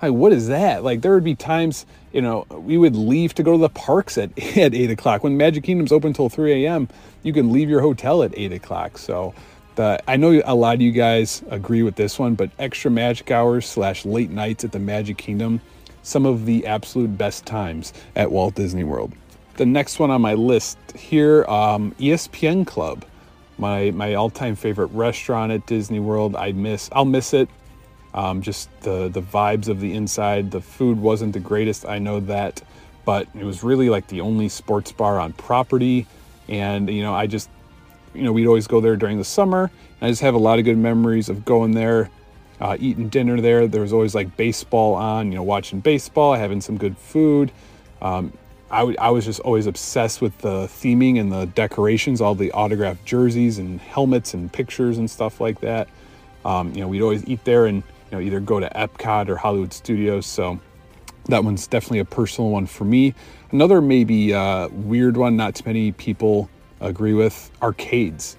Like 0.00 0.12
what 0.12 0.32
is 0.32 0.46
that? 0.46 0.84
Like 0.84 1.02
there 1.02 1.14
would 1.14 1.24
be 1.24 1.34
times, 1.34 1.84
you 2.12 2.22
know, 2.22 2.46
we 2.48 2.78
would 2.78 2.94
leave 2.94 3.34
to 3.34 3.42
go 3.42 3.52
to 3.52 3.58
the 3.58 3.68
parks 3.68 4.16
at 4.16 4.30
at 4.56 4.72
eight 4.72 4.90
o'clock. 4.90 5.24
When 5.24 5.36
Magic 5.36 5.64
Kingdom's 5.64 5.90
open 5.90 6.08
until 6.08 6.28
three 6.28 6.64
a.m., 6.64 6.88
you 7.24 7.32
can 7.32 7.50
leave 7.50 7.68
your 7.68 7.80
hotel 7.80 8.22
at 8.22 8.32
eight 8.38 8.52
o'clock. 8.52 8.98
So. 8.98 9.34
The, 9.74 10.02
I 10.06 10.18
know 10.18 10.38
a 10.44 10.54
lot 10.54 10.74
of 10.74 10.82
you 10.82 10.92
guys 10.92 11.42
agree 11.48 11.82
with 11.82 11.96
this 11.96 12.18
one, 12.18 12.34
but 12.34 12.50
extra 12.58 12.90
magic 12.90 13.30
hours 13.30 13.64
slash 13.64 14.04
late 14.04 14.28
nights 14.28 14.64
at 14.64 14.72
the 14.72 14.78
Magic 14.78 15.16
Kingdom, 15.16 15.62
some 16.02 16.26
of 16.26 16.44
the 16.44 16.66
absolute 16.66 17.16
best 17.16 17.46
times 17.46 17.94
at 18.14 18.30
Walt 18.30 18.54
Disney 18.54 18.84
World 18.84 19.14
the 19.56 19.66
next 19.66 19.98
one 19.98 20.10
on 20.10 20.20
my 20.20 20.34
list 20.34 20.78
here, 20.94 21.44
um, 21.44 21.94
ESPN 21.98 22.66
Club, 22.66 23.04
my 23.62 23.92
my 23.92 24.14
all-time 24.14 24.56
favorite 24.56 24.88
restaurant 24.88 25.52
at 25.52 25.64
Disney 25.66 26.00
World. 26.00 26.34
I 26.36 26.52
miss, 26.52 26.90
I'll 26.92 27.06
miss 27.06 27.32
it. 27.32 27.48
Um, 28.12 28.42
just 28.42 28.68
the 28.80 29.08
the 29.08 29.22
vibes 29.22 29.68
of 29.68 29.80
the 29.80 29.94
inside. 29.94 30.50
The 30.50 30.60
food 30.60 30.98
wasn't 30.98 31.32
the 31.32 31.40
greatest, 31.40 31.86
I 31.86 31.98
know 31.98 32.20
that, 32.20 32.60
but 33.06 33.28
it 33.34 33.44
was 33.44 33.62
really 33.62 33.88
like 33.88 34.08
the 34.08 34.20
only 34.20 34.48
sports 34.48 34.92
bar 34.92 35.18
on 35.18 35.32
property. 35.32 36.06
And 36.48 36.90
you 36.90 37.02
know, 37.02 37.14
I 37.14 37.26
just, 37.26 37.48
you 38.12 38.24
know, 38.24 38.32
we'd 38.32 38.48
always 38.48 38.66
go 38.66 38.80
there 38.80 38.96
during 38.96 39.18
the 39.18 39.24
summer. 39.38 39.70
I 40.02 40.08
just 40.08 40.22
have 40.22 40.34
a 40.34 40.44
lot 40.48 40.58
of 40.58 40.64
good 40.64 40.78
memories 40.78 41.28
of 41.28 41.44
going 41.44 41.72
there, 41.72 42.10
uh, 42.60 42.76
eating 42.80 43.08
dinner 43.08 43.40
there. 43.40 43.68
There 43.68 43.82
was 43.82 43.92
always 43.92 44.14
like 44.14 44.36
baseball 44.36 44.94
on, 44.94 45.30
you 45.30 45.36
know, 45.38 45.44
watching 45.44 45.80
baseball, 45.80 46.34
having 46.34 46.60
some 46.60 46.76
good 46.76 46.98
food. 46.98 47.52
Um, 48.02 48.32
I, 48.72 48.78
w- 48.78 48.96
I 48.98 49.10
was 49.10 49.26
just 49.26 49.40
always 49.40 49.66
obsessed 49.66 50.22
with 50.22 50.38
the 50.38 50.66
theming 50.66 51.20
and 51.20 51.30
the 51.30 51.44
decorations, 51.44 52.22
all 52.22 52.34
the 52.34 52.50
autographed 52.52 53.04
jerseys 53.04 53.58
and 53.58 53.78
helmets 53.78 54.32
and 54.32 54.50
pictures 54.50 54.96
and 54.96 55.10
stuff 55.10 55.42
like 55.42 55.60
that. 55.60 55.88
Um, 56.46 56.72
you 56.72 56.80
know, 56.80 56.88
we'd 56.88 57.02
always 57.02 57.24
eat 57.28 57.44
there 57.44 57.66
and 57.66 57.82
you 58.10 58.16
know 58.16 58.20
either 58.20 58.40
go 58.40 58.58
to 58.58 58.68
Epcot 58.70 59.28
or 59.28 59.36
Hollywood 59.36 59.74
Studios. 59.74 60.24
So 60.24 60.58
that 61.26 61.44
one's 61.44 61.66
definitely 61.66 61.98
a 61.98 62.06
personal 62.06 62.50
one 62.50 62.66
for 62.66 62.84
me. 62.84 63.14
Another 63.50 63.82
maybe 63.82 64.32
uh, 64.32 64.68
weird 64.68 65.18
one, 65.18 65.36
not 65.36 65.54
too 65.54 65.64
many 65.66 65.92
people 65.92 66.48
agree 66.80 67.12
with 67.12 67.50
arcades. 67.60 68.38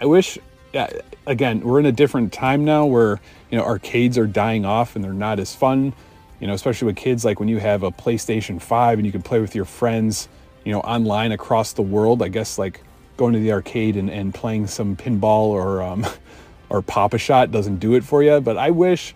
I 0.00 0.06
wish, 0.06 0.38
yeah, 0.72 0.90
again, 1.26 1.60
we're 1.60 1.80
in 1.80 1.86
a 1.86 1.92
different 1.92 2.32
time 2.32 2.64
now 2.64 2.86
where 2.86 3.20
you 3.50 3.58
know 3.58 3.64
arcades 3.64 4.16
are 4.16 4.26
dying 4.26 4.64
off 4.64 4.96
and 4.96 5.04
they're 5.04 5.12
not 5.12 5.38
as 5.38 5.54
fun 5.54 5.92
you 6.40 6.46
know, 6.46 6.52
especially 6.52 6.86
with 6.86 6.96
kids, 6.96 7.24
like 7.24 7.40
when 7.40 7.48
you 7.48 7.58
have 7.58 7.82
a 7.82 7.90
PlayStation 7.90 8.60
5 8.60 8.98
and 8.98 9.06
you 9.06 9.12
can 9.12 9.22
play 9.22 9.40
with 9.40 9.54
your 9.54 9.64
friends, 9.64 10.28
you 10.64 10.72
know, 10.72 10.80
online 10.80 11.32
across 11.32 11.72
the 11.72 11.82
world. 11.82 12.22
I 12.22 12.28
guess 12.28 12.58
like 12.58 12.82
going 13.16 13.32
to 13.32 13.38
the 13.38 13.52
arcade 13.52 13.96
and, 13.96 14.10
and 14.10 14.34
playing 14.34 14.66
some 14.66 14.96
pinball 14.96 15.48
or, 15.48 15.82
um, 15.82 16.06
or 16.68 16.82
Pop-A-Shot 16.82 17.50
doesn't 17.50 17.76
do 17.78 17.94
it 17.94 18.04
for 18.04 18.22
you. 18.22 18.40
But 18.40 18.58
I 18.58 18.70
wish 18.70 19.14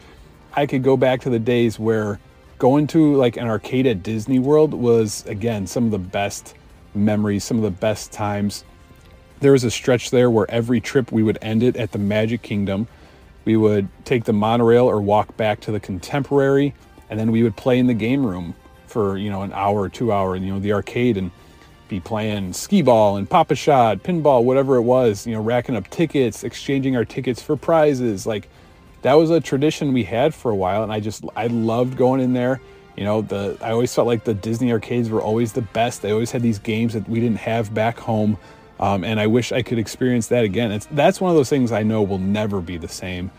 I 0.54 0.66
could 0.66 0.82
go 0.82 0.96
back 0.96 1.20
to 1.22 1.30
the 1.30 1.38
days 1.38 1.78
where 1.78 2.18
going 2.58 2.86
to 2.88 3.14
like 3.16 3.36
an 3.36 3.48
arcade 3.48 3.86
at 3.86 4.02
Disney 4.02 4.38
World 4.38 4.74
was, 4.74 5.24
again, 5.26 5.66
some 5.66 5.86
of 5.86 5.90
the 5.90 5.98
best 5.98 6.54
memories, 6.94 7.44
some 7.44 7.58
of 7.58 7.62
the 7.62 7.70
best 7.70 8.12
times. 8.12 8.64
There 9.40 9.52
was 9.52 9.64
a 9.64 9.70
stretch 9.70 10.10
there 10.10 10.30
where 10.30 10.50
every 10.50 10.80
trip 10.80 11.12
we 11.12 11.22
would 11.22 11.38
end 11.40 11.62
it 11.62 11.76
at 11.76 11.92
the 11.92 11.98
Magic 11.98 12.42
Kingdom. 12.42 12.88
We 13.44 13.56
would 13.56 13.88
take 14.04 14.24
the 14.24 14.34
monorail 14.34 14.84
or 14.84 15.00
walk 15.00 15.36
back 15.36 15.60
to 15.60 15.72
the 15.72 15.80
Contemporary 15.80 16.74
and 17.10 17.18
then 17.18 17.30
we 17.30 17.42
would 17.42 17.56
play 17.56 17.78
in 17.78 17.86
the 17.86 17.94
game 17.94 18.24
room 18.24 18.54
for 18.86 19.18
you 19.18 19.28
know 19.28 19.42
an 19.42 19.52
hour 19.52 19.80
or 19.80 19.88
two 19.88 20.12
hour 20.12 20.36
you 20.36 20.52
know 20.52 20.60
the 20.60 20.72
arcade 20.72 21.16
and 21.16 21.30
be 21.88 22.00
playing 22.00 22.52
skee 22.52 22.82
ball 22.82 23.16
and 23.16 23.28
Pop-A-Shot 23.28 23.98
pinball 23.98 24.44
whatever 24.44 24.76
it 24.76 24.82
was 24.82 25.26
you 25.26 25.34
know 25.34 25.42
racking 25.42 25.76
up 25.76 25.90
tickets 25.90 26.44
exchanging 26.44 26.96
our 26.96 27.04
tickets 27.04 27.42
for 27.42 27.56
prizes. 27.56 28.26
Like 28.26 28.48
that 29.02 29.14
was 29.14 29.30
a 29.30 29.40
tradition 29.40 29.92
we 29.92 30.04
had 30.04 30.34
for 30.34 30.50
a 30.50 30.54
while 30.54 30.82
and 30.82 30.92
i 30.92 31.00
just 31.00 31.24
i 31.36 31.48
loved 31.48 31.96
going 31.96 32.20
in 32.20 32.32
there. 32.32 32.60
You 32.96 33.04
know 33.04 33.22
the 33.22 33.58
i 33.60 33.70
always 33.70 33.94
felt 33.94 34.06
like 34.06 34.24
the 34.24 34.34
disney 34.34 34.72
arcades 34.72 35.10
were 35.10 35.20
always 35.20 35.52
the 35.52 35.62
best. 35.62 36.02
They 36.02 36.12
always 36.12 36.30
had 36.30 36.42
these 36.42 36.58
games 36.58 36.94
that 36.94 37.08
we 37.08 37.18
didn't 37.20 37.38
have 37.38 37.74
back 37.74 37.98
home 37.98 38.38
um, 38.78 39.04
and 39.04 39.20
i 39.20 39.26
wish 39.26 39.52
i 39.52 39.62
could 39.62 39.78
experience 39.78 40.28
that 40.28 40.44
again. 40.44 40.70
It's 40.70 40.86
that's 40.92 41.20
one 41.20 41.30
of 41.30 41.36
those 41.36 41.50
things 41.50 41.72
i 41.72 41.82
know 41.82 42.02
will 42.02 42.18
never 42.18 42.60
be 42.60 42.76
the 42.76 42.88
same 42.88 43.30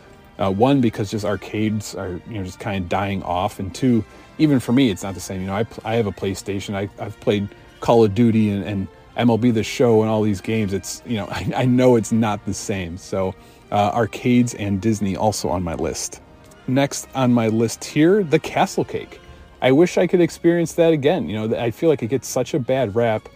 uh, 0.42 0.50
one, 0.50 0.82
because 0.82 1.12
just 1.12 1.24
arcades 1.24 1.94
are 1.94 2.20
you 2.28 2.40
know 2.40 2.44
just 2.44 2.60
kind 2.60 2.84
of 2.84 2.90
dying 2.90 3.22
off, 3.24 3.60
and 3.60 3.74
two, 3.74 4.04
even 4.40 4.60
for 4.60 4.72
me, 4.72 4.90
it's 4.90 5.04
not 5.04 5.14
the 5.14 5.20
same. 5.20 5.42
You 5.42 5.48
know, 5.48 5.56
I, 5.56 5.66
I 5.86 5.96
have 5.96 6.08
a 6.08 6.12
PlayStation. 6.12 6.74
I, 6.74 6.90
I've 7.04 7.20
played 7.20 7.48
Call 7.80 8.04
of 8.04 8.16
Duty 8.16 8.50
and, 8.50 8.64
and 8.64 8.88
MLB 9.18 9.54
The 9.54 9.64
Show 9.64 10.02
and 10.02 10.10
all 10.10 10.24
these 10.24 10.42
games. 10.42 10.74
It's 10.74 11.04
you 11.06 11.18
know 11.18 11.28
I, 11.30 11.52
I 11.58 11.66
know 11.66 11.96
it's 11.96 12.12
not 12.12 12.44
the 12.46 12.54
same. 12.54 12.98
So 12.98 13.36
uh, 13.72 13.92
arcades 13.94 14.56
and 14.56 14.82
Disney 14.82 15.16
also 15.16 15.48
on 15.50 15.62
my 15.62 15.76
list. 15.76 16.22
Next 16.68 17.08
on 17.14 17.34
my 17.34 17.48
list 17.48 17.84
here, 17.84 18.24
the 18.24 18.40
Castle 18.40 18.86
Cake. 18.86 19.20
I 19.62 19.72
wish 19.72 20.00
I 20.00 20.08
could 20.08 20.22
experience 20.22 20.74
that 20.74 20.92
again. 20.92 21.30
You 21.30 21.48
know, 21.48 21.56
I 21.56 21.70
feel 21.70 21.90
like 21.90 22.02
it 22.02 22.08
gets 22.08 22.28
such 22.28 22.56
a 22.56 22.60
bad 22.60 22.96
rap. 22.96 23.30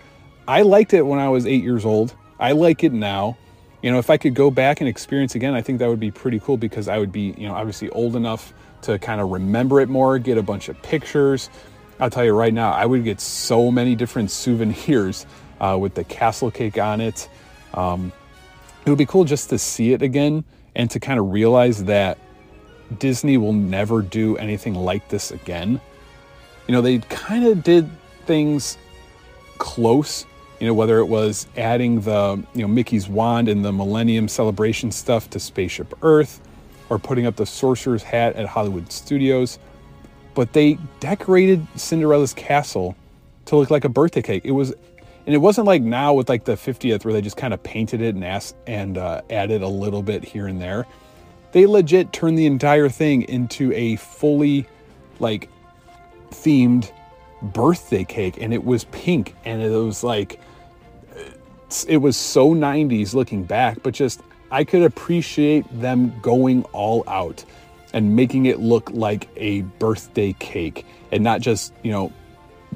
I 0.47 0.63
liked 0.63 0.93
it 0.93 1.03
when 1.03 1.19
I 1.19 1.29
was 1.29 1.45
eight 1.45 1.63
years 1.63 1.85
old. 1.85 2.15
I 2.39 2.53
like 2.53 2.83
it 2.83 2.93
now 2.93 3.37
you 3.85 3.91
know, 3.91 3.99
if 3.99 4.09
I 4.09 4.17
could 4.17 4.33
go 4.33 4.49
back 4.49 4.81
and 4.81 4.89
experience 4.89 5.35
again, 5.35 5.53
I 5.53 5.61
think 5.61 5.77
that 5.77 5.87
would 5.87 5.99
be 5.99 6.09
pretty 6.09 6.39
cool 6.39 6.57
because 6.57 6.87
I 6.87 6.97
would 6.97 7.11
be, 7.11 7.35
you 7.37 7.47
know, 7.47 7.53
obviously 7.53 7.87
old 7.91 8.15
enough 8.15 8.51
to 8.81 8.97
kind 8.97 9.21
of 9.21 9.29
remember 9.29 9.79
it 9.79 9.89
more, 9.89 10.17
get 10.17 10.39
a 10.39 10.41
bunch 10.41 10.69
of 10.69 10.81
pictures. 10.81 11.51
I'll 11.99 12.09
tell 12.09 12.25
you 12.25 12.33
right 12.33 12.51
now, 12.51 12.71
I 12.71 12.87
would 12.87 13.03
get 13.03 13.21
so 13.21 13.69
many 13.69 13.95
different 13.95 14.31
souvenirs 14.41 15.27
uh, 15.59 15.77
with 15.79 15.93
the 15.93 16.03
castle 16.03 16.49
cake 16.49 16.79
on 16.79 16.99
it. 16.99 17.29
Um, 17.75 18.11
it 18.87 18.89
would 18.89 18.97
be 18.97 19.05
cool 19.05 19.23
just 19.23 19.51
to 19.51 19.59
see 19.59 19.93
it 19.93 20.01
again 20.01 20.45
and 20.73 20.89
to 20.89 20.99
kind 20.99 21.19
of 21.19 21.31
realize 21.31 21.83
that 21.83 22.17
Disney 22.97 23.37
will 23.37 23.53
never 23.53 24.01
do 24.01 24.35
anything 24.37 24.73
like 24.73 25.09
this 25.09 25.29
again. 25.29 25.79
You 26.67 26.71
know, 26.71 26.81
they 26.81 26.97
kind 26.97 27.45
of 27.45 27.61
did 27.61 27.87
things 28.25 28.79
close, 29.59 30.25
you 30.59 30.67
know, 30.67 30.73
whether 30.73 30.99
it 30.99 31.05
was 31.05 31.47
adding 31.57 32.01
the, 32.01 32.43
you 32.53 32.61
know, 32.61 32.67
Mickey's 32.67 33.07
wand 33.07 33.49
and 33.49 33.63
the 33.63 33.71
Millennium 33.71 34.27
Celebration 34.27 34.91
stuff 34.91 35.29
to 35.31 35.39
Spaceship 35.39 35.93
Earth 36.01 36.41
or 36.89 36.99
putting 36.99 37.25
up 37.25 37.35
the 37.35 37.45
Sorcerer's 37.45 38.03
hat 38.03 38.35
at 38.35 38.45
Hollywood 38.45 38.91
Studios. 38.91 39.59
But 40.33 40.53
they 40.53 40.77
decorated 40.99 41.65
Cinderella's 41.75 42.33
castle 42.33 42.95
to 43.45 43.55
look 43.55 43.69
like 43.69 43.85
a 43.85 43.89
birthday 43.89 44.21
cake. 44.21 44.45
It 44.45 44.51
was 44.51 44.73
and 45.25 45.33
it 45.33 45.39
wasn't 45.39 45.65
like 45.65 45.81
now 45.81 46.13
with 46.13 46.29
like 46.29 46.45
the 46.45 46.53
50th 46.53 47.03
where 47.03 47.13
they 47.13 47.21
just 47.21 47.37
kind 47.37 47.53
of 47.53 47.61
painted 47.63 48.01
it 48.01 48.13
and 48.13 48.23
asked 48.23 48.55
and 48.67 48.97
uh, 48.97 49.21
added 49.29 49.63
a 49.63 49.67
little 49.67 50.03
bit 50.03 50.23
here 50.23 50.47
and 50.47 50.61
there 50.61 50.85
they 51.51 51.65
legit 51.65 52.11
turned 52.11 52.37
the 52.37 52.45
entire 52.45 52.89
thing 52.89 53.23
into 53.23 53.71
a 53.73 53.95
fully 53.95 54.67
like 55.19 55.49
themed 56.29 56.91
birthday 57.41 58.03
cake 58.03 58.37
and 58.41 58.53
it 58.53 58.63
was 58.63 58.83
pink 58.85 59.33
and 59.45 59.61
it 59.61 59.69
was 59.69 60.03
like 60.03 60.39
it 61.83 61.97
was 61.97 62.15
so 62.15 62.53
90s 62.53 63.13
looking 63.13 63.43
back 63.43 63.77
but 63.83 63.93
just 63.93 64.21
i 64.51 64.63
could 64.63 64.81
appreciate 64.81 65.65
them 65.79 66.17
going 66.21 66.63
all 66.71 67.03
out 67.07 67.43
and 67.93 68.15
making 68.15 68.45
it 68.45 68.59
look 68.59 68.89
like 68.91 69.29
a 69.35 69.61
birthday 69.61 70.33
cake 70.39 70.85
and 71.11 71.23
not 71.23 71.41
just 71.41 71.73
you 71.83 71.91
know 71.91 72.11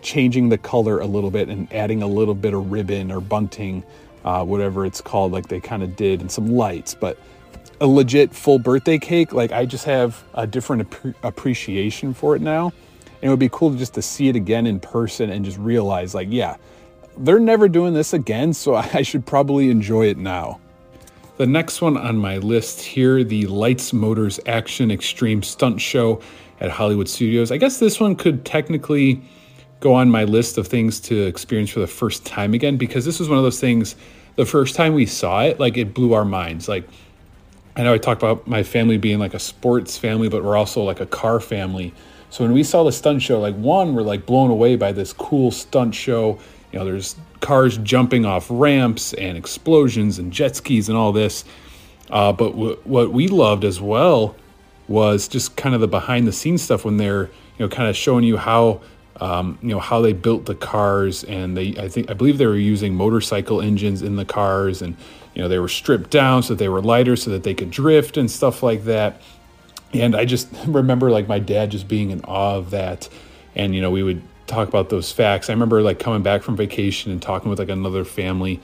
changing 0.02 0.50
the 0.50 0.58
color 0.58 1.00
a 1.00 1.06
little 1.06 1.32
bit 1.32 1.50
and 1.50 1.72
adding 1.74 2.02
a 2.02 2.08
little 2.08 2.34
bit 2.34 2.54
of 2.54 2.72
ribbon 2.72 3.12
or 3.12 3.22
bunting, 3.22 3.84
uh, 4.24 4.44
whatever 4.44 4.86
it's 4.86 5.02
called, 5.02 5.32
like 5.32 5.48
they 5.48 5.60
kind 5.60 5.84
of 5.84 5.96
did, 5.96 6.22
and 6.22 6.32
some 6.32 6.48
lights. 6.48 6.96
But 6.96 7.18
a 7.82 7.88
legit 7.88 8.34
full 8.34 8.60
birthday 8.60 8.98
cake, 8.98 9.34
like 9.34 9.52
I 9.52 9.66
just 9.66 9.86
have 9.86 10.24
a 10.34 10.46
different 10.48 10.94
ap- 10.94 11.16
appreciation 11.24 12.14
for 12.14 12.36
it 12.36 12.42
now. 12.42 12.74
And 13.22 13.28
it 13.28 13.30
would 13.30 13.40
be 13.40 13.50
cool 13.50 13.72
just 13.72 13.94
to 13.96 14.02
see 14.02 14.30
it 14.30 14.36
again 14.36 14.66
in 14.66 14.80
person 14.80 15.30
and 15.30 15.44
just 15.44 15.58
realize, 15.58 16.16
like, 16.16 16.30
yeah, 16.32 16.56
they're 17.20 17.40
never 17.40 17.68
doing 17.68 17.94
this 17.94 18.14
again, 18.14 18.54
so 18.54 18.76
I 18.94 19.02
should 19.02 19.26
probably 19.26 19.70
enjoy 19.70 20.08
it 20.08 20.18
now. 20.18 20.60
The 21.38 21.46
next 21.46 21.82
one 21.82 21.96
on 21.96 22.18
my 22.18 22.38
list 22.38 22.82
here, 22.82 23.24
the 23.24 23.46
Lights 23.48 23.94
Motors 23.94 24.40
Action 24.46 24.92
Extreme 24.92 25.44
Stunt 25.44 25.80
Show 25.80 26.22
at 26.60 26.70
Hollywood 26.70 27.08
Studios. 27.08 27.52
I 27.52 27.58
guess 27.58 27.80
this 27.80 28.00
one 28.00 28.16
could 28.16 28.44
technically 28.44 29.22
go 29.80 29.94
on 29.94 30.10
my 30.10 30.26
list 30.26 30.58
of 30.58 30.68
things 30.68 31.00
to 31.00 31.24
experience 31.24 31.70
for 31.70 31.80
the 31.80 31.88
first 31.88 32.26
time 32.26 32.54
again 32.54 32.78
because 32.78 33.06
this 33.06 33.20
was 33.20 33.30
one 33.30 33.38
of 33.38 33.44
those 33.44 33.60
things 33.60 33.96
the 34.36 34.46
first 34.46 34.76
time 34.76 34.94
we 34.94 35.06
saw 35.06 35.42
it 35.42 35.60
like 35.60 35.78
it 35.78 35.94
blew 35.94 36.14
our 36.14 36.26
minds 36.26 36.68
like 36.68 36.88
i 37.78 37.84
know 37.84 37.94
i 37.94 37.98
talked 37.98 38.22
about 38.22 38.46
my 38.46 38.62
family 38.62 38.98
being 38.98 39.20
like 39.20 39.34
a 39.34 39.40
sports 39.40 39.98
family 39.98 40.28
but 40.28 40.44
we're 40.44 40.58
also 40.58 40.84
like 40.84 41.00
a 41.00 41.06
car 41.06 41.40
family 41.40 41.94
so 42.30 42.44
when 42.44 42.54
we 42.54 42.62
saw 42.62 42.84
the 42.84 42.92
stunt 42.92 43.22
show 43.22 43.40
like 43.40 43.56
one 43.56 43.96
we're 43.96 44.02
like 44.02 44.26
blown 44.26 44.52
away 44.52 44.76
by 44.76 44.92
this 44.92 45.14
cool 45.14 45.50
stunt 45.50 45.96
show 45.96 46.38
you 46.72 46.80
know 46.80 46.86
there's 46.86 47.16
cars 47.42 47.78
jumping 47.80 48.26
off 48.26 48.48
ramps 48.50 49.14
and 49.14 49.38
explosions 49.38 50.20
and 50.20 50.32
jet 50.32 50.56
skis 50.56 50.90
and 50.90 50.98
all 50.98 51.12
this. 51.12 51.46
Uh, 52.10 52.34
but 52.34 52.52
w- 52.52 52.78
what 52.84 53.12
we 53.12 53.28
loved 53.28 53.64
as 53.64 53.80
well 53.80 54.36
was 54.88 55.28
just 55.28 55.56
kind 55.56 55.76
of 55.76 55.82
the 55.82 55.88
behind 55.88 56.28
the 56.28 56.32
scenes 56.32 56.62
stuff 56.62 56.84
when 56.84 56.98
they're 56.98 57.26
you 57.26 57.66
know 57.66 57.70
kind 57.70 57.88
of 57.88 57.96
showing 57.96 58.24
you 58.24 58.38
how 58.38 58.82
um, 59.22 59.60
you 59.62 59.70
know 59.70 59.80
how 59.80 60.02
they 60.02 60.14
built 60.14 60.46
the 60.46 60.56
cars 60.56 61.24
and 61.26 61.56
they 61.56 61.76
i 61.78 61.88
think 61.88 62.10
i 62.10 62.14
believe 62.14 62.38
they 62.38 62.48
were 62.48 62.56
using 62.56 62.96
motorcycle 62.96 63.62
engines 63.62 64.02
in 64.02 64.16
the 64.16 64.26
cars 64.26 64.82
and 64.82 64.96
you 65.36 65.42
know 65.42 65.48
they 65.48 65.60
were 65.60 65.68
stripped 65.68 66.10
down 66.10 66.42
so 66.42 66.56
they 66.56 66.70
were 66.70 66.82
lighter 66.82 67.16
so 67.16 67.30
that 67.30 67.44
they 67.44 67.54
could 67.54 67.70
drift 67.70 68.18
and 68.18 68.30
stuff 68.32 68.64
like 68.64 68.86
that. 68.86 69.22
And 69.94 70.16
i 70.16 70.26
just 70.26 70.48
remember 70.68 71.12
like 71.12 71.28
my 71.28 71.40
dad 71.40 71.72
just 71.72 71.88
being 71.88 72.12
in 72.12 72.22
awe 72.22 72.56
of 72.56 72.72
that. 72.72 73.10
And 73.56 73.76
you 73.76 73.82
know 73.82 73.92
we 73.92 74.04
would 74.04 74.22
talk 74.50 74.68
about 74.68 74.90
those 74.90 75.12
facts 75.12 75.50
i 75.50 75.54
remember 75.54 75.82
like 75.82 76.00
coming 76.00 76.24
back 76.24 76.42
from 76.42 76.56
vacation 76.56 77.12
and 77.12 77.22
talking 77.22 77.50
with 77.50 77.60
like 77.60 77.70
another 77.70 78.04
family 78.04 78.60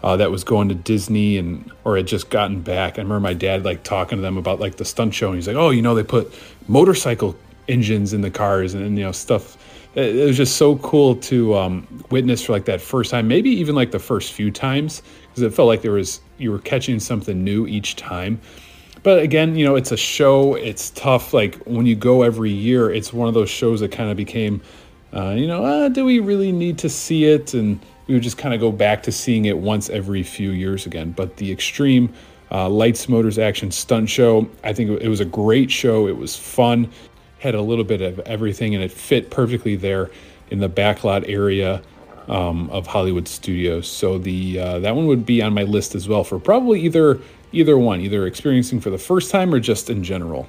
uh, 0.00 0.16
that 0.16 0.30
was 0.30 0.44
going 0.44 0.68
to 0.68 0.76
Disney 0.76 1.38
and 1.38 1.72
or 1.82 1.96
had 1.96 2.06
just 2.06 2.30
gotten 2.30 2.60
back. 2.60 3.00
I 3.00 3.02
remember 3.02 3.18
my 3.18 3.34
dad 3.34 3.64
like 3.64 3.82
talking 3.82 4.16
to 4.16 4.22
them 4.22 4.36
about 4.36 4.60
like 4.60 4.76
the 4.76 4.84
stunt 4.84 5.12
show, 5.12 5.26
and 5.26 5.34
he's 5.34 5.48
like, 5.48 5.56
"Oh, 5.56 5.70
you 5.70 5.82
know, 5.82 5.96
they 5.96 6.04
put 6.04 6.32
motorcycle 6.68 7.34
engines 7.66 8.12
in 8.12 8.20
the 8.20 8.30
cars 8.30 8.74
and, 8.74 8.84
and 8.84 8.96
you 8.96 9.02
know 9.02 9.10
stuff 9.10 9.58
it 9.94 10.26
was 10.26 10.36
just 10.36 10.56
so 10.56 10.76
cool 10.76 11.16
to 11.16 11.56
um, 11.56 12.04
witness 12.10 12.44
for 12.44 12.52
like 12.52 12.66
that 12.66 12.80
first 12.80 13.10
time, 13.10 13.26
maybe 13.26 13.50
even 13.50 13.74
like 13.74 13.90
the 13.90 13.98
first 13.98 14.32
few 14.32 14.50
times, 14.50 15.02
because 15.22 15.42
it 15.42 15.52
felt 15.52 15.66
like 15.66 15.82
there 15.82 15.92
was 15.92 16.20
you 16.36 16.52
were 16.52 16.58
catching 16.58 17.00
something 17.00 17.42
new 17.42 17.66
each 17.66 17.96
time. 17.96 18.40
But 19.02 19.22
again, 19.22 19.56
you 19.56 19.64
know, 19.64 19.76
it's 19.76 19.90
a 19.90 19.96
show. 19.96 20.54
It's 20.54 20.90
tough. 20.90 21.32
Like 21.32 21.56
when 21.64 21.86
you 21.86 21.96
go 21.96 22.22
every 22.22 22.50
year, 22.50 22.92
it's 22.92 23.12
one 23.12 23.28
of 23.28 23.34
those 23.34 23.50
shows 23.50 23.80
that 23.80 23.90
kind 23.90 24.10
of 24.10 24.16
became, 24.16 24.60
uh, 25.14 25.30
you 25.30 25.46
know, 25.46 25.64
uh, 25.64 25.88
do 25.88 26.04
we 26.04 26.18
really 26.18 26.52
need 26.52 26.78
to 26.78 26.88
see 26.88 27.24
it? 27.24 27.54
And 27.54 27.80
we 28.06 28.14
would 28.14 28.22
just 28.22 28.38
kind 28.38 28.54
of 28.54 28.60
go 28.60 28.72
back 28.72 29.02
to 29.04 29.12
seeing 29.12 29.46
it 29.46 29.58
once 29.58 29.90
every 29.90 30.22
few 30.22 30.50
years 30.50 30.86
again. 30.86 31.12
But 31.12 31.36
the 31.36 31.50
extreme 31.50 32.12
uh, 32.50 32.68
Lights 32.68 33.08
Motors 33.08 33.38
Action 33.38 33.70
Stunt 33.70 34.08
Show, 34.08 34.48
I 34.64 34.72
think 34.72 35.02
it 35.02 35.08
was 35.08 35.20
a 35.20 35.24
great 35.24 35.70
show. 35.70 36.08
It 36.08 36.16
was 36.16 36.36
fun 36.36 36.90
had 37.38 37.54
a 37.54 37.62
little 37.62 37.84
bit 37.84 38.00
of 38.00 38.18
everything, 38.20 38.74
and 38.74 38.82
it 38.82 38.90
fit 38.90 39.30
perfectly 39.30 39.76
there 39.76 40.10
in 40.50 40.58
the 40.58 40.68
backlot 40.68 41.28
area 41.28 41.82
um, 42.28 42.68
of 42.70 42.86
Hollywood 42.86 43.28
studios. 43.28 43.88
So 43.88 44.18
the 44.18 44.58
uh, 44.58 44.78
that 44.80 44.94
one 44.94 45.06
would 45.06 45.24
be 45.24 45.40
on 45.42 45.54
my 45.54 45.62
list 45.62 45.94
as 45.94 46.08
well 46.08 46.24
for 46.24 46.38
probably 46.38 46.80
either 46.80 47.20
either 47.52 47.78
one, 47.78 48.00
either 48.00 48.26
experiencing 48.26 48.80
for 48.80 48.90
the 48.90 48.98
first 48.98 49.30
time 49.30 49.54
or 49.54 49.60
just 49.60 49.88
in 49.88 50.04
general. 50.04 50.48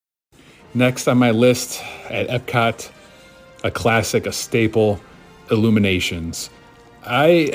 Next 0.73 1.07
on 1.07 1.17
my 1.17 1.31
list 1.31 1.83
at 2.09 2.27
Epcot, 2.29 2.89
a 3.63 3.71
classic, 3.71 4.25
a 4.25 4.31
staple, 4.31 5.01
Illuminations. 5.49 6.49
I, 7.05 7.51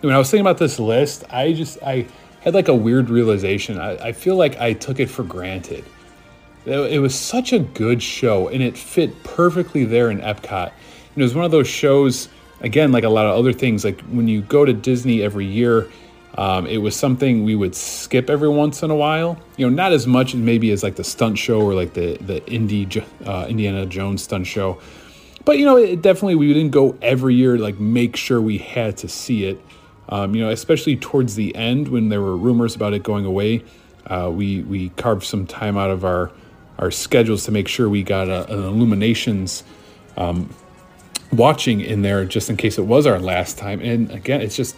when 0.00 0.12
I 0.12 0.18
was 0.18 0.28
thinking 0.28 0.44
about 0.44 0.58
this 0.58 0.80
list, 0.80 1.24
I 1.30 1.52
just, 1.52 1.80
I 1.84 2.06
had 2.40 2.54
like 2.54 2.66
a 2.66 2.74
weird 2.74 3.10
realization. 3.10 3.78
I, 3.78 4.08
I 4.08 4.12
feel 4.12 4.34
like 4.34 4.58
I 4.58 4.72
took 4.72 4.98
it 4.98 5.08
for 5.08 5.22
granted. 5.22 5.84
It, 6.66 6.76
it 6.94 6.98
was 6.98 7.14
such 7.14 7.52
a 7.52 7.60
good 7.60 8.02
show 8.02 8.48
and 8.48 8.60
it 8.60 8.76
fit 8.76 9.22
perfectly 9.22 9.84
there 9.84 10.10
in 10.10 10.18
Epcot. 10.18 10.72
it 11.14 11.22
was 11.22 11.34
one 11.34 11.44
of 11.44 11.52
those 11.52 11.68
shows, 11.68 12.28
again, 12.60 12.90
like 12.90 13.04
a 13.04 13.08
lot 13.08 13.26
of 13.26 13.38
other 13.38 13.52
things, 13.52 13.84
like 13.84 14.00
when 14.06 14.26
you 14.26 14.40
go 14.42 14.64
to 14.64 14.72
Disney 14.72 15.22
every 15.22 15.46
year, 15.46 15.88
um, 16.38 16.68
it 16.68 16.78
was 16.78 16.94
something 16.94 17.42
we 17.42 17.56
would 17.56 17.74
skip 17.74 18.30
every 18.30 18.48
once 18.48 18.84
in 18.84 18.92
a 18.92 18.94
while. 18.94 19.36
You 19.56 19.68
know, 19.68 19.74
not 19.74 19.92
as 19.92 20.06
much 20.06 20.36
maybe 20.36 20.70
as 20.70 20.84
like 20.84 20.94
the 20.94 21.02
stunt 21.02 21.36
show 21.36 21.60
or 21.60 21.74
like 21.74 21.94
the 21.94 22.16
the 22.18 22.46
Indy 22.46 22.88
uh, 23.26 23.46
Indiana 23.48 23.84
Jones 23.86 24.22
stunt 24.22 24.46
show, 24.46 24.80
but 25.44 25.58
you 25.58 25.64
know, 25.64 25.76
it 25.76 26.00
definitely 26.00 26.36
we 26.36 26.54
didn't 26.54 26.70
go 26.70 26.96
every 27.02 27.34
year. 27.34 27.58
Like 27.58 27.80
make 27.80 28.14
sure 28.14 28.40
we 28.40 28.58
had 28.58 28.96
to 28.98 29.08
see 29.08 29.46
it. 29.46 29.60
Um, 30.10 30.36
you 30.36 30.40
know, 30.40 30.50
especially 30.50 30.96
towards 30.96 31.34
the 31.34 31.54
end 31.56 31.88
when 31.88 32.08
there 32.08 32.22
were 32.22 32.36
rumors 32.36 32.76
about 32.76 32.94
it 32.94 33.02
going 33.02 33.24
away, 33.24 33.64
uh, 34.06 34.30
we 34.32 34.62
we 34.62 34.90
carved 34.90 35.24
some 35.24 35.44
time 35.44 35.76
out 35.76 35.90
of 35.90 36.04
our 36.04 36.30
our 36.78 36.92
schedules 36.92 37.46
to 37.46 37.50
make 37.50 37.66
sure 37.66 37.88
we 37.88 38.04
got 38.04 38.28
a, 38.28 38.48
an 38.52 38.62
Illuminations 38.62 39.64
um, 40.16 40.54
watching 41.32 41.80
in 41.80 42.02
there 42.02 42.24
just 42.24 42.48
in 42.48 42.56
case 42.56 42.78
it 42.78 42.86
was 42.86 43.08
our 43.08 43.18
last 43.18 43.58
time. 43.58 43.80
And 43.80 44.08
again, 44.12 44.40
it's 44.40 44.54
just 44.54 44.76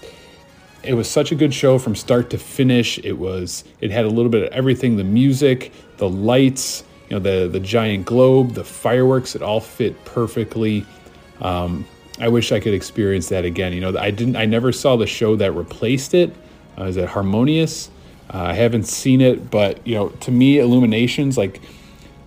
it 0.83 0.95
was 0.95 1.09
such 1.09 1.33
a 1.33 1.35
good 1.35 1.53
show 1.53 1.79
from 1.79 1.95
start 1.95 2.31
to 2.31 2.39
finish. 2.39 2.99
It 2.99 3.13
was 3.13 3.65
it 3.81 3.91
had 3.91 4.05
a 4.05 4.09
little 4.09 4.31
bit 4.31 4.45
of 4.45 4.53
everything, 4.53 4.97
the 4.97 5.05
music, 5.05 5.73
the 5.99 6.09
lights, 6.09 6.85
you 7.09 7.17
know, 7.17 7.21
the 7.21 7.49
the 7.49 7.61
giant 7.61 8.07
globe, 8.07 8.53
the 8.53 8.65
fireworks, 8.65 9.35
it 9.35 9.43
all 9.43 9.61
fit 9.61 10.05
perfectly. 10.05 10.87
Um, 11.41 11.87
I 12.19 12.29
wish 12.29 12.53
I 12.53 12.61
could 12.61 12.75
experience 12.75 13.29
that 13.31 13.45
again. 13.45 13.73
You 13.73 13.81
know, 13.81 13.99
I 13.99 14.11
didn't 14.11 14.37
I 14.37 14.45
never 14.47 14.73
saw 14.73 14.97
the 14.97 15.07
show 15.07 15.37
that 15.37 15.53
replaced 15.53 16.15
it. 16.15 16.35
Uh, 16.79 16.85
is 16.85 16.97
it 16.97 17.09
Harmonious? 17.09 17.91
Uh, 18.33 18.39
I 18.39 18.53
haven't 18.55 18.85
seen 18.85 19.21
it, 19.21 19.51
but 19.51 19.85
you 19.87 19.95
know, 19.95 20.09
to 20.09 20.31
me 20.31 20.59
Illuminations 20.59 21.37
like 21.37 21.61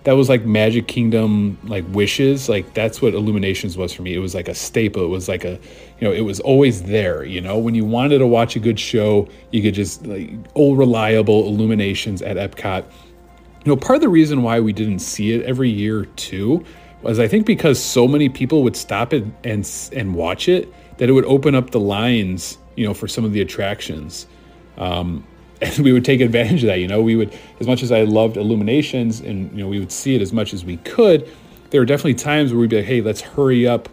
that 0.04 0.12
was 0.12 0.28
like 0.28 0.44
Magic 0.44 0.86
Kingdom 0.86 1.58
like 1.64 1.84
wishes. 1.88 2.48
Like 2.48 2.74
that's 2.74 3.00
what 3.00 3.14
Illuminations 3.14 3.76
was 3.76 3.92
for 3.92 4.02
me. 4.02 4.14
It 4.14 4.18
was 4.18 4.34
like 4.34 4.48
a 4.48 4.54
staple. 4.54 5.04
It 5.04 5.08
was 5.08 5.28
like 5.28 5.44
a, 5.44 5.52
you 5.98 6.08
know, 6.08 6.12
it 6.12 6.20
was 6.20 6.40
always 6.40 6.82
there. 6.82 7.24
You 7.24 7.40
know, 7.40 7.58
when 7.58 7.74
you 7.74 7.84
wanted 7.84 8.18
to 8.18 8.26
watch 8.26 8.54
a 8.54 8.60
good 8.60 8.78
show, 8.78 9.28
you 9.50 9.62
could 9.62 9.74
just 9.74 10.06
like 10.06 10.30
old 10.54 10.78
reliable 10.78 11.46
Illuminations 11.46 12.20
at 12.20 12.36
Epcot. 12.36 12.84
You 13.64 13.72
know, 13.72 13.76
part 13.76 13.96
of 13.96 14.02
the 14.02 14.10
reason 14.10 14.42
why 14.42 14.60
we 14.60 14.74
didn't 14.74 14.98
see 14.98 15.32
it 15.32 15.42
every 15.46 15.70
year 15.70 16.04
too 16.04 16.64
was 17.00 17.18
I 17.18 17.26
think 17.26 17.46
because 17.46 17.82
so 17.82 18.06
many 18.06 18.28
people 18.28 18.62
would 18.62 18.76
stop 18.76 19.14
it 19.14 19.24
and 19.42 19.68
and 19.92 20.14
watch 20.14 20.48
it 20.48 20.72
that 20.98 21.08
it 21.08 21.12
would 21.12 21.24
open 21.24 21.54
up 21.54 21.70
the 21.70 21.80
lines, 21.80 22.58
you 22.76 22.86
know, 22.86 22.92
for 22.92 23.08
some 23.08 23.24
of 23.24 23.32
the 23.32 23.40
attractions. 23.40 24.26
Um, 24.76 25.26
and 25.60 25.78
we 25.78 25.92
would 25.92 26.04
take 26.04 26.20
advantage 26.20 26.62
of 26.62 26.68
that. 26.68 26.80
You 26.80 26.88
know, 26.88 27.02
we 27.02 27.16
would, 27.16 27.36
as 27.60 27.66
much 27.66 27.82
as 27.82 27.92
I 27.92 28.02
loved 28.02 28.36
Illuminations, 28.36 29.20
and 29.20 29.50
you 29.52 29.58
know, 29.58 29.68
we 29.68 29.78
would 29.78 29.92
see 29.92 30.14
it 30.14 30.22
as 30.22 30.32
much 30.32 30.52
as 30.52 30.64
we 30.64 30.76
could. 30.78 31.28
There 31.70 31.80
were 31.80 31.86
definitely 31.86 32.14
times 32.14 32.52
where 32.52 32.60
we'd 32.60 32.70
be 32.70 32.76
like, 32.76 32.84
"Hey, 32.84 33.00
let's 33.00 33.20
hurry 33.20 33.66
up," 33.66 33.88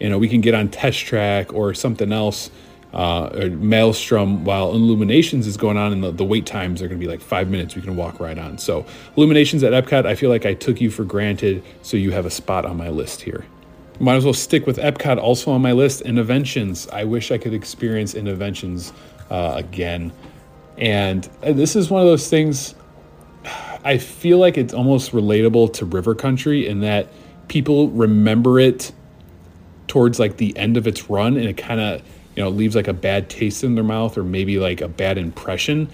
you 0.00 0.08
know, 0.08 0.18
we 0.18 0.28
can 0.28 0.40
get 0.40 0.54
on 0.54 0.68
Test 0.68 1.00
Track 1.00 1.52
or 1.52 1.74
something 1.74 2.12
else, 2.12 2.50
uh, 2.92 3.30
or 3.34 3.50
Maelstrom, 3.50 4.44
while 4.44 4.72
Illuminations 4.72 5.46
is 5.46 5.56
going 5.56 5.76
on, 5.76 5.92
and 5.92 6.02
the, 6.02 6.12
the 6.12 6.24
wait 6.24 6.46
times 6.46 6.80
are 6.80 6.88
going 6.88 7.00
to 7.00 7.04
be 7.04 7.10
like 7.10 7.20
five 7.20 7.48
minutes. 7.48 7.74
We 7.74 7.82
can 7.82 7.96
walk 7.96 8.20
right 8.20 8.38
on. 8.38 8.58
So, 8.58 8.86
Illuminations 9.16 9.62
at 9.64 9.72
Epcot, 9.72 10.06
I 10.06 10.14
feel 10.14 10.30
like 10.30 10.46
I 10.46 10.54
took 10.54 10.80
you 10.80 10.90
for 10.90 11.04
granted, 11.04 11.62
so 11.82 11.96
you 11.96 12.12
have 12.12 12.26
a 12.26 12.30
spot 12.30 12.64
on 12.64 12.76
my 12.76 12.90
list 12.90 13.22
here. 13.22 13.44
Might 14.00 14.16
as 14.16 14.24
well 14.24 14.34
stick 14.34 14.66
with 14.66 14.78
Epcot 14.78 15.18
also 15.18 15.52
on 15.52 15.62
my 15.62 15.72
list. 15.72 16.02
Innoventions. 16.02 16.92
I 16.92 17.04
wish 17.04 17.30
I 17.30 17.38
could 17.38 17.54
experience 17.54 18.14
Innoventions 18.14 18.92
uh, 19.30 19.54
again. 19.56 20.12
And 20.78 21.28
uh, 21.42 21.52
this 21.52 21.76
is 21.76 21.90
one 21.90 22.02
of 22.02 22.08
those 22.08 22.28
things 22.28 22.74
I 23.84 23.98
feel 23.98 24.38
like 24.38 24.56
it's 24.56 24.74
almost 24.74 25.12
relatable 25.12 25.74
to 25.74 25.84
River 25.84 26.14
Country 26.14 26.66
in 26.66 26.80
that 26.80 27.08
people 27.48 27.88
remember 27.90 28.58
it 28.58 28.92
towards 29.86 30.18
like 30.18 30.38
the 30.38 30.56
end 30.56 30.76
of 30.76 30.86
its 30.86 31.10
run 31.10 31.36
and 31.36 31.46
it 31.46 31.56
kind 31.56 31.80
of, 31.80 32.02
you 32.34 32.42
know, 32.42 32.48
leaves 32.48 32.74
like 32.74 32.88
a 32.88 32.94
bad 32.94 33.28
taste 33.28 33.62
in 33.62 33.74
their 33.74 33.84
mouth 33.84 34.16
or 34.16 34.24
maybe 34.24 34.58
like 34.58 34.80
a 34.80 34.88
bad 34.88 35.18
impression. 35.18 35.88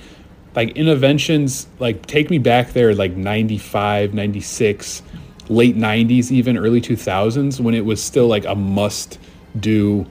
Like 0.54 0.74
Innoventions, 0.74 1.66
like 1.78 2.06
take 2.06 2.30
me 2.30 2.38
back 2.38 2.72
there 2.72 2.94
like 2.94 3.12
95, 3.12 4.14
96, 4.14 5.02
late 5.48 5.76
90s, 5.76 6.30
even 6.30 6.56
early 6.56 6.80
2000s 6.80 7.60
when 7.60 7.74
it 7.74 7.84
was 7.84 8.02
still 8.02 8.28
like 8.28 8.44
a 8.44 8.54
must 8.54 9.18
do, 9.58 10.06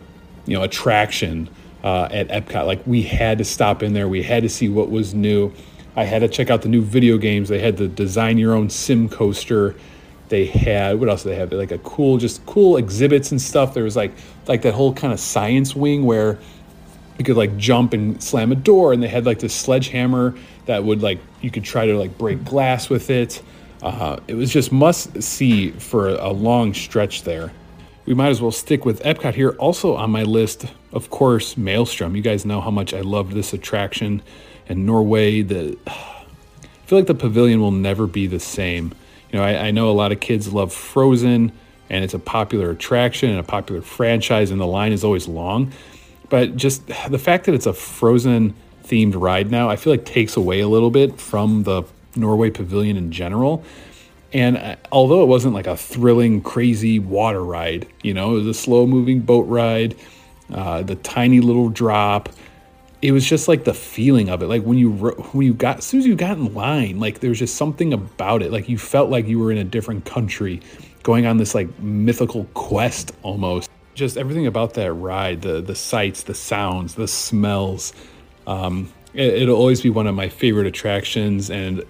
you 0.45 0.57
know, 0.57 0.63
attraction 0.63 1.49
uh, 1.84 2.07
at 2.11 2.27
Epcot. 2.30 2.65
Like 2.65 2.86
we 2.86 3.01
had 3.03 3.38
to 3.38 3.45
stop 3.45 3.84
in 3.84 3.93
there. 3.93 4.07
We 4.07 4.23
had 4.23 4.43
to 4.43 4.49
see 4.49 4.69
what 4.69 4.89
was 4.89 5.13
new. 5.13 5.53
I 5.95 6.03
had 6.03 6.19
to 6.19 6.27
check 6.27 6.49
out 6.49 6.61
the 6.61 6.69
new 6.69 6.82
video 6.82 7.17
games. 7.17 7.49
They 7.49 7.59
had 7.59 7.77
the 7.77 7.88
design 7.88 8.38
your 8.38 8.53
own 8.53 8.69
sim 8.69 9.09
coaster. 9.09 9.75
They 10.30 10.45
had 10.45 10.99
what 10.99 11.09
else 11.09 11.23
did 11.23 11.30
they 11.30 11.36
have? 11.36 11.51
Like 11.51 11.71
a 11.71 11.80
cool, 11.80 12.17
just 12.17 12.45
cool 12.45 12.77
exhibits 12.77 13.32
and 13.32 13.41
stuff. 13.41 13.73
There 13.73 13.84
was 13.84 13.95
like 13.95 14.11
like 14.47 14.61
that 14.61 14.73
whole 14.73 14.93
kind 14.93 15.13
of 15.13 15.19
science 15.19 15.75
wing 15.75 16.05
where 16.05 16.38
you 17.17 17.25
could 17.25 17.38
like 17.38 17.57
jump 17.57 17.93
and 17.93 18.21
slam 18.21 18.51
a 18.51 18.55
door, 18.55 18.93
and 18.93 19.01
they 19.01 19.07
had 19.07 19.25
like 19.25 19.39
this 19.39 19.53
sledgehammer 19.53 20.36
that 20.67 20.84
would 20.84 21.01
like 21.01 21.19
you 21.41 21.51
could 21.51 21.63
try 21.63 21.86
to 21.86 21.97
like 21.97 22.17
break 22.17 22.43
glass 22.45 22.89
with 22.89 23.09
it. 23.09 23.41
Uh, 23.82 24.19
it 24.27 24.36
was 24.36 24.51
just 24.51 24.71
must 24.71 25.21
see 25.23 25.71
for 25.71 26.09
a 26.09 26.30
long 26.30 26.73
stretch 26.73 27.23
there 27.23 27.51
we 28.10 28.16
might 28.16 28.30
as 28.30 28.41
well 28.41 28.51
stick 28.51 28.86
with 28.86 29.03
Epcot 29.03 29.36
here. 29.36 29.51
Also 29.60 29.95
on 29.95 30.10
my 30.10 30.24
list, 30.24 30.66
of 30.91 31.12
course, 31.12 31.55
Maelstrom. 31.55 32.16
You 32.16 32.24
guys 32.24 32.43
know 32.43 32.60
how 32.60 32.72
much 32.72 32.91
I 32.91 33.01
love 33.01 33.36
this 33.36 33.53
attraction. 33.53 34.24
And 34.68 34.84
Norway, 34.88 35.43
the 35.43 35.78
I 35.86 36.88
feel 36.88 36.97
like 36.97 37.07
the 37.07 37.14
pavilion 37.14 37.62
will 37.62 37.70
never 37.70 38.07
be 38.07 38.26
the 38.26 38.39
same. 38.39 38.95
You 39.32 39.38
know, 39.38 39.45
I, 39.45 39.68
I 39.68 39.72
know 39.72 39.91
a 39.91 39.93
lot 39.93 40.12
of 40.12 40.20
kids 40.20 40.51
love 40.51 40.74
Frozen, 40.74 41.51
and 41.91 42.03
it's 42.03 42.16
a 42.16 42.20
popular 42.20 42.72
attraction 42.72 43.30
and 43.30 43.39
a 43.39 43.43
popular 43.43 43.84
franchise, 43.84 44.49
and 44.49 44.60
the 44.60 44.66
line 44.66 44.91
is 44.91 45.03
always 45.03 45.28
long. 45.28 45.72
But 46.30 46.55
just 46.55 46.88
the 47.10 47.20
fact 47.20 47.45
that 47.45 47.53
it's 47.53 47.68
a 47.68 47.74
Frozen 47.74 48.55
themed 48.86 49.22
ride 49.22 49.51
now, 49.51 49.70
I 49.70 49.76
feel 49.76 49.93
like 49.93 50.05
takes 50.05 50.36
away 50.36 50.62
a 50.62 50.68
little 50.68 50.89
bit 50.89 51.22
from 51.22 51.62
the 51.62 51.84
Norway 52.16 52.49
Pavilion 52.49 52.97
in 52.97 53.12
general. 53.12 53.64
And 54.34 54.57
uh, 54.57 54.75
although 54.91 55.23
it 55.23 55.27
wasn't 55.27 55.53
like 55.53 55.67
a 55.67 55.77
thrilling, 55.77 56.41
crazy 56.41 56.99
water 56.99 57.43
ride, 57.43 57.88
you 58.03 58.13
know, 58.13 58.32
it 58.32 58.39
was 58.39 58.47
a 58.47 58.53
slow 58.53 58.86
moving 58.86 59.21
boat 59.21 59.47
ride, 59.47 59.95
uh, 60.53 60.84
the 60.84 60.95
tiny 60.95 61.39
little 61.39 61.69
drop. 61.69 62.30
It 63.01 63.11
was 63.11 63.25
just 63.25 63.47
like 63.47 63.63
the 63.63 63.73
feeling 63.73 64.30
of 64.30 64.43
it. 64.43 64.47
Like 64.47 64.63
when 64.63 64.77
you 64.77 64.91
when 64.91 65.47
you 65.47 65.53
got 65.53 65.77
as 65.80 65.86
soon 65.86 66.01
as 66.01 66.05
you 66.05 66.15
got 66.15 66.38
in 66.38 66.53
line, 66.53 66.99
like 66.99 67.21
there 67.21 67.30
was 67.30 67.39
just 67.39 67.55
something 67.55 67.93
about 67.93 68.41
it. 68.41 68.51
Like 68.51 68.69
you 68.69 68.77
felt 68.77 69.09
like 69.09 69.25
you 69.25 69.39
were 69.39 69.51
in 69.51 69.57
a 69.57 69.63
different 69.63 70.05
country, 70.05 70.61
going 71.03 71.25
on 71.25 71.38
this 71.38 71.55
like 71.55 71.80
mythical 71.80 72.43
quest 72.53 73.13
almost. 73.23 73.69
Just 73.95 74.17
everything 74.17 74.47
about 74.47 74.73
that 74.75 74.93
ride, 74.93 75.41
the 75.41 75.61
the 75.61 75.75
sights, 75.75 76.23
the 76.23 76.36
sounds, 76.36 76.95
the 76.95 77.07
smells. 77.07 77.93
Um, 78.45 78.91
it, 79.13 79.34
it'll 79.43 79.57
always 79.57 79.82
be 79.82 79.89
one 79.89 80.05
of 80.05 80.13
my 80.13 80.30
favorite 80.30 80.67
attractions, 80.67 81.49
and 81.49 81.84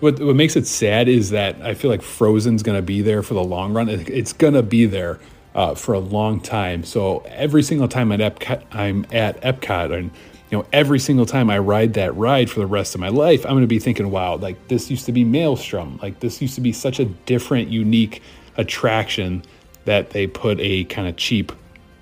what 0.00 0.20
what 0.20 0.36
makes 0.36 0.56
it 0.56 0.66
sad 0.66 1.08
is 1.08 1.30
that 1.30 1.60
I 1.60 1.74
feel 1.74 1.90
like 1.90 2.02
Frozen's 2.02 2.62
going 2.62 2.78
to 2.78 2.82
be 2.82 3.02
there 3.02 3.22
for 3.22 3.34
the 3.34 3.42
long 3.42 3.72
run. 3.72 3.88
It's 3.88 4.32
going 4.32 4.54
to 4.54 4.62
be 4.62 4.86
there 4.86 5.18
uh, 5.54 5.74
for 5.74 5.92
a 5.92 5.98
long 5.98 6.40
time. 6.40 6.84
So 6.84 7.18
every 7.26 7.62
single 7.62 7.88
time 7.88 8.12
at 8.12 8.20
Epcot, 8.20 8.62
I'm 8.72 9.06
at 9.10 9.40
Epcot, 9.42 9.92
and 9.92 10.10
you 10.50 10.58
know 10.58 10.66
every 10.72 11.00
single 11.00 11.26
time 11.26 11.50
I 11.50 11.58
ride 11.58 11.94
that 11.94 12.14
ride 12.16 12.48
for 12.50 12.60
the 12.60 12.66
rest 12.66 12.94
of 12.94 13.00
my 13.00 13.08
life, 13.08 13.44
I'm 13.44 13.52
going 13.52 13.62
to 13.62 13.66
be 13.66 13.80
thinking, 13.80 14.10
"Wow, 14.10 14.36
like 14.36 14.68
this 14.68 14.90
used 14.90 15.06
to 15.06 15.12
be 15.12 15.24
Maelstrom. 15.24 15.98
Like 16.00 16.20
this 16.20 16.40
used 16.40 16.54
to 16.54 16.60
be 16.60 16.72
such 16.72 17.00
a 17.00 17.04
different, 17.04 17.68
unique 17.68 18.22
attraction 18.56 19.42
that 19.84 20.10
they 20.10 20.26
put 20.26 20.60
a 20.60 20.84
kind 20.84 21.08
of 21.08 21.16
cheap, 21.16 21.52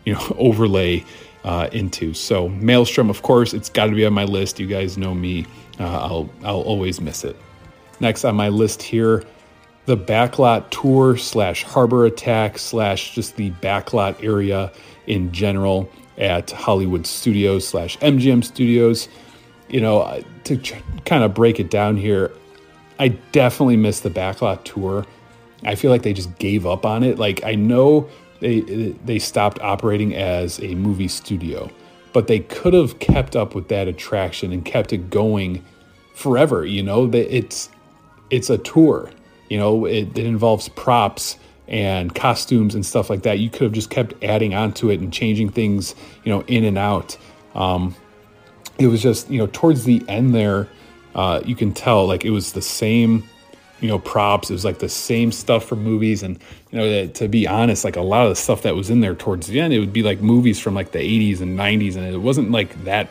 you 0.05 0.15
know, 0.15 0.35
overlay." 0.39 1.05
Uh, 1.45 1.69
into 1.71 2.13
so 2.13 2.49
Maelstrom, 2.49 3.09
of 3.09 3.23
course, 3.23 3.55
it's 3.55 3.69
got 3.69 3.87
to 3.87 3.95
be 3.95 4.05
on 4.05 4.13
my 4.13 4.25
list. 4.25 4.59
You 4.59 4.67
guys 4.67 4.99
know 4.99 5.15
me; 5.15 5.47
uh, 5.79 5.85
I'll 5.85 6.29
I'll 6.43 6.63
always 6.63 7.01
miss 7.01 7.23
it. 7.23 7.37
Next 8.01 8.25
on 8.25 8.35
my 8.35 8.49
list 8.49 8.83
here, 8.83 9.25
the 9.87 9.97
backlot 9.97 10.71
tour 10.71 11.17
slash 11.17 11.63
harbor 11.63 12.05
attack 12.05 12.59
slash 12.59 13.15
just 13.15 13.37
the 13.37 13.51
backlot 13.53 14.23
area 14.23 14.73
in 15.07 15.33
general 15.33 15.89
at 16.19 16.51
Hollywood 16.51 17.07
Studios 17.07 17.67
slash 17.67 17.97
MGM 17.99 18.45
Studios. 18.45 19.09
You 19.69 19.81
know, 19.81 20.01
uh, 20.01 20.23
to 20.45 20.57
ch- 20.59 20.75
kind 21.05 21.25
of 21.25 21.35
break 21.35 21.59
it 21.61 21.71
down 21.71 21.97
here, 21.97 22.33
I 22.99 23.09
definitely 23.09 23.77
missed 23.77 24.03
the 24.03 24.11
backlot 24.11 24.65
tour. 24.65 25.07
I 25.65 25.75
feel 25.75 25.91
like 25.91 26.03
they 26.03 26.13
just 26.13 26.37
gave 26.39 26.67
up 26.67 26.85
on 26.85 27.03
it. 27.03 27.19
Like 27.19 27.45
I 27.45 27.55
know 27.55 28.09
they 28.41 28.61
they 29.05 29.19
stopped 29.19 29.61
operating 29.61 30.15
as 30.15 30.61
a 30.61 30.75
movie 30.75 31.09
studio, 31.09 31.71
but 32.13 32.27
they 32.27 32.41
could 32.41 32.75
have 32.75 32.99
kept 32.99 33.37
up 33.37 33.55
with 33.55 33.69
that 33.69 33.89
attraction 33.89 34.53
and 34.53 34.65
kept 34.65 34.93
it 34.93 35.11
going 35.11 35.65
forever. 36.15 36.65
You 36.65 36.83
know, 36.83 37.11
it's 37.13 37.71
it's 38.31 38.51
a 38.51 38.59
tour. 38.59 39.11
You 39.49 39.59
know, 39.59 39.85
it, 39.85 40.19
it 40.19 40.27
involves 40.27 40.69
props 40.71 41.37
and 41.69 42.15
costumes 42.15 42.75
and 42.75 42.85
stuff 42.85 43.11
like 43.11 43.23
that. 43.23 43.39
You 43.39 43.51
could 43.51 43.63
have 43.63 43.73
just 43.73 43.91
kept 43.91 44.23
adding 44.23 44.55
onto 44.55 44.91
it 44.91 45.01
and 45.01 45.13
changing 45.13 45.51
things, 45.51 45.95
you 46.25 46.33
know, 46.33 46.43
in 46.43 46.65
and 46.65 46.79
out. 46.79 47.17
Um, 47.55 47.95
it 48.79 48.89
was 48.89 49.03
just, 49.03 49.31
you 49.31 49.39
know, 49.39 49.49
towards 49.53 49.85
the 49.85 50.05
end 50.09 50.35
there, 50.35 50.69
uh, 51.15 51.41
you 51.45 51.57
can 51.57 51.73
tell 51.73 52.07
like 52.07 52.25
it 52.25 52.31
was 52.31 52.53
the 52.53 52.63
same, 52.63 53.25
you 53.81 53.89
know, 53.89 53.99
props. 53.99 54.51
It 54.51 54.53
was 54.53 54.65
like 54.65 54.79
the 54.79 54.89
same 54.89 55.33
stuff 55.33 55.65
for 55.65 55.77
movies. 55.77 56.23
And, 56.23 56.39
you 56.71 56.79
know, 56.79 57.07
to 57.07 57.29
be 57.29 57.49
honest, 57.49 57.85
like 57.85 57.97
a 57.97 58.03
lot 58.03 58.25
of 58.25 58.31
the 58.31 58.37
stuff 58.37 58.63
that 58.63 58.77
was 58.77 58.91
in 58.91 59.01
there 59.01 59.15
towards 59.15 59.47
the 59.47 59.61
end, 59.61 59.73
it 59.73 59.81
would 59.81 59.93
be 59.93 60.03
like 60.03 60.21
movies 60.21 60.61
from 60.61 60.75
like 60.75 60.93
the 60.93 60.99
80s 60.99 61.41
and 61.41 61.59
90s. 61.59 61.97
And 61.97 62.07
it 62.07 62.19
wasn't 62.19 62.51
like 62.51 62.85
that 62.85 63.09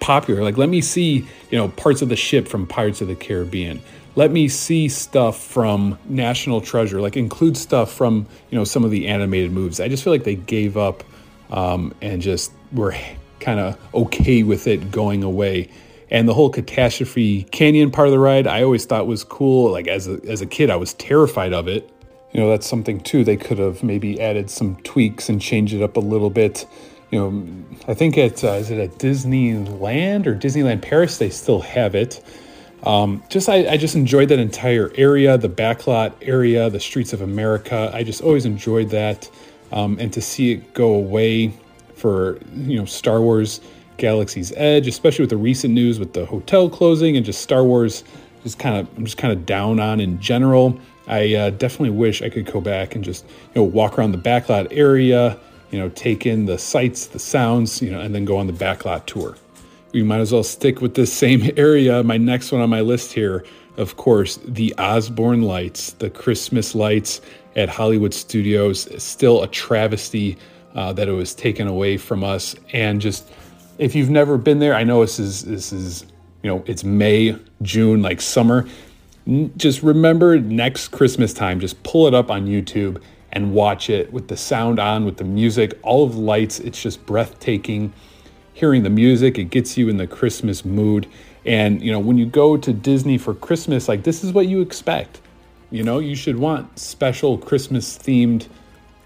popular. 0.00 0.42
Like, 0.42 0.56
let 0.56 0.68
me 0.68 0.80
see, 0.80 1.26
you 1.50 1.58
know, 1.58 1.68
parts 1.68 2.00
of 2.00 2.08
the 2.08 2.16
ship 2.16 2.46
from 2.46 2.66
Pirates 2.66 3.00
of 3.00 3.08
the 3.08 3.16
Caribbean 3.16 3.80
let 4.18 4.32
me 4.32 4.48
see 4.48 4.88
stuff 4.88 5.40
from 5.40 5.96
National 6.08 6.60
Treasure, 6.60 7.00
like 7.00 7.16
include 7.16 7.56
stuff 7.56 7.92
from 7.92 8.26
you 8.50 8.58
know 8.58 8.64
some 8.64 8.84
of 8.84 8.90
the 8.90 9.06
animated 9.06 9.52
movies. 9.52 9.78
I 9.78 9.86
just 9.86 10.02
feel 10.02 10.12
like 10.12 10.24
they 10.24 10.34
gave 10.34 10.76
up 10.76 11.04
um, 11.52 11.94
and 12.02 12.20
just 12.20 12.50
were 12.72 12.96
kind 13.38 13.60
of 13.60 13.78
okay 13.94 14.42
with 14.42 14.66
it 14.66 14.90
going 14.90 15.22
away. 15.22 15.70
And 16.10 16.28
the 16.28 16.34
whole 16.34 16.50
catastrophe 16.50 17.44
canyon 17.44 17.92
part 17.92 18.08
of 18.08 18.12
the 18.12 18.18
ride, 18.18 18.48
I 18.48 18.64
always 18.64 18.86
thought 18.86 19.06
was 19.06 19.22
cool. 19.22 19.70
Like 19.70 19.86
as 19.86 20.08
a, 20.08 20.18
as 20.26 20.40
a 20.40 20.46
kid, 20.46 20.68
I 20.68 20.76
was 20.76 20.94
terrified 20.94 21.52
of 21.52 21.68
it. 21.68 21.88
You 22.32 22.40
know, 22.40 22.50
that's 22.50 22.66
something 22.66 22.98
too. 22.98 23.22
They 23.22 23.36
could 23.36 23.58
have 23.58 23.84
maybe 23.84 24.20
added 24.20 24.50
some 24.50 24.74
tweaks 24.82 25.28
and 25.28 25.40
changed 25.40 25.74
it 25.74 25.82
up 25.82 25.96
a 25.96 26.00
little 26.00 26.30
bit. 26.30 26.66
You 27.12 27.20
know, 27.20 27.64
I 27.86 27.94
think 27.94 28.18
at 28.18 28.42
uh, 28.42 28.54
is 28.54 28.72
it 28.72 28.80
at 28.80 28.98
Disneyland 28.98 30.26
or 30.26 30.34
Disneyland 30.34 30.82
Paris? 30.82 31.18
They 31.18 31.30
still 31.30 31.60
have 31.60 31.94
it. 31.94 32.20
Um, 32.84 33.22
just 33.28 33.48
I, 33.48 33.68
I, 33.72 33.76
just 33.76 33.96
enjoyed 33.96 34.28
that 34.28 34.38
entire 34.38 34.92
area, 34.94 35.36
the 35.36 35.48
backlot 35.48 36.12
area, 36.22 36.70
the 36.70 36.78
streets 36.78 37.12
of 37.12 37.20
America. 37.20 37.90
I 37.92 38.04
just 38.04 38.22
always 38.22 38.46
enjoyed 38.46 38.90
that, 38.90 39.28
um, 39.72 39.98
and 39.98 40.12
to 40.12 40.20
see 40.20 40.52
it 40.52 40.74
go 40.74 40.94
away 40.94 41.52
for 41.94 42.38
you 42.54 42.78
know 42.78 42.84
Star 42.84 43.20
Wars 43.20 43.60
Galaxy's 43.96 44.52
Edge, 44.56 44.86
especially 44.86 45.24
with 45.24 45.30
the 45.30 45.36
recent 45.36 45.74
news 45.74 45.98
with 45.98 46.12
the 46.12 46.24
hotel 46.24 46.70
closing 46.70 47.16
and 47.16 47.26
just 47.26 47.40
Star 47.40 47.64
Wars, 47.64 48.04
just 48.44 48.60
kind 48.60 48.76
of 48.76 48.88
I'm 48.96 49.04
just 49.04 49.18
kind 49.18 49.32
of 49.32 49.44
down 49.44 49.80
on 49.80 49.98
in 49.98 50.20
general. 50.20 50.78
I 51.08 51.34
uh, 51.34 51.50
definitely 51.50 51.90
wish 51.90 52.22
I 52.22 52.28
could 52.28 52.46
go 52.46 52.60
back 52.60 52.94
and 52.94 53.02
just 53.02 53.24
you 53.26 53.60
know 53.60 53.64
walk 53.64 53.98
around 53.98 54.12
the 54.12 54.18
backlot 54.18 54.68
area, 54.70 55.36
you 55.72 55.80
know, 55.80 55.88
take 55.90 56.26
in 56.26 56.44
the 56.44 56.58
sights, 56.58 57.06
the 57.06 57.18
sounds, 57.18 57.82
you 57.82 57.90
know, 57.90 58.00
and 58.00 58.14
then 58.14 58.24
go 58.24 58.36
on 58.36 58.46
the 58.46 58.52
backlot 58.52 59.06
tour 59.06 59.36
we 59.92 60.02
might 60.02 60.20
as 60.20 60.32
well 60.32 60.42
stick 60.42 60.80
with 60.80 60.94
this 60.94 61.12
same 61.12 61.50
area. 61.56 62.02
My 62.02 62.16
next 62.16 62.52
one 62.52 62.60
on 62.60 62.70
my 62.70 62.80
list 62.80 63.12
here 63.12 63.44
of 63.78 63.96
course, 63.96 64.40
the 64.44 64.74
Osborne 64.76 65.42
lights, 65.42 65.92
the 65.92 66.10
Christmas 66.10 66.74
lights 66.74 67.20
at 67.54 67.68
Hollywood 67.68 68.12
Studios. 68.12 68.88
Still 69.02 69.44
a 69.44 69.46
travesty 69.46 70.36
uh, 70.74 70.92
that 70.94 71.08
it 71.08 71.12
was 71.12 71.32
taken 71.32 71.68
away 71.68 71.96
from 71.96 72.24
us. 72.24 72.56
And 72.72 73.00
just 73.00 73.30
if 73.78 73.94
you've 73.94 74.10
never 74.10 74.36
been 74.36 74.58
there, 74.58 74.74
I 74.74 74.82
know 74.82 75.02
this 75.02 75.20
is 75.20 75.44
this 75.44 75.72
is 75.72 76.02
you 76.42 76.50
know 76.50 76.64
it's 76.66 76.82
May, 76.82 77.36
June, 77.62 78.02
like 78.02 78.20
summer. 78.20 78.66
Just 79.56 79.82
remember 79.84 80.40
next 80.40 80.88
Christmas 80.88 81.32
time, 81.32 81.60
just 81.60 81.80
pull 81.84 82.08
it 82.08 82.14
up 82.14 82.32
on 82.32 82.46
YouTube 82.46 83.00
and 83.30 83.52
watch 83.52 83.90
it 83.90 84.12
with 84.12 84.26
the 84.26 84.36
sound 84.36 84.80
on, 84.80 85.04
with 85.04 85.18
the 85.18 85.24
music, 85.24 85.78
all 85.82 86.04
of 86.04 86.14
the 86.14 86.20
lights. 86.20 86.58
It's 86.58 86.82
just 86.82 87.06
breathtaking. 87.06 87.92
Hearing 88.58 88.82
the 88.82 88.90
music, 88.90 89.38
it 89.38 89.44
gets 89.44 89.78
you 89.78 89.88
in 89.88 89.98
the 89.98 90.06
Christmas 90.08 90.64
mood. 90.64 91.06
And 91.46 91.80
you 91.80 91.92
know, 91.92 92.00
when 92.00 92.18
you 92.18 92.26
go 92.26 92.56
to 92.56 92.72
Disney 92.72 93.16
for 93.16 93.32
Christmas, 93.32 93.86
like 93.86 94.02
this 94.02 94.24
is 94.24 94.32
what 94.32 94.48
you 94.48 94.60
expect. 94.60 95.20
You 95.70 95.84
know, 95.84 96.00
you 96.00 96.16
should 96.16 96.40
want 96.40 96.76
special 96.76 97.38
Christmas 97.38 97.96
themed, 97.96 98.48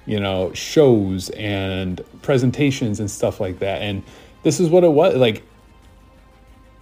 you 0.06 0.18
know, 0.18 0.54
shows 0.54 1.28
and 1.30 2.00
presentations 2.22 2.98
and 2.98 3.10
stuff 3.10 3.40
like 3.40 3.58
that. 3.58 3.82
And 3.82 4.02
this 4.42 4.58
is 4.58 4.70
what 4.70 4.84
it 4.84 4.92
was. 4.92 5.16
Like 5.16 5.42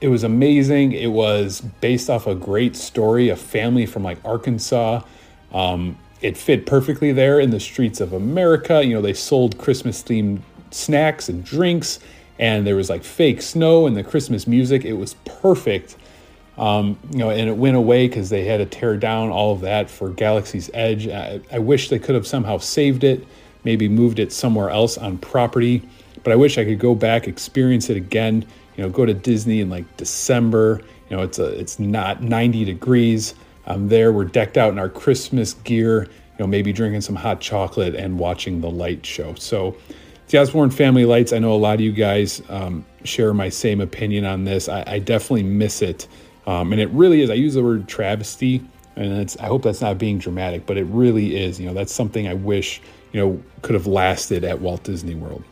it 0.00 0.06
was 0.06 0.22
amazing. 0.22 0.92
It 0.92 1.10
was 1.10 1.62
based 1.80 2.08
off 2.08 2.28
a 2.28 2.36
great 2.36 2.76
story, 2.76 3.30
a 3.30 3.36
family 3.36 3.84
from 3.84 4.04
like 4.04 4.24
Arkansas. 4.24 5.02
Um, 5.52 5.98
it 6.20 6.36
fit 6.36 6.66
perfectly 6.66 7.10
there 7.10 7.40
in 7.40 7.50
the 7.50 7.58
streets 7.58 8.00
of 8.00 8.12
America. 8.12 8.84
You 8.84 8.94
know, 8.94 9.02
they 9.02 9.12
sold 9.12 9.58
Christmas 9.58 10.04
themed 10.04 10.42
snacks 10.70 11.28
and 11.28 11.44
drinks, 11.44 11.98
and 12.40 12.66
there 12.66 12.74
was 12.74 12.88
like 12.88 13.04
fake 13.04 13.42
snow 13.42 13.86
and 13.86 13.94
the 13.94 14.02
Christmas 14.02 14.46
music. 14.46 14.84
It 14.86 14.94
was 14.94 15.14
perfect. 15.26 15.96
Um, 16.56 16.98
you 17.10 17.18
know, 17.18 17.30
and 17.30 17.48
it 17.48 17.56
went 17.56 17.76
away 17.76 18.08
because 18.08 18.30
they 18.30 18.44
had 18.44 18.56
to 18.58 18.66
tear 18.66 18.96
down 18.96 19.28
all 19.28 19.52
of 19.52 19.60
that 19.60 19.90
for 19.90 20.08
Galaxy's 20.08 20.70
Edge. 20.72 21.06
I, 21.06 21.40
I 21.52 21.58
wish 21.58 21.90
they 21.90 21.98
could 21.98 22.14
have 22.14 22.26
somehow 22.26 22.56
saved 22.56 23.04
it, 23.04 23.26
maybe 23.62 23.88
moved 23.88 24.18
it 24.18 24.32
somewhere 24.32 24.70
else 24.70 24.96
on 24.96 25.18
property. 25.18 25.82
But 26.24 26.32
I 26.32 26.36
wish 26.36 26.56
I 26.56 26.64
could 26.64 26.78
go 26.78 26.94
back, 26.94 27.28
experience 27.28 27.90
it 27.90 27.98
again. 27.98 28.46
You 28.76 28.84
know, 28.84 28.88
go 28.88 29.04
to 29.04 29.14
Disney 29.14 29.60
in 29.60 29.68
like 29.68 29.96
December. 29.98 30.80
You 31.10 31.18
know, 31.18 31.22
it's 31.22 31.38
a 31.38 31.46
it's 31.46 31.78
not 31.78 32.22
90 32.22 32.64
degrees. 32.64 33.34
I'm 33.66 33.88
there. 33.88 34.12
We're 34.12 34.24
decked 34.24 34.56
out 34.56 34.72
in 34.72 34.78
our 34.78 34.88
Christmas 34.88 35.54
gear. 35.54 36.04
You 36.04 36.08
know, 36.38 36.46
maybe 36.46 36.72
drinking 36.72 37.02
some 37.02 37.16
hot 37.16 37.40
chocolate 37.42 37.94
and 37.94 38.18
watching 38.18 38.62
the 38.62 38.70
light 38.70 39.04
show. 39.04 39.34
So, 39.34 39.76
the 40.30 40.38
Osborne 40.38 40.70
Family 40.70 41.04
Lights. 41.04 41.32
I 41.32 41.38
know 41.40 41.52
a 41.52 41.56
lot 41.56 41.74
of 41.74 41.80
you 41.80 41.92
guys 41.92 42.40
um, 42.48 42.84
share 43.04 43.34
my 43.34 43.48
same 43.48 43.80
opinion 43.80 44.24
on 44.24 44.44
this. 44.44 44.68
I, 44.68 44.84
I 44.86 44.98
definitely 45.00 45.42
miss 45.42 45.82
it, 45.82 46.06
um, 46.46 46.72
and 46.72 46.80
it 46.80 46.88
really 46.90 47.22
is. 47.22 47.30
I 47.30 47.34
use 47.34 47.54
the 47.54 47.62
word 47.62 47.88
travesty, 47.88 48.62
and. 48.96 49.36
I 49.40 49.46
hope 49.46 49.62
that's 49.62 49.80
not 49.80 49.98
being 49.98 50.18
dramatic, 50.18 50.66
but 50.66 50.76
it 50.76 50.84
really 50.84 51.36
is. 51.36 51.58
You 51.58 51.66
know, 51.66 51.74
that's 51.74 51.92
something 51.92 52.28
I 52.28 52.34
wish 52.34 52.80
you 53.12 53.20
know 53.20 53.42
could 53.62 53.74
have 53.74 53.86
lasted 53.86 54.44
at 54.44 54.60
Walt 54.60 54.84
Disney 54.84 55.14
World. 55.14 55.42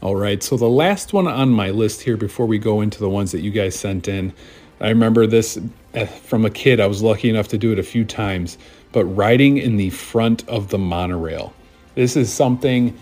All 0.00 0.14
right, 0.14 0.40
so 0.40 0.56
the 0.56 0.68
last 0.68 1.12
one 1.12 1.26
on 1.26 1.50
my 1.50 1.70
list 1.70 2.02
here 2.02 2.16
before 2.16 2.46
we 2.46 2.58
go 2.58 2.80
into 2.80 3.00
the 3.00 3.08
ones 3.08 3.32
that 3.32 3.40
you 3.40 3.50
guys 3.50 3.74
sent 3.74 4.06
in, 4.06 4.32
I 4.80 4.90
remember 4.90 5.26
this 5.26 5.58
eh, 5.94 6.06
from 6.06 6.44
a 6.44 6.50
kid. 6.50 6.78
I 6.78 6.86
was 6.86 7.02
lucky 7.02 7.28
enough 7.28 7.48
to 7.48 7.58
do 7.58 7.72
it 7.72 7.80
a 7.80 7.82
few 7.82 8.04
times, 8.04 8.56
but 8.92 9.04
riding 9.06 9.58
in 9.58 9.76
the 9.76 9.90
front 9.90 10.48
of 10.48 10.68
the 10.68 10.78
monorail. 10.78 11.52
This 11.96 12.16
is 12.16 12.32
something 12.32 12.96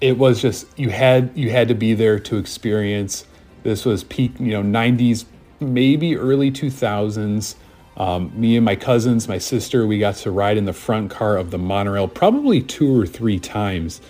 it 0.00 0.16
was 0.16 0.40
just 0.40 0.66
you 0.78 0.90
had 0.90 1.30
you 1.34 1.50
had 1.50 1.68
to 1.68 1.74
be 1.74 1.94
there 1.94 2.18
to 2.18 2.36
experience. 2.36 3.24
This 3.62 3.84
was 3.84 4.04
peak, 4.04 4.32
you 4.40 4.52
know, 4.52 4.62
90s, 4.62 5.26
maybe 5.60 6.16
early 6.16 6.50
2000s. 6.50 7.54
Um, 7.96 8.32
me 8.34 8.56
and 8.56 8.64
my 8.64 8.76
cousins, 8.76 9.28
my 9.28 9.36
sister, 9.36 9.86
we 9.86 9.98
got 9.98 10.14
to 10.16 10.30
ride 10.30 10.56
in 10.56 10.64
the 10.64 10.72
front 10.72 11.10
car 11.10 11.36
of 11.36 11.50
the 11.50 11.58
monorail 11.58 12.08
probably 12.08 12.62
two 12.62 12.98
or 12.98 13.06
three 13.06 13.38
times 13.38 14.00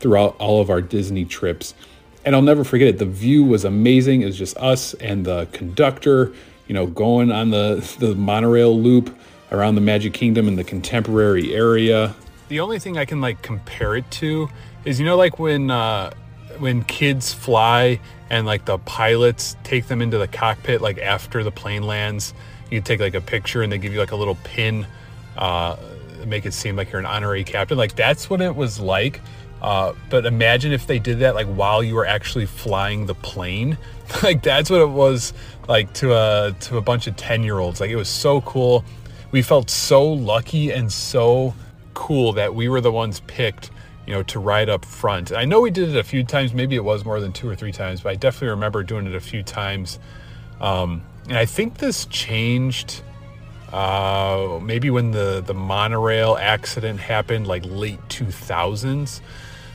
throughout 0.00 0.36
all 0.38 0.62
of 0.62 0.70
our 0.70 0.80
Disney 0.80 1.26
trips. 1.26 1.74
And 2.24 2.34
I'll 2.34 2.42
never 2.42 2.64
forget 2.64 2.88
it. 2.88 2.98
The 2.98 3.04
view 3.04 3.44
was 3.44 3.66
amazing. 3.66 4.22
It 4.22 4.26
was 4.26 4.38
just 4.38 4.56
us 4.56 4.94
and 4.94 5.26
the 5.26 5.46
conductor, 5.52 6.32
you 6.66 6.74
know, 6.74 6.86
going 6.86 7.30
on 7.30 7.50
the, 7.50 7.86
the 7.98 8.14
monorail 8.14 8.80
loop 8.80 9.14
around 9.52 9.74
the 9.74 9.82
Magic 9.82 10.14
Kingdom 10.14 10.48
in 10.48 10.56
the 10.56 10.64
contemporary 10.64 11.54
area. 11.54 12.14
The 12.48 12.60
only 12.60 12.78
thing 12.78 12.96
I 12.96 13.04
can 13.04 13.20
like 13.20 13.42
compare 13.42 13.94
it 13.96 14.10
to 14.12 14.48
is 14.84 14.98
you 14.98 15.06
know 15.06 15.16
like 15.16 15.38
when 15.38 15.70
uh 15.70 16.12
when 16.58 16.84
kids 16.84 17.32
fly 17.32 17.98
and 18.30 18.46
like 18.46 18.64
the 18.64 18.78
pilots 18.78 19.56
take 19.64 19.88
them 19.88 20.00
into 20.00 20.18
the 20.18 20.28
cockpit 20.28 20.80
like 20.80 20.98
after 20.98 21.42
the 21.42 21.50
plane 21.50 21.82
lands, 21.82 22.32
you 22.70 22.80
take 22.80 23.00
like 23.00 23.14
a 23.14 23.20
picture 23.20 23.62
and 23.62 23.72
they 23.72 23.78
give 23.78 23.92
you 23.92 23.98
like 23.98 24.12
a 24.12 24.16
little 24.16 24.38
pin 24.44 24.86
uh 25.36 25.76
make 26.26 26.46
it 26.46 26.54
seem 26.54 26.76
like 26.76 26.90
you're 26.90 27.00
an 27.00 27.06
honorary 27.06 27.44
captain. 27.44 27.76
Like 27.76 27.96
that's 27.96 28.30
what 28.30 28.40
it 28.40 28.54
was 28.54 28.80
like 28.80 29.20
uh, 29.64 29.94
but 30.10 30.26
imagine 30.26 30.72
if 30.72 30.86
they 30.86 30.98
did 30.98 31.20
that 31.20 31.34
like 31.34 31.46
while 31.46 31.82
you 31.82 31.94
were 31.94 32.04
actually 32.04 32.44
flying 32.44 33.06
the 33.06 33.14
plane. 33.14 33.78
like 34.22 34.42
that's 34.42 34.68
what 34.68 34.82
it 34.82 34.90
was 34.90 35.32
like 35.66 35.90
to 35.94 36.12
a 36.12 36.54
to 36.60 36.76
a 36.76 36.82
bunch 36.82 37.06
of 37.06 37.16
10 37.16 37.42
year 37.42 37.58
olds. 37.58 37.80
Like 37.80 37.88
it 37.88 37.96
was 37.96 38.10
so 38.10 38.42
cool. 38.42 38.84
We 39.30 39.40
felt 39.40 39.70
so 39.70 40.04
lucky 40.04 40.70
and 40.70 40.92
so 40.92 41.54
cool 41.94 42.34
that 42.34 42.54
we 42.54 42.68
were 42.68 42.82
the 42.82 42.92
ones 42.92 43.20
picked, 43.20 43.70
you 44.06 44.12
know, 44.12 44.22
to 44.24 44.38
ride 44.38 44.68
up 44.68 44.84
front. 44.84 45.32
I 45.32 45.44
know 45.44 45.60
we 45.60 45.70
did 45.70 45.90
it 45.90 45.96
a 45.96 46.04
few 46.04 46.24
times. 46.24 46.52
Maybe 46.52 46.76
it 46.76 46.84
was 46.84 47.04
more 47.04 47.20
than 47.20 47.32
two 47.32 47.48
or 47.48 47.56
three 47.56 47.72
times, 47.72 48.02
but 48.02 48.10
I 48.10 48.14
definitely 48.16 48.48
remember 48.48 48.82
doing 48.82 49.06
it 49.06 49.14
a 49.14 49.20
few 49.20 49.42
times. 49.42 49.98
Um, 50.60 51.02
and 51.28 51.38
I 51.38 51.46
think 51.46 51.78
this 51.78 52.04
changed 52.06 53.02
uh, 53.74 54.60
maybe 54.62 54.88
when 54.88 55.10
the 55.10 55.42
the 55.44 55.54
monorail 55.54 56.36
accident 56.40 57.00
happened, 57.00 57.46
like 57.48 57.64
late 57.66 57.98
2000s. 58.08 59.20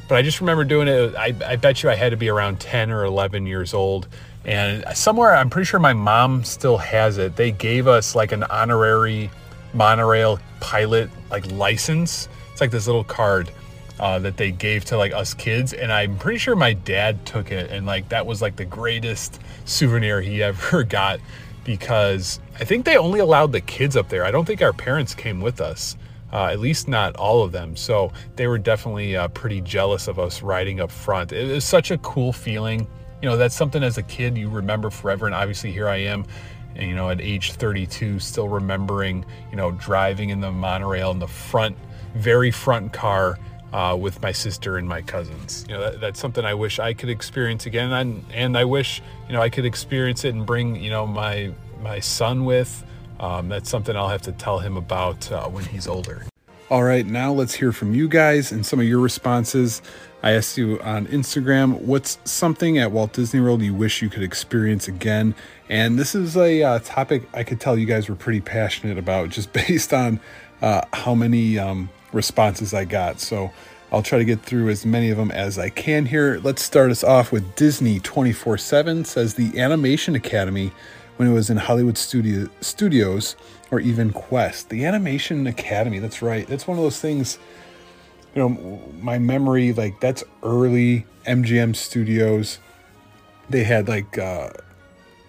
But 0.07 0.15
I 0.15 0.21
just 0.21 0.39
remember 0.39 0.63
doing 0.63 0.87
it. 0.87 1.15
I, 1.15 1.35
I 1.45 1.55
bet 1.57 1.83
you 1.83 1.89
I 1.89 1.95
had 1.95 2.11
to 2.11 2.17
be 2.17 2.29
around 2.29 2.59
10 2.59 2.91
or 2.91 3.03
11 3.03 3.45
years 3.45 3.73
old. 3.73 4.07
And 4.45 4.85
somewhere, 4.95 5.35
I'm 5.35 5.49
pretty 5.49 5.65
sure 5.65 5.79
my 5.79 5.93
mom 5.93 6.45
still 6.45 6.77
has 6.77 7.17
it. 7.17 7.35
They 7.35 7.51
gave 7.51 7.87
us 7.87 8.15
like 8.15 8.31
an 8.31 8.43
honorary 8.43 9.29
monorail 9.73 10.39
pilot 10.61 11.09
like 11.29 11.51
license. 11.51 12.29
It's 12.51 12.61
like 12.61 12.71
this 12.71 12.87
little 12.87 13.03
card 13.03 13.51
uh, 13.99 14.19
that 14.19 14.37
they 14.37 14.51
gave 14.51 14.85
to 14.85 14.97
like 14.97 15.13
us 15.13 15.33
kids, 15.33 15.73
and 15.73 15.91
I'm 15.91 16.17
pretty 16.17 16.39
sure 16.39 16.55
my 16.55 16.73
dad 16.73 17.25
took 17.25 17.51
it, 17.51 17.71
and 17.71 17.85
like 17.85 18.09
that 18.09 18.25
was 18.25 18.41
like 18.41 18.55
the 18.55 18.65
greatest 18.65 19.39
souvenir 19.65 20.21
he 20.21 20.41
ever 20.43 20.83
got 20.83 21.19
because 21.63 22.39
I 22.59 22.63
think 22.63 22.85
they 22.85 22.97
only 22.97 23.19
allowed 23.19 23.51
the 23.51 23.61
kids 23.61 23.95
up 23.95 24.09
there. 24.09 24.25
I 24.25 24.31
don't 24.31 24.45
think 24.45 24.61
our 24.61 24.73
parents 24.73 25.13
came 25.13 25.41
with 25.41 25.61
us 25.61 25.97
uh, 26.31 26.45
at 26.45 26.59
least 26.59 26.87
not 26.87 27.15
all 27.15 27.43
of 27.43 27.51
them. 27.51 27.75
So 27.75 28.11
they 28.35 28.47
were 28.47 28.57
definitely 28.57 29.15
uh, 29.15 29.27
pretty 29.29 29.61
jealous 29.61 30.07
of 30.07 30.19
us 30.19 30.41
riding 30.41 30.79
up 30.79 30.91
front. 30.91 31.31
It 31.31 31.51
was 31.51 31.65
such 31.65 31.91
a 31.91 31.97
cool 31.99 32.33
feeling. 32.33 32.87
You 33.21 33.29
know, 33.29 33.37
that's 33.37 33.55
something 33.55 33.83
as 33.83 33.97
a 33.97 34.03
kid 34.03 34.37
you 34.37 34.49
remember 34.49 34.89
forever. 34.89 35.25
And 35.25 35.35
obviously, 35.35 35.71
here 35.71 35.89
I 35.89 35.97
am, 35.97 36.25
you 36.75 36.95
know, 36.95 37.09
at 37.09 37.19
age 37.19 37.53
32, 37.53 38.19
still 38.19 38.47
remembering, 38.47 39.25
you 39.49 39.57
know, 39.57 39.71
driving 39.71 40.29
in 40.29 40.39
the 40.39 40.51
monorail 40.51 41.11
in 41.11 41.19
the 41.19 41.27
front, 41.27 41.75
very 42.15 42.51
front 42.51 42.93
car. 42.93 43.37
Uh, 43.71 43.95
with 43.95 44.19
my 44.23 44.31
sister 44.31 44.77
and 44.77 44.89
my 44.89 44.99
cousins, 44.99 45.63
you 45.69 45.75
know 45.75 45.81
that, 45.81 46.01
that's 46.01 46.19
something 46.19 46.43
I 46.43 46.55
wish 46.55 46.79
I 46.79 46.93
could 46.93 47.09
experience 47.09 47.67
again, 47.67 47.91
and 47.91 48.25
and 48.33 48.57
I 48.57 48.65
wish 48.65 48.99
you 49.27 49.33
know 49.33 49.43
I 49.43 49.49
could 49.49 49.65
experience 49.65 50.25
it 50.25 50.33
and 50.33 50.43
bring 50.43 50.75
you 50.75 50.89
know 50.89 51.05
my 51.05 51.51
my 51.79 51.99
son 51.99 52.45
with, 52.45 52.83
um, 53.19 53.49
that's 53.49 53.69
something 53.69 53.95
I'll 53.95 54.09
have 54.09 54.21
to 54.23 54.31
tell 54.31 54.59
him 54.59 54.77
about 54.77 55.31
uh, 55.31 55.47
when 55.47 55.65
he's 55.65 55.87
older. 55.87 56.25
All 56.69 56.83
right, 56.83 57.05
now 57.05 57.31
let's 57.31 57.55
hear 57.55 57.71
from 57.71 57.95
you 57.95 58.07
guys 58.07 58.51
and 58.51 58.65
some 58.65 58.79
of 58.79 58.85
your 58.85 58.99
responses. 58.99 59.81
I 60.21 60.33
asked 60.33 60.57
you 60.57 60.79
on 60.81 61.07
Instagram, 61.07 61.81
what's 61.81 62.19
something 62.25 62.77
at 62.77 62.91
Walt 62.91 63.13
Disney 63.13 63.39
World 63.39 63.61
you 63.61 63.73
wish 63.73 64.01
you 64.01 64.09
could 64.09 64.21
experience 64.21 64.87
again? 64.87 65.33
And 65.67 65.97
this 65.97 66.13
is 66.13 66.37
a 66.37 66.61
uh, 66.61 66.79
topic 66.83 67.23
I 67.33 67.43
could 67.43 67.59
tell 67.59 67.77
you 67.77 67.85
guys 67.85 68.07
were 68.07 68.15
pretty 68.15 68.41
passionate 68.41 68.97
about 68.97 69.29
just 69.29 69.51
based 69.67 69.93
on 69.93 70.19
uh, 70.61 70.81
how 70.93 71.15
many 71.15 71.57
um, 71.57 71.89
responses 72.11 72.73
I 72.73 72.85
got. 72.85 73.19
So 73.19 73.51
I'll 73.91 74.03
try 74.03 74.19
to 74.19 74.25
get 74.25 74.41
through 74.41 74.69
as 74.69 74.85
many 74.85 75.09
of 75.09 75.17
them 75.17 75.31
as 75.31 75.57
I 75.57 75.69
can 75.69 76.05
here. 76.05 76.39
Let's 76.43 76.61
start 76.61 76.91
us 76.91 77.03
off 77.03 77.31
with 77.31 77.55
Disney 77.55 77.99
24 77.99 78.57
7 78.57 79.05
says 79.05 79.33
the 79.33 79.59
Animation 79.59 80.15
Academy 80.15 80.71
when 81.17 81.27
it 81.27 81.33
was 81.33 81.49
in 81.49 81.57
Hollywood 81.57 81.97
studio, 81.97 82.47
Studios 82.61 83.35
or 83.71 83.79
even 83.79 84.13
Quest. 84.13 84.69
The 84.69 84.85
Animation 84.85 85.47
Academy, 85.47 85.99
that's 85.99 86.21
right. 86.21 86.47
That's 86.47 86.67
one 86.67 86.77
of 86.77 86.83
those 86.83 86.99
things, 86.99 87.39
you 88.35 88.41
know, 88.41 88.81
my 89.01 89.17
memory, 89.17 89.73
like 89.73 89.99
that's 89.99 90.23
early 90.43 91.05
MGM 91.25 91.75
Studios. 91.75 92.59
They 93.49 93.63
had 93.63 93.87
like, 93.87 94.17
uh, 94.17 94.51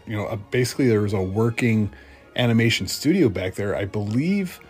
you 0.07 0.17
know, 0.17 0.39
basically 0.51 0.87
there 0.89 1.01
was 1.01 1.15
a 1.15 1.23
working 1.23 1.91
animation 2.37 2.87
studio 2.87 3.29
back 3.29 3.55
there. 3.55 3.75
I 3.75 3.87
believe 3.87 4.61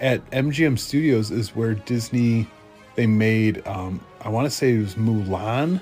at 0.00 0.28
MGM 0.30 0.78
Studios 0.78 1.30
is 1.30 1.54
where 1.54 1.74
Disney 1.74 2.48
they 2.94 3.06
made 3.06 3.66
um, 3.66 4.00
I 4.22 4.28
want 4.28 4.46
to 4.46 4.50
say 4.50 4.74
it 4.74 4.78
was 4.80 4.94
Mulan, 4.96 5.80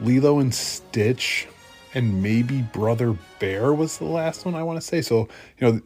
Lilo 0.00 0.40
and 0.40 0.54
Stitch, 0.54 1.48
and 1.94 2.22
maybe 2.22 2.62
Brother 2.62 3.16
Bear 3.38 3.72
was 3.72 3.98
the 3.98 4.04
last 4.04 4.44
one 4.44 4.54
I 4.54 4.62
want 4.62 4.80
to 4.80 4.86
say. 4.86 5.00
So, 5.00 5.28
you 5.58 5.72
know, 5.72 5.80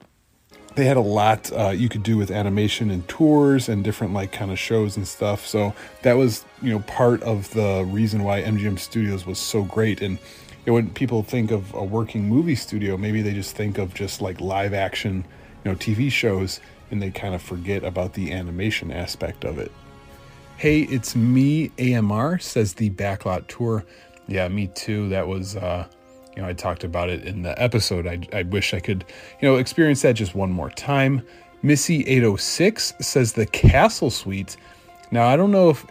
they 0.75 0.85
had 0.85 0.97
a 0.97 1.03
lot 1.03 1.51
uh, 1.53 1.69
you 1.71 1.89
could 1.89 2.03
do 2.03 2.17
with 2.17 2.31
animation 2.31 2.91
and 2.91 3.07
tours 3.09 3.69
and 3.69 3.85
different 3.85 4.13
like 4.13 4.33
kind 4.33 4.51
of 4.51 4.59
shows 4.59 4.97
and 4.97 5.07
stuff. 5.07 5.47
So 5.47 5.75
that 6.03 6.15
was 6.15 6.45
you 6.61 6.73
know 6.73 6.81
part 6.81 7.23
of 7.23 7.51
the 7.51 7.85
reason 7.89 8.25
why 8.25 8.43
MGM 8.43 8.79
Studios 8.79 9.27
was 9.27 9.39
so 9.39 9.63
great. 9.63 10.03
And 10.03 10.19
you 10.19 10.73
know, 10.73 10.75
when 10.75 10.91
people 10.91 11.23
think 11.23 11.51
of 11.51 11.73
a 11.75 11.85
working 11.85 12.29
movie 12.29 12.57
studio, 12.57 12.97
maybe 12.97 13.23
they 13.23 13.33
just 13.33 13.55
think 13.57 13.79
of 13.79 13.95
just 13.95 14.21
like 14.21 14.41
live 14.41 14.75
action, 14.75 15.25
you 15.65 15.71
know, 15.71 15.77
TV 15.77 16.11
shows, 16.11 16.61
and 16.91 17.03
they 17.03 17.11
kind 17.11 17.35
of 17.35 17.43
forget 17.43 17.85
about 17.85 18.15
the 18.15 18.33
animation 18.33 18.91
aspect 18.91 19.45
of 19.45 19.59
it. 19.59 19.73
Hey, 20.57 20.83
it's 20.83 21.15
me, 21.15 21.71
AMR, 21.79 22.39
says 22.39 22.75
the 22.75 22.91
Backlot 22.91 23.47
Tour. 23.47 23.85
Yeah, 24.27 24.49
me 24.49 24.69
too. 24.69 25.09
That 25.11 25.29
was, 25.29 25.57
uh, 25.57 25.87
you 26.35 26.43
know, 26.43 26.49
I 26.49 26.55
talked 26.55 26.83
about 26.83 27.11
it 27.11 27.25
in 27.25 27.43
the 27.43 27.61
episode. 27.61 28.07
I, 28.07 28.21
I 28.33 28.43
wish 28.43 28.73
I 28.73 28.81
could, 28.81 29.05
you 29.41 29.49
know, 29.49 29.57
experience 29.57 30.03
that 30.03 30.15
just 30.15 30.35
one 30.35 30.51
more 30.51 30.71
time. 30.71 31.23
Missy806 31.63 33.03
says 33.03 33.33
the 33.33 33.47
Castle 33.47 34.11
Suite. 34.11 34.57
Now, 35.11 35.27
I 35.29 35.37
don't 35.37 35.51
know 35.51 35.71
if 35.71 35.87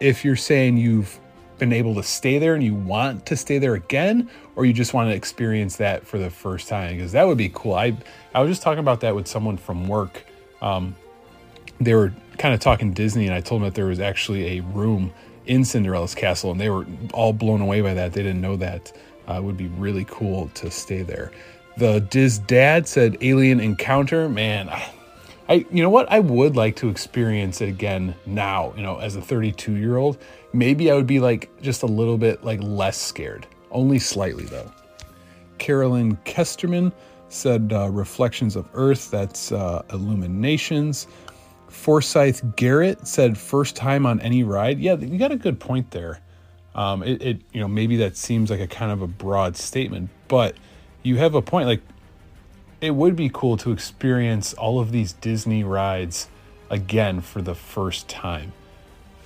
if 0.00 0.24
you're 0.24 0.36
saying 0.36 0.76
you've 0.78 1.18
been 1.58 1.72
able 1.72 1.94
to 1.94 2.02
stay 2.02 2.38
there 2.38 2.54
and 2.54 2.62
you 2.62 2.74
want 2.74 3.26
to 3.26 3.36
stay 3.36 3.58
there 3.58 3.74
again, 3.74 4.28
or 4.56 4.64
you 4.64 4.72
just 4.72 4.94
want 4.94 5.10
to 5.10 5.14
experience 5.14 5.76
that 5.76 6.06
for 6.06 6.18
the 6.18 6.30
first 6.30 6.68
time, 6.68 6.96
because 6.96 7.12
that 7.12 7.26
would 7.26 7.38
be 7.38 7.50
cool. 7.52 7.74
I 7.74 7.96
I 8.34 8.40
was 8.40 8.50
just 8.50 8.62
talking 8.62 8.80
about 8.80 9.00
that 9.00 9.14
with 9.14 9.26
someone 9.26 9.56
from 9.56 9.88
work. 9.88 10.24
Um, 10.60 10.96
they 11.80 11.94
were 11.94 12.12
kind 12.38 12.54
of 12.54 12.60
talking 12.60 12.92
Disney, 12.92 13.26
and 13.26 13.34
I 13.34 13.40
told 13.40 13.60
them 13.60 13.68
that 13.68 13.74
there 13.74 13.86
was 13.86 14.00
actually 14.00 14.58
a 14.58 14.62
room 14.62 15.12
in 15.46 15.64
Cinderella's 15.64 16.14
castle, 16.14 16.52
and 16.52 16.60
they 16.60 16.70
were 16.70 16.86
all 17.12 17.32
blown 17.32 17.60
away 17.60 17.80
by 17.80 17.94
that. 17.94 18.12
They 18.12 18.22
didn't 18.22 18.40
know 18.40 18.56
that. 18.56 18.92
Uh, 19.28 19.34
it 19.34 19.42
would 19.42 19.56
be 19.56 19.68
really 19.68 20.04
cool 20.08 20.48
to 20.54 20.70
stay 20.70 21.02
there. 21.02 21.32
The 21.76 22.00
Diz 22.00 22.38
Dad 22.38 22.86
said 22.86 23.16
Alien 23.20 23.60
Encounter. 23.60 24.28
Man, 24.28 24.68
I, 24.68 24.90
I, 25.52 25.66
you 25.70 25.82
know 25.82 25.90
what? 25.90 26.10
I 26.10 26.18
would 26.18 26.56
like 26.56 26.76
to 26.76 26.88
experience 26.88 27.60
it 27.60 27.68
again 27.68 28.14
now. 28.24 28.72
You 28.74 28.82
know, 28.82 28.96
as 28.96 29.16
a 29.16 29.20
32 29.20 29.76
year 29.76 29.98
old, 29.98 30.16
maybe 30.54 30.90
I 30.90 30.94
would 30.94 31.06
be 31.06 31.20
like 31.20 31.50
just 31.60 31.82
a 31.82 31.86
little 31.86 32.16
bit 32.16 32.42
like 32.42 32.62
less 32.62 32.98
scared, 32.98 33.46
only 33.70 33.98
slightly 33.98 34.44
though. 34.44 34.72
Carolyn 35.58 36.16
Kesterman 36.24 36.90
said 37.28 37.70
uh, 37.70 37.90
Reflections 37.90 38.56
of 38.56 38.66
Earth. 38.72 39.10
That's 39.10 39.52
uh, 39.52 39.82
Illuminations. 39.92 41.06
Forsyth 41.68 42.56
Garrett 42.56 43.06
said 43.06 43.36
first 43.36 43.76
time 43.76 44.06
on 44.06 44.22
any 44.22 44.44
ride. 44.44 44.78
Yeah, 44.78 44.94
you 44.94 45.18
got 45.18 45.32
a 45.32 45.36
good 45.36 45.60
point 45.60 45.90
there. 45.90 46.20
Um, 46.74 47.02
it, 47.02 47.20
it, 47.20 47.42
you 47.52 47.60
know, 47.60 47.68
maybe 47.68 47.96
that 47.98 48.16
seems 48.16 48.48
like 48.50 48.60
a 48.60 48.66
kind 48.66 48.90
of 48.90 49.02
a 49.02 49.06
broad 49.06 49.58
statement, 49.58 50.08
but 50.28 50.56
you 51.02 51.18
have 51.18 51.34
a 51.34 51.42
point. 51.42 51.66
Like, 51.66 51.82
it 52.82 52.90
would 52.90 53.14
be 53.14 53.30
cool 53.32 53.56
to 53.58 53.70
experience 53.70 54.52
all 54.54 54.80
of 54.80 54.90
these 54.90 55.12
Disney 55.14 55.62
rides 55.62 56.28
again 56.68 57.20
for 57.20 57.40
the 57.40 57.54
first 57.54 58.08
time. 58.08 58.52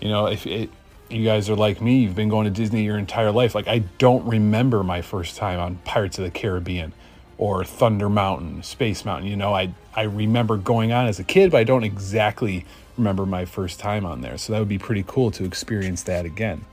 You 0.01 0.11
know, 0.11 0.27
if 0.27 0.47
it, 0.47 0.69
you 1.09 1.25
guys 1.25 1.49
are 1.49 1.57
like 1.57 1.81
me, 1.81 2.01
you've 2.01 2.15
been 2.15 2.29
going 2.29 2.45
to 2.45 2.51
Disney 2.51 2.85
your 2.85 2.99
entire 2.99 3.33
life. 3.33 3.55
Like, 3.55 3.67
I 3.67 3.79
don't 3.97 4.27
remember 4.27 4.83
my 4.83 5.01
first 5.01 5.37
time 5.37 5.59
on 5.59 5.77
Pirates 5.87 6.19
of 6.19 6.25
the 6.25 6.31
Caribbean 6.31 6.93
or 7.39 7.65
Thunder 7.65 8.11
Mountain, 8.11 8.63
Space 8.63 9.07
Mountain. 9.07 9.29
You 9.31 9.37
know, 9.37 9.55
I 9.55 9.73
I 9.95 10.03
remember 10.03 10.59
going 10.59 10.93
on 10.93 11.07
as 11.07 11.19
a 11.19 11.25
kid, 11.25 11.51
but 11.51 11.59
I 11.59 11.65
don't 11.65 11.85
exactly 11.85 12.67
remember 12.99 13.25
my 13.25 13.47
first 13.47 13.81
time 13.81 14.05
on 14.05 14.21
there. 14.21 14.37
So 14.37 14.53
that 14.53 14.59
would 14.59 14.69
be 14.69 14.79
pretty 14.79 15.05
cool 15.07 15.31
to 15.31 15.45
experience 15.45 16.03
that 16.03 16.27
again. 16.27 16.67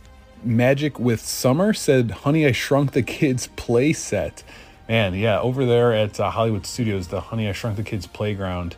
Magic 0.43 0.99
with 0.99 1.21
Summer 1.21 1.71
said, 1.71 2.11
"Honey, 2.11 2.45
I 2.45 2.51
Shrunk 2.51 2.91
the 2.91 3.03
Kids 3.03 3.47
play 3.55 3.93
set." 3.93 4.43
Man, 4.87 5.13
yeah, 5.15 5.39
over 5.39 5.65
there 5.65 5.93
at 5.93 6.19
uh, 6.19 6.29
Hollywood 6.29 6.65
Studios, 6.65 7.07
the 7.07 7.21
Honey, 7.21 7.47
I 7.47 7.53
Shrunk 7.53 7.77
the 7.77 7.83
Kids 7.83 8.05
playground. 8.05 8.75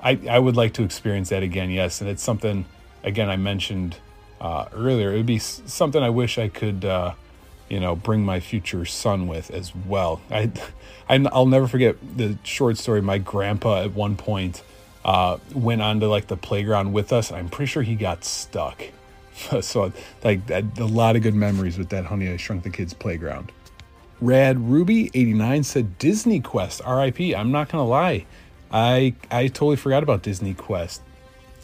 I 0.00 0.18
I 0.28 0.38
would 0.38 0.56
like 0.56 0.74
to 0.74 0.82
experience 0.82 1.28
that 1.28 1.42
again. 1.42 1.70
Yes, 1.70 2.00
and 2.00 2.10
it's 2.10 2.22
something 2.22 2.64
again 3.04 3.30
I 3.30 3.36
mentioned 3.36 3.96
uh, 4.40 4.66
earlier. 4.72 5.12
It 5.12 5.16
would 5.18 5.26
be 5.26 5.38
something 5.38 6.02
I 6.02 6.10
wish 6.10 6.38
I 6.38 6.48
could. 6.48 6.84
Uh, 6.84 7.14
you 7.68 7.80
know, 7.80 7.94
bring 7.94 8.24
my 8.24 8.40
future 8.40 8.84
son 8.84 9.26
with 9.26 9.50
as 9.50 9.74
well. 9.74 10.20
I, 10.30 10.50
I 11.08 11.18
will 11.18 11.46
never 11.46 11.68
forget 11.68 11.96
the 12.16 12.38
short 12.42 12.78
story. 12.78 13.02
My 13.02 13.18
grandpa 13.18 13.82
at 13.82 13.92
one 13.92 14.16
point 14.16 14.62
uh, 15.04 15.38
went 15.54 15.82
onto 15.82 16.06
like 16.06 16.26
the 16.26 16.36
playground 16.36 16.92
with 16.92 17.12
us. 17.12 17.30
I'm 17.30 17.48
pretty 17.48 17.70
sure 17.70 17.82
he 17.82 17.94
got 17.94 18.24
stuck. 18.24 18.82
so 19.60 19.92
like 20.24 20.50
a 20.50 20.62
lot 20.78 21.16
of 21.16 21.22
good 21.22 21.34
memories 21.34 21.78
with 21.78 21.90
that 21.90 22.06
Honey 22.06 22.28
I 22.28 22.36
Shrunk 22.36 22.62
the 22.62 22.70
Kids 22.70 22.94
playground. 22.94 23.52
Rad 24.20 24.58
Ruby 24.58 25.10
89 25.14 25.62
said 25.62 25.98
Disney 25.98 26.40
Quest 26.40 26.80
RIP. 26.86 27.36
I'm 27.36 27.52
not 27.52 27.68
gonna 27.68 27.86
lie, 27.86 28.26
I 28.70 29.14
I 29.30 29.48
totally 29.48 29.76
forgot 29.76 30.02
about 30.02 30.22
Disney 30.22 30.54
Quest. 30.54 31.02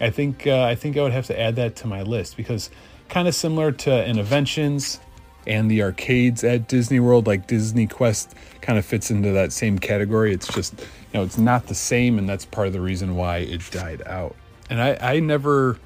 I 0.00 0.10
think 0.10 0.46
uh, 0.46 0.62
I 0.62 0.74
think 0.74 0.96
I 0.96 1.02
would 1.02 1.12
have 1.12 1.26
to 1.26 1.40
add 1.40 1.56
that 1.56 1.76
to 1.76 1.86
my 1.86 2.02
list 2.02 2.36
because 2.36 2.70
kind 3.08 3.28
of 3.28 3.34
similar 3.34 3.72
to 3.72 3.90
Innoventions 3.90 4.98
and 5.46 5.70
the 5.70 5.82
arcades 5.82 6.42
at 6.42 6.68
Disney 6.68 7.00
World, 7.00 7.26
like 7.26 7.46
Disney 7.46 7.86
Quest, 7.86 8.34
kind 8.60 8.78
of 8.78 8.84
fits 8.84 9.10
into 9.10 9.32
that 9.32 9.52
same 9.52 9.78
category. 9.78 10.32
It's 10.32 10.48
just, 10.52 10.80
you 10.80 10.86
know, 11.14 11.22
it's 11.22 11.38
not 11.38 11.66
the 11.66 11.74
same, 11.74 12.18
and 12.18 12.28
that's 12.28 12.44
part 12.46 12.66
of 12.66 12.72
the 12.72 12.80
reason 12.80 13.14
why 13.14 13.38
it 13.38 13.70
died 13.70 14.02
out. 14.06 14.34
And 14.70 14.80
I, 14.80 14.96
I 15.00 15.20
never, 15.20 15.78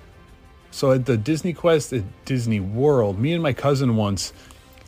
so 0.71 0.93
at 0.93 1.07
the 1.07 1.16
Disney 1.16 1.53
Quest 1.53 1.93
at 1.93 2.05
Disney 2.25 2.61
World, 2.61 3.19
me 3.19 3.33
and 3.33 3.43
my 3.43 3.53
cousin 3.53 3.97
once 3.97 4.33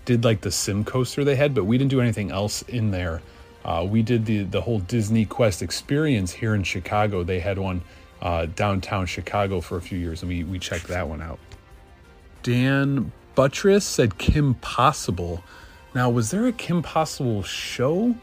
did 0.05 0.25
like 0.25 0.41
the 0.41 0.51
sim 0.51 0.85
coaster 0.85 1.25
they 1.25 1.37
had, 1.37 1.55
but 1.55 1.65
we 1.65 1.79
didn't 1.79 1.91
do 1.91 2.01
anything 2.01 2.31
else 2.31 2.63
in 2.63 2.91
there. 2.91 3.23
Uh, 3.65 3.87
we 3.89 4.03
did 4.03 4.25
the 4.25 4.45
the 4.45 4.61
whole 4.61 4.81
Disney 4.81 5.25
Quest 5.25 5.63
experience 5.63 6.33
here 6.33 6.55
in 6.55 6.63
Chicago. 6.63 7.23
They 7.23 7.41
had 7.41 7.59
one 7.59 7.83
uh, 8.23 8.47
downtown 8.47 9.07
Chicago 9.07 9.61
for 9.61 9.77
a 9.77 9.83
few 9.83 9.99
years, 9.99 10.23
and 10.23 10.29
we 10.29 10.45
we 10.45 10.59
checked 10.59 10.89
that 10.89 11.09
one 11.09 11.21
out. 11.21 11.39
Dan 12.43 13.13
Buttress 13.35 13.85
said 13.85 14.19
Kim 14.19 14.55
Possible. 14.55 15.45
Now, 15.95 16.09
was 16.09 16.31
there 16.31 16.47
a 16.47 16.53
Kim 16.53 16.83
Possible 16.83 17.43
show? 17.43 18.15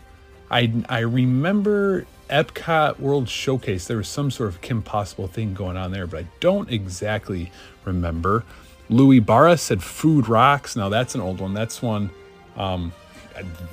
I 0.50 0.72
I 0.90 1.00
remember 1.00 2.06
Epcot 2.30 3.00
World 3.00 3.30
Showcase. 3.30 3.88
There 3.88 3.98
was 3.98 4.08
some 4.08 4.32
sort 4.32 4.50
of 4.50 4.62
Kim 4.62 4.82
Possible 4.82 5.28
thing 5.28 5.54
going 5.54 5.78
on 5.78 5.92
there, 5.92 6.08
but 6.08 6.24
I 6.24 6.28
don't 6.40 6.70
exactly 6.72 7.52
remember. 7.86 8.44
Louis 8.90 9.20
Barra 9.20 9.58
said 9.58 9.84
Food 9.84 10.30
Rocks. 10.30 10.76
Now 10.76 10.90
that's 10.90 11.16
an 11.16 11.22
old 11.22 11.40
one. 11.40 11.54
That's 11.54 11.82
one. 11.82 12.10
Um, 12.56 12.94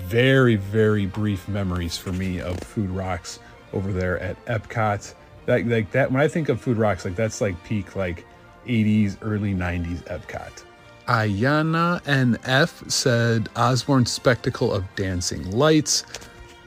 very 0.00 0.56
very 0.56 1.06
brief 1.06 1.48
memories 1.48 1.96
for 1.96 2.12
me 2.12 2.40
of 2.40 2.58
Food 2.60 2.90
Rocks 2.90 3.38
over 3.72 3.92
there 3.92 4.18
at 4.18 4.42
Epcot. 4.46 5.14
Like 5.46 5.66
like 5.66 5.90
that. 5.92 6.10
When 6.10 6.20
I 6.20 6.28
think 6.28 6.48
of 6.48 6.60
Food 6.60 6.76
Rocks, 6.76 7.04
like 7.04 7.16
that's 7.16 7.40
like 7.40 7.62
peak 7.64 7.96
like 7.96 8.26
80s 8.66 9.16
early 9.22 9.54
90s 9.54 10.02
Epcot. 10.04 10.64
Ayana 11.06 12.02
NF 12.04 12.90
said 12.90 13.50
Osborne 13.56 14.06
Spectacle 14.06 14.72
of 14.72 14.84
Dancing 14.96 15.50
Lights. 15.50 16.04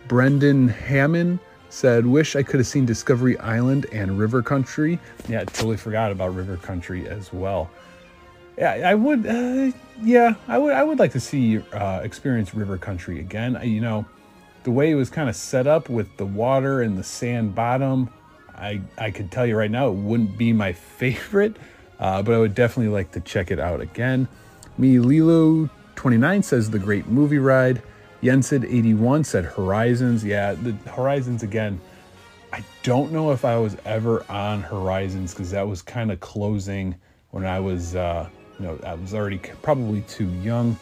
Brendan 0.08 0.68
Hammond 0.68 1.40
said, 1.70 2.06
Wish 2.06 2.36
I 2.36 2.44
could 2.44 2.60
have 2.60 2.68
seen 2.68 2.86
Discovery 2.86 3.38
Island 3.40 3.88
and 3.92 4.18
River 4.18 4.44
Country. 4.44 5.00
Yeah, 5.28 5.42
I 5.42 5.46
totally 5.46 5.78
forgot 5.78 6.12
about 6.12 6.36
River 6.36 6.58
Country 6.58 7.08
as 7.08 7.34
well. 7.34 7.70
Yeah, 8.58 8.90
I 8.90 8.96
would. 8.96 9.26
Uh, 9.26 9.72
yeah, 10.02 10.36
I 10.48 10.58
would. 10.58 10.74
I 10.74 10.84
would 10.84 11.00
like 11.00 11.12
to 11.14 11.20
see 11.20 11.60
uh, 11.60 12.02
experience 12.04 12.54
River 12.54 12.78
Country 12.78 13.20
again. 13.20 13.60
You 13.64 13.82
know, 13.82 14.06
the 14.64 14.72
way 14.72 14.92
it 14.92 14.96
was 14.96 15.10
kind 15.10 15.30
of 15.30 15.36
set 15.36 15.68
up 15.68 15.90
with 15.90 16.18
the 16.18 16.26
water 16.26 16.82
and 16.82 16.98
the 16.98 17.04
sand 17.04 17.56
bottom. 17.56 18.10
I 18.56 18.82
I 18.98 19.12
could 19.12 19.32
tell 19.32 19.46
you 19.46 19.56
right 19.56 19.70
now, 19.70 19.90
it 19.90 19.94
wouldn't 19.94 20.38
be 20.38 20.54
my 20.54 20.74
favorite 21.00 21.58
uh, 22.00 22.22
but 22.22 22.34
I 22.34 22.38
would 22.40 22.56
definitely 22.56 22.94
like 22.94 23.12
to 23.14 23.20
check 23.20 23.52
it 23.52 23.60
out 23.60 23.82
again. 23.82 24.28
Me 24.78 25.00
Lilo 25.00 25.70
29 25.96 26.44
says 26.44 26.70
the 26.70 26.80
great 26.80 27.08
movie 27.08 27.40
ride. 27.40 27.82
Yensid 28.22 28.64
81 28.66 29.24
said 29.24 29.46
Horizons. 29.46 30.24
Yeah, 30.24 30.54
the 30.54 30.74
Horizons 30.90 31.44
again. 31.44 31.80
I 32.54 32.64
don't 32.84 33.12
know 33.12 33.32
if 33.32 33.46
I 33.46 33.58
was 33.58 33.78
ever 33.86 34.26
on 34.32 34.62
Horizons 34.62 35.34
because 35.34 35.52
that 35.52 35.68
was 35.68 35.82
kind 35.82 36.12
of 36.12 36.20
closing 36.20 36.96
when 37.32 37.46
I 37.46 37.60
was, 37.60 37.96
uh, 37.96 38.30
know, 38.66 38.80
I 38.84 38.94
was 38.96 39.14
already 39.14 39.40
probably 39.62 40.02
too 40.02 40.30
young. 40.42 40.78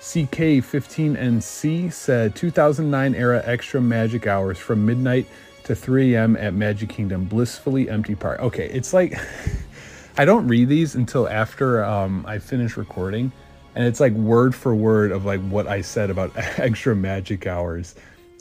CK15NC 0.00 1.92
said 1.92 2.34
2009 2.36 3.14
era 3.14 3.42
extra 3.44 3.80
magic 3.80 4.26
hours 4.26 4.58
from 4.58 4.84
midnight 4.84 5.26
to 5.64 5.74
3 5.74 6.14
a.m. 6.14 6.36
at 6.36 6.52
Magic 6.52 6.90
Kingdom, 6.90 7.24
blissfully 7.24 7.88
empty 7.88 8.14
park. 8.14 8.40
Okay, 8.40 8.68
it's 8.68 8.92
like 8.92 9.18
I 10.18 10.24
don't 10.24 10.46
read 10.46 10.68
these 10.68 10.94
until 10.94 11.28
after 11.28 11.82
um, 11.84 12.24
I 12.28 12.38
finish 12.38 12.76
recording, 12.76 13.32
and 13.74 13.86
it's 13.86 13.98
like 13.98 14.12
word 14.12 14.54
for 14.54 14.74
word 14.74 15.10
of 15.10 15.24
like 15.24 15.40
what 15.48 15.66
I 15.66 15.80
said 15.80 16.10
about 16.10 16.32
extra 16.36 16.94
magic 16.94 17.46
hours 17.46 17.94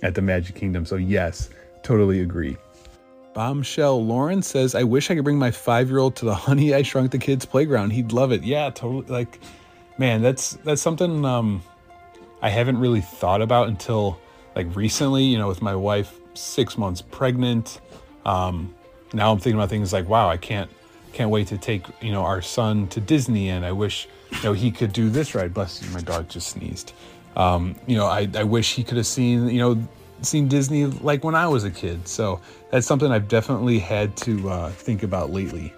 at 0.04 0.16
the 0.16 0.22
Magic 0.22 0.56
Kingdom. 0.56 0.86
So 0.86 0.98
yes, 0.98 1.50
totally 1.82 2.20
agree. 2.22 2.58
Bombshell 3.34 4.06
Lauren 4.06 4.42
says, 4.42 4.76
"I 4.76 4.84
wish 4.84 5.10
I 5.10 5.16
could 5.16 5.24
bring 5.24 5.40
my 5.40 5.52
five-year-old 5.52 6.16
to 6.18 6.26
the 6.26 6.36
Honey 6.36 6.74
I 6.74 6.84
Shrunk 6.84 7.12
the 7.12 7.18
Kids 7.18 7.46
playground. 7.46 7.92
He'd 7.92 8.12
love 8.12 8.32
it. 8.32 8.44
Yeah, 8.44 8.70
totally. 8.70 9.06
Like, 9.08 9.40
man, 9.98 10.22
that's 10.22 10.52
that's 10.64 10.82
something 10.82 11.26
um, 11.26 11.62
I 12.42 12.50
haven't 12.50 12.80
really 12.80 13.02
thought 13.02 13.42
about 13.42 13.68
until 13.68 14.20
like 14.56 14.76
recently. 14.76 15.24
You 15.24 15.38
know, 15.38 15.48
with 15.48 15.62
my 15.62 15.76
wife 15.76 16.20
six 16.34 16.78
months 16.78 17.02
pregnant. 17.02 17.80
Um, 18.26 18.74
now 19.14 19.32
I'm 19.32 19.40
thinking 19.40 19.60
about 19.60 19.70
things 19.70 19.94
like, 19.94 20.08
wow, 20.08 20.30
I 20.30 20.38
can't 20.38 20.70
can't 21.14 21.30
wait 21.30 21.48
to 21.48 21.58
take 21.58 21.86
you 22.02 22.12
know 22.12 22.24
our 22.24 22.42
son 22.42 22.88
to 22.90 23.00
Disney, 23.00 23.50
and 23.50 23.66
I 23.66 23.72
wish 23.72 24.08
you 24.32 24.44
know 24.44 24.54
he 24.54 24.72
could 24.72 24.94
do 24.94 25.10
this 25.10 25.36
ride. 25.36 25.54
Bless 25.54 25.82
you, 25.82 25.90
my 25.92 26.02
dog 26.02 26.30
just 26.30 26.50
sneezed. 26.50 26.94
Um, 27.36 27.76
you 27.88 27.96
know, 27.98 28.06
I, 28.06 28.28
I 28.36 28.44
wish 28.44 28.76
he 28.76 28.84
could 28.84 28.98
have 28.98 29.08
seen 29.08 29.50
you 29.50 29.60
know 29.60 29.88
seen 30.26 30.48
Disney 30.48 30.86
like 30.86 31.24
when 31.24 31.36
I 31.36 31.48
was 31.48 31.64
a 31.64 31.72
kid. 31.72 32.08
So 32.08 32.40
that's 32.72 32.88
something 32.88 33.12
I've 33.12 33.28
definitely 33.28 33.80
had 33.80 34.16
to 34.18 34.50
uh, 34.50 34.70
think 34.72 35.04
about 35.04 35.32
lately. 35.32 35.74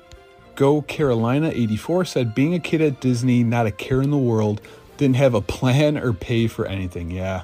Go 0.56 0.82
Carolina 0.84 1.50
84 1.50 2.06
said, 2.06 2.36
being 2.36 2.54
a 2.54 2.60
kid 2.60 2.82
at 2.82 3.02
Disney, 3.02 3.44
not 3.44 3.66
a 3.66 3.72
care 3.72 4.02
in 4.02 4.10
the 4.10 4.18
world, 4.18 4.62
didn't 4.98 5.18
have 5.18 5.34
a 5.34 5.42
plan 5.42 5.98
or 5.98 6.14
pay 6.14 6.48
for 6.48 6.66
anything. 6.66 7.12
Yeah. 7.12 7.44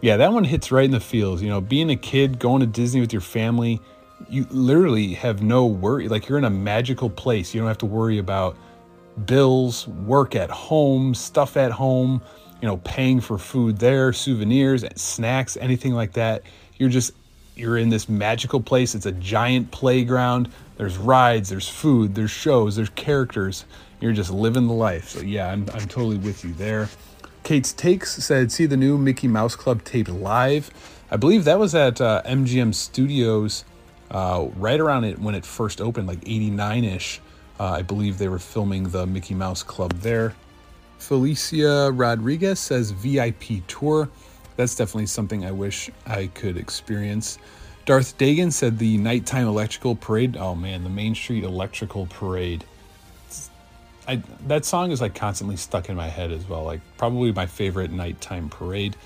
Yeah, 0.00 0.16
that 0.16 0.32
one 0.32 0.44
hits 0.44 0.72
right 0.72 0.86
in 0.86 0.92
the 0.92 1.00
feels. 1.00 1.42
You 1.42 1.50
know, 1.50 1.60
being 1.60 1.90
a 1.90 1.96
kid, 1.96 2.38
going 2.38 2.60
to 2.60 2.66
Disney 2.66 3.00
with 3.00 3.12
your 3.12 3.20
family, 3.20 3.80
you 4.28 4.46
literally 4.50 5.12
have 5.14 5.42
no 5.42 5.66
worry. 5.66 6.08
Like 6.08 6.28
you're 6.28 6.38
in 6.38 6.44
a 6.44 6.50
magical 6.50 7.10
place. 7.10 7.54
You 7.54 7.60
don't 7.60 7.68
have 7.68 7.78
to 7.78 7.86
worry 7.86 8.16
about 8.16 8.56
bills, 9.26 9.86
work 9.88 10.34
at 10.34 10.50
home, 10.50 11.14
stuff 11.14 11.56
at 11.56 11.70
home, 11.70 12.22
you 12.60 12.68
know, 12.68 12.76
paying 12.78 13.20
for 13.20 13.38
food 13.38 13.78
there, 13.78 14.12
souvenirs, 14.12 14.84
snacks, 14.96 15.56
anything 15.56 15.94
like 15.94 16.12
that. 16.12 16.42
You're 16.78 16.90
just 16.90 17.12
you're 17.56 17.76
in 17.76 17.90
this 17.90 18.08
magical 18.08 18.60
place. 18.60 18.94
It's 18.94 19.06
a 19.06 19.12
giant 19.12 19.70
playground. 19.70 20.50
There's 20.76 20.96
rides, 20.96 21.50
there's 21.50 21.68
food, 21.68 22.14
there's 22.14 22.30
shows, 22.30 22.76
there's 22.76 22.90
characters. 22.90 23.64
You're 24.00 24.12
just 24.12 24.30
living 24.30 24.66
the 24.66 24.74
life. 24.74 25.10
So 25.10 25.20
yeah, 25.20 25.50
I'm 25.50 25.68
I'm 25.72 25.86
totally 25.88 26.16
with 26.16 26.44
you 26.44 26.52
there. 26.54 26.88
Kate's 27.42 27.72
Takes 27.72 28.22
said, 28.22 28.52
"See 28.52 28.66
the 28.66 28.76
new 28.76 28.96
Mickey 28.98 29.28
Mouse 29.28 29.56
Club 29.56 29.84
tape 29.84 30.08
live." 30.08 30.70
I 31.10 31.16
believe 31.16 31.44
that 31.44 31.58
was 31.58 31.74
at 31.74 32.00
uh, 32.00 32.22
MGM 32.24 32.74
Studios 32.74 33.64
uh, 34.10 34.48
right 34.56 34.78
around 34.78 35.04
it 35.04 35.18
when 35.18 35.34
it 35.34 35.44
first 35.44 35.80
opened, 35.80 36.06
like 36.06 36.20
'89 36.22 36.84
ish. 36.84 37.20
Uh, 37.58 37.64
I 37.64 37.82
believe 37.82 38.18
they 38.18 38.28
were 38.28 38.38
filming 38.38 38.84
the 38.84 39.06
Mickey 39.06 39.34
Mouse 39.34 39.62
Club 39.62 39.92
there. 40.00 40.34
Felicia 41.00 41.90
Rodriguez 41.92 42.60
says 42.60 42.92
VIP 42.92 43.66
tour. 43.66 44.08
That's 44.56 44.74
definitely 44.74 45.06
something 45.06 45.44
I 45.44 45.50
wish 45.50 45.90
I 46.06 46.26
could 46.28 46.56
experience. 46.56 47.38
Darth 47.86 48.16
Dagan 48.18 48.52
said 48.52 48.78
the 48.78 48.98
nighttime 48.98 49.48
electrical 49.48 49.96
parade. 49.96 50.36
Oh 50.36 50.54
man, 50.54 50.84
the 50.84 50.90
Main 50.90 51.14
Street 51.14 51.42
Electrical 51.42 52.06
Parade. 52.06 52.64
I, 54.06 54.22
that 54.46 54.64
song 54.64 54.90
is 54.90 55.00
like 55.00 55.14
constantly 55.14 55.56
stuck 55.56 55.88
in 55.88 55.96
my 55.96 56.08
head 56.08 56.30
as 56.30 56.48
well. 56.48 56.64
Like 56.64 56.80
probably 56.98 57.32
my 57.32 57.46
favorite 57.46 57.90
nighttime 57.90 58.48
parade. 58.48 58.96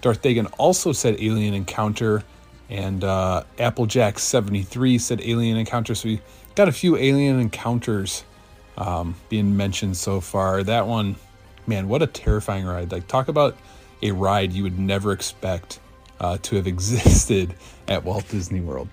Darth 0.00 0.22
Dagan 0.22 0.52
also 0.58 0.92
said 0.92 1.16
Alien 1.20 1.54
Encounter, 1.54 2.24
and 2.70 3.04
uh, 3.04 3.44
Applejack 3.58 4.18
seventy 4.18 4.62
three 4.62 4.98
said 4.98 5.20
Alien 5.20 5.56
Encounter. 5.56 5.94
So 5.94 6.08
we 6.08 6.20
got 6.54 6.68
a 6.68 6.72
few 6.72 6.96
Alien 6.96 7.38
Encounters 7.38 8.24
um, 8.78 9.14
being 9.28 9.56
mentioned 9.56 9.96
so 9.96 10.20
far. 10.20 10.62
That 10.62 10.86
one 10.86 11.16
man, 11.66 11.88
what 11.88 12.02
a 12.02 12.06
terrifying 12.06 12.64
ride. 12.66 12.92
Like, 12.92 13.06
talk 13.06 13.28
about 13.28 13.56
a 14.02 14.12
ride 14.12 14.52
you 14.52 14.62
would 14.62 14.78
never 14.78 15.12
expect 15.12 15.80
uh, 16.20 16.38
to 16.42 16.56
have 16.56 16.66
existed 16.74 17.54
at 17.88 18.04
Walt 18.04 18.28
Disney 18.28 18.60
World. 18.60 18.88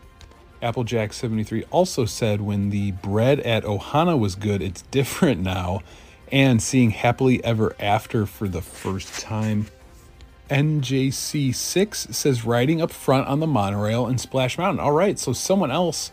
Applejack73 0.61 1.65
also 1.71 2.05
said 2.05 2.41
when 2.41 2.69
the 2.69 2.91
bread 2.91 3.39
at 3.39 3.63
Ohana 3.63 4.17
was 4.17 4.35
good, 4.35 4.61
it's 4.61 4.83
different 4.83 5.41
now. 5.41 5.81
And 6.31 6.61
seeing 6.61 6.91
Happily 6.91 7.43
Ever 7.43 7.75
After 7.79 8.25
for 8.25 8.47
the 8.47 8.61
first 8.61 9.19
time. 9.19 9.67
NJC6 10.49 12.13
says 12.13 12.45
riding 12.45 12.81
up 12.81 12.91
front 12.91 13.27
on 13.27 13.39
the 13.39 13.47
monorail 13.47 14.07
in 14.07 14.17
Splash 14.17 14.57
Mountain. 14.57 14.79
All 14.79 14.91
right, 14.91 15.17
so 15.17 15.33
someone 15.33 15.71
else 15.71 16.11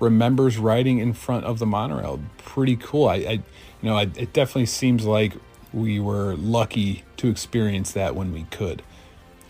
remembers 0.00 0.58
riding 0.58 0.98
in 0.98 1.12
front 1.12 1.44
of 1.44 1.58
the 1.58 1.66
monorail. 1.66 2.20
Pretty 2.38 2.76
cool. 2.76 3.08
I, 3.08 3.14
I 3.14 3.30
you 3.30 3.42
know, 3.82 3.96
I, 3.96 4.02
it 4.02 4.32
definitely 4.32 4.66
seems 4.66 5.04
like 5.04 5.34
we 5.72 6.00
were 6.00 6.34
lucky 6.36 7.04
to 7.18 7.28
experience 7.28 7.92
that 7.92 8.14
when 8.14 8.32
we 8.32 8.44
could. 8.44 8.82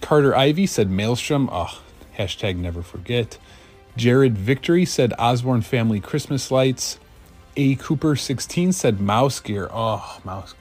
Carter 0.01 0.35
Ivy 0.35 0.67
said 0.67 0.91
Maelstrom. 0.91 1.49
Oh, 1.51 1.81
hashtag 2.17 2.57
never 2.57 2.83
forget. 2.83 3.39
Jared 3.97 4.37
Victory 4.39 4.85
said 4.85 5.13
Osborne 5.19 5.63
Family 5.63 6.01
Christmas 6.01 6.51
Lights. 6.51 6.99
A 7.57 7.75
Cooper 7.77 8.15
16 8.15 8.73
said 8.73 9.01
Mouse 9.01 9.41
Gear. 9.41 9.69
Oh, 9.73 10.21
Mouse. 10.25 10.55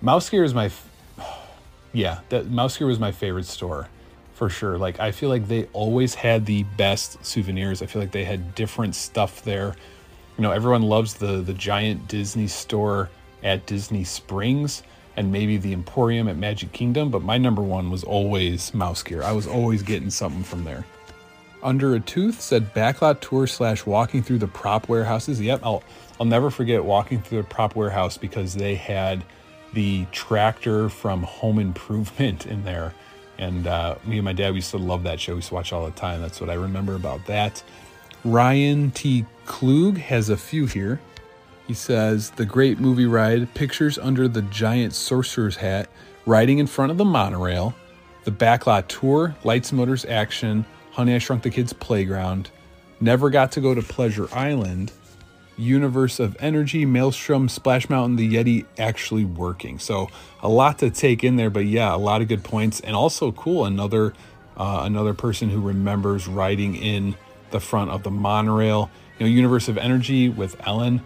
Mouse 0.00 0.28
Gear 0.28 0.44
is 0.44 0.52
my. 0.52 0.66
F- 0.66 0.88
yeah, 1.92 2.20
that 2.28 2.50
Mouse 2.50 2.76
Gear 2.76 2.86
was 2.86 2.98
my 2.98 3.12
favorite 3.12 3.46
store 3.46 3.88
for 4.40 4.48
sure. 4.48 4.78
Like 4.78 4.98
I 5.00 5.12
feel 5.12 5.28
like 5.28 5.48
they 5.48 5.66
always 5.74 6.14
had 6.14 6.46
the 6.46 6.62
best 6.78 7.22
souvenirs. 7.24 7.82
I 7.82 7.86
feel 7.86 8.00
like 8.00 8.12
they 8.12 8.24
had 8.24 8.54
different 8.54 8.94
stuff 8.94 9.42
there. 9.44 9.76
You 10.38 10.42
know, 10.42 10.50
everyone 10.50 10.82
loves 10.82 11.12
the 11.12 11.42
the 11.42 11.52
giant 11.52 12.08
Disney 12.08 12.46
store 12.46 13.10
at 13.42 13.66
Disney 13.66 14.04
Springs 14.04 14.82
and 15.16 15.32
maybe 15.32 15.56
the 15.56 15.72
Emporium 15.72 16.28
at 16.28 16.36
Magic 16.36 16.72
Kingdom, 16.72 17.10
but 17.10 17.22
my 17.22 17.36
number 17.36 17.62
one 17.62 17.90
was 17.90 18.04
always 18.04 18.72
Mouse 18.72 19.02
Gear. 19.02 19.22
I 19.22 19.32
was 19.32 19.46
always 19.46 19.82
getting 19.82 20.10
something 20.10 20.44
from 20.44 20.64
there. 20.64 20.86
Under 21.62 21.94
a 21.94 22.00
Tooth 22.00 22.40
said 22.40 22.72
backlot 22.72 23.20
tour 23.20 23.46
slash 23.46 23.84
walking 23.84 24.22
through 24.22 24.38
the 24.38 24.48
prop 24.48 24.88
warehouses. 24.88 25.40
Yep, 25.40 25.60
I'll 25.62 25.82
I'll 26.18 26.26
never 26.26 26.50
forget 26.50 26.84
walking 26.84 27.20
through 27.20 27.42
the 27.42 27.48
prop 27.48 27.76
warehouse 27.76 28.16
because 28.16 28.54
they 28.54 28.74
had 28.76 29.22
the 29.74 30.06
tractor 30.10 30.88
from 30.88 31.22
Home 31.22 31.58
Improvement 31.58 32.46
in 32.46 32.64
there. 32.64 32.94
And 33.38 33.66
uh, 33.66 33.96
me 34.04 34.18
and 34.18 34.24
my 34.24 34.32
dad 34.32 34.50
we 34.50 34.56
used 34.56 34.70
to 34.70 34.78
love 34.78 35.02
that 35.04 35.20
show. 35.20 35.32
We 35.32 35.38
used 35.38 35.48
to 35.48 35.54
watch 35.54 35.72
all 35.72 35.84
the 35.84 35.92
time. 35.92 36.20
That's 36.20 36.40
what 36.40 36.50
I 36.50 36.54
remember 36.54 36.94
about 36.94 37.26
that. 37.26 37.62
Ryan 38.24 38.90
T. 38.90 39.24
Klug 39.46 39.98
has 39.98 40.28
a 40.28 40.36
few 40.36 40.66
here. 40.66 41.00
He 41.70 41.74
says, 41.74 42.30
The 42.30 42.44
great 42.44 42.80
movie 42.80 43.06
ride, 43.06 43.54
pictures 43.54 43.96
under 43.96 44.26
the 44.26 44.42
giant 44.42 44.92
sorcerer's 44.92 45.54
hat, 45.54 45.88
riding 46.26 46.58
in 46.58 46.66
front 46.66 46.90
of 46.90 46.98
the 46.98 47.04
monorail, 47.04 47.76
the 48.24 48.32
backlot 48.32 48.88
tour, 48.88 49.36
lights, 49.44 49.70
motors, 49.70 50.04
action, 50.04 50.66
Honey, 50.90 51.14
I 51.14 51.18
Shrunk 51.18 51.44
the 51.44 51.50
Kids 51.50 51.72
playground, 51.72 52.50
never 53.00 53.30
got 53.30 53.52
to 53.52 53.60
go 53.60 53.72
to 53.72 53.82
Pleasure 53.82 54.28
Island, 54.32 54.90
Universe 55.56 56.18
of 56.18 56.36
Energy, 56.40 56.84
Maelstrom, 56.84 57.48
Splash 57.48 57.88
Mountain, 57.88 58.16
the 58.16 58.34
Yeti 58.34 58.66
actually 58.76 59.24
working. 59.24 59.78
So 59.78 60.08
a 60.42 60.48
lot 60.48 60.80
to 60.80 60.90
take 60.90 61.22
in 61.22 61.36
there, 61.36 61.50
but 61.50 61.66
yeah, 61.66 61.94
a 61.94 61.98
lot 61.98 62.20
of 62.20 62.26
good 62.26 62.42
points, 62.42 62.80
and 62.80 62.96
also 62.96 63.30
cool. 63.30 63.64
Another 63.64 64.12
uh, 64.56 64.80
another 64.82 65.14
person 65.14 65.50
who 65.50 65.60
remembers 65.60 66.26
riding 66.26 66.74
in 66.74 67.14
the 67.52 67.60
front 67.60 67.92
of 67.92 68.02
the 68.02 68.10
monorail. 68.10 68.90
You 69.20 69.26
know, 69.26 69.30
Universe 69.30 69.68
of 69.68 69.78
Energy 69.78 70.28
with 70.28 70.56
Ellen 70.66 71.02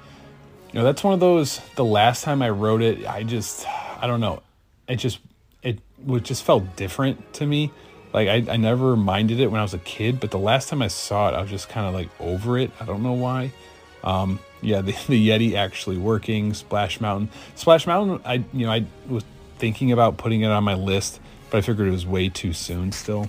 you 0.75 0.81
know 0.81 0.85
that's 0.85 1.05
one 1.05 1.14
of 1.14 1.20
those 1.20 1.61
the 1.77 1.85
last 1.85 2.25
time 2.25 2.43
i 2.43 2.51
rode 2.51 2.83
it 2.83 3.07
i 3.07 3.22
just 3.22 3.64
i 4.01 4.09
don't 4.09 4.20
know. 4.20 4.43
It 4.89 4.97
just 4.97 5.20
it 5.62 5.79
would 6.01 6.25
just 6.25 6.43
felt 6.43 6.77
different 6.77 7.33
to 7.35 7.47
me. 7.47 7.72
Like 8.12 8.29
I, 8.29 8.53
I 8.53 8.57
never 8.57 8.97
minded 8.97 9.39
it 9.39 9.47
when 9.53 9.61
i 9.61 9.62
was 9.62 9.72
a 9.72 9.79
kid 9.79 10.18
but 10.18 10.33
the 10.33 10.39
last 10.39 10.68
time 10.68 10.83
i 10.83 10.89
saw 10.89 11.29
it 11.29 11.35
i 11.35 11.41
was 11.41 11.49
just 11.49 11.68
kind 11.68 11.87
of 11.87 11.95
like 11.95 12.09
over 12.20 12.59
it. 12.59 12.72
I 12.81 12.87
don't 12.87 13.05
know 13.05 13.12
why. 13.12 13.53
Um, 14.03 14.41
yeah 14.62 14.81
the, 14.89 14.93
the 15.07 15.29
yeti 15.29 15.55
actually 15.55 15.97
working 15.97 16.53
splash 16.55 17.01
mountain. 17.01 17.31
Splash 17.55 17.87
mountain 17.87 18.20
i 18.25 18.45
you 18.53 18.66
know 18.66 18.72
i 18.72 18.85
was 19.09 19.25
thinking 19.59 19.93
about 19.93 20.16
putting 20.16 20.41
it 20.41 20.49
on 20.49 20.64
my 20.64 20.75
list 20.75 21.20
but 21.51 21.59
i 21.59 21.61
figured 21.61 21.87
it 21.87 21.93
was 21.93 22.05
way 22.05 22.29
too 22.29 22.53
soon 22.53 22.91
still. 22.91 23.29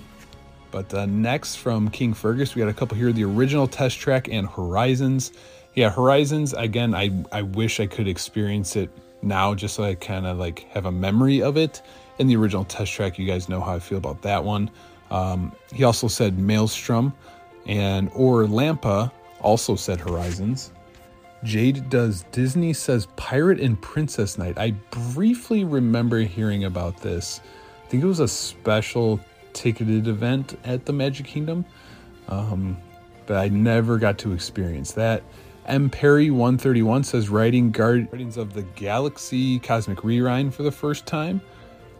But 0.72 0.92
uh, 0.92 1.06
next 1.06 1.54
from 1.54 1.90
king 1.90 2.12
fergus 2.12 2.56
we 2.56 2.60
got 2.60 2.68
a 2.68 2.74
couple 2.74 2.96
here 2.96 3.12
the 3.12 3.24
original 3.24 3.68
test 3.68 3.98
track 4.00 4.28
and 4.28 4.48
horizons 4.48 5.30
yeah, 5.76 5.90
Horizons 5.90 6.54
again. 6.54 6.94
I 6.94 7.10
I 7.30 7.42
wish 7.42 7.78
I 7.80 7.86
could 7.86 8.08
experience 8.08 8.76
it 8.76 8.90
now, 9.22 9.54
just 9.54 9.74
so 9.74 9.84
I 9.84 9.94
kind 9.94 10.26
of 10.26 10.38
like 10.38 10.66
have 10.70 10.86
a 10.86 10.92
memory 10.92 11.42
of 11.42 11.56
it. 11.56 11.82
In 12.18 12.26
the 12.26 12.36
original 12.36 12.64
test 12.64 12.92
track, 12.92 13.18
you 13.18 13.26
guys 13.26 13.48
know 13.48 13.60
how 13.60 13.74
I 13.74 13.78
feel 13.78 13.98
about 13.98 14.22
that 14.22 14.42
one. 14.42 14.70
Um, 15.10 15.54
he 15.72 15.84
also 15.84 16.08
said 16.08 16.38
Maelstrom, 16.38 17.12
and 17.66 18.10
or 18.14 18.46
Lampa 18.46 19.12
also 19.40 19.76
said 19.76 20.00
Horizons. 20.00 20.72
Jade 21.44 21.90
does 21.90 22.24
Disney 22.32 22.72
says 22.72 23.06
Pirate 23.16 23.60
and 23.60 23.80
Princess 23.80 24.38
Night. 24.38 24.56
I 24.56 24.70
briefly 24.90 25.64
remember 25.64 26.20
hearing 26.20 26.64
about 26.64 26.96
this. 27.02 27.42
I 27.84 27.88
think 27.88 28.02
it 28.02 28.06
was 28.06 28.20
a 28.20 28.28
special 28.28 29.20
ticketed 29.52 30.08
event 30.08 30.58
at 30.64 30.86
the 30.86 30.94
Magic 30.94 31.26
Kingdom, 31.26 31.66
um, 32.28 32.78
but 33.26 33.36
I 33.36 33.48
never 33.48 33.98
got 33.98 34.16
to 34.18 34.32
experience 34.32 34.92
that. 34.92 35.22
M. 35.66 35.90
Perry 35.90 36.30
131 36.30 37.04
says 37.04 37.28
writing 37.28 37.70
Guardians 37.70 38.36
of 38.36 38.54
the 38.54 38.62
Galaxy 38.62 39.58
Cosmic 39.58 40.04
Rewind 40.04 40.54
for 40.54 40.62
the 40.62 40.70
first 40.70 41.06
time. 41.06 41.40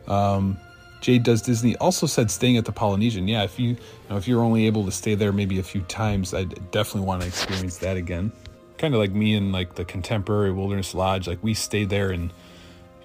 Um, 0.07 0.57
Jade 1.01 1.25
Does 1.25 1.43
Disney 1.43 1.77
also 1.77 2.07
said 2.07 2.31
staying 2.31 2.57
at 2.57 2.64
the 2.64 2.73
Polynesian. 2.73 3.29
Yeah, 3.29 3.43
if 3.43 3.59
you, 3.59 3.71
you 3.71 3.77
know, 4.11 4.17
if 4.17 4.27
you're 4.27 4.43
only 4.43 4.67
able 4.67 4.85
to 4.85 4.93
stay 4.93 5.14
there 5.14 5.33
maybe 5.33 5.59
a 5.59 5.62
few 5.62 5.83
times, 5.83 6.33
I 6.33 6.45
definitely 6.45 7.07
want 7.07 7.23
to 7.23 7.29
experience 7.29 7.79
that 7.79 7.97
again. 7.97 8.33
Kind 8.79 8.95
of 8.95 9.01
like 9.01 9.12
me 9.12 9.35
and 9.35 9.53
like 9.53 9.75
the 9.75 9.85
Contemporary 9.85 10.53
Wilderness 10.53 10.95
Lodge. 10.95 11.27
Like 11.27 11.43
we 11.43 11.55
stayed 11.55 11.91
there 11.91 12.11
and 12.11 12.33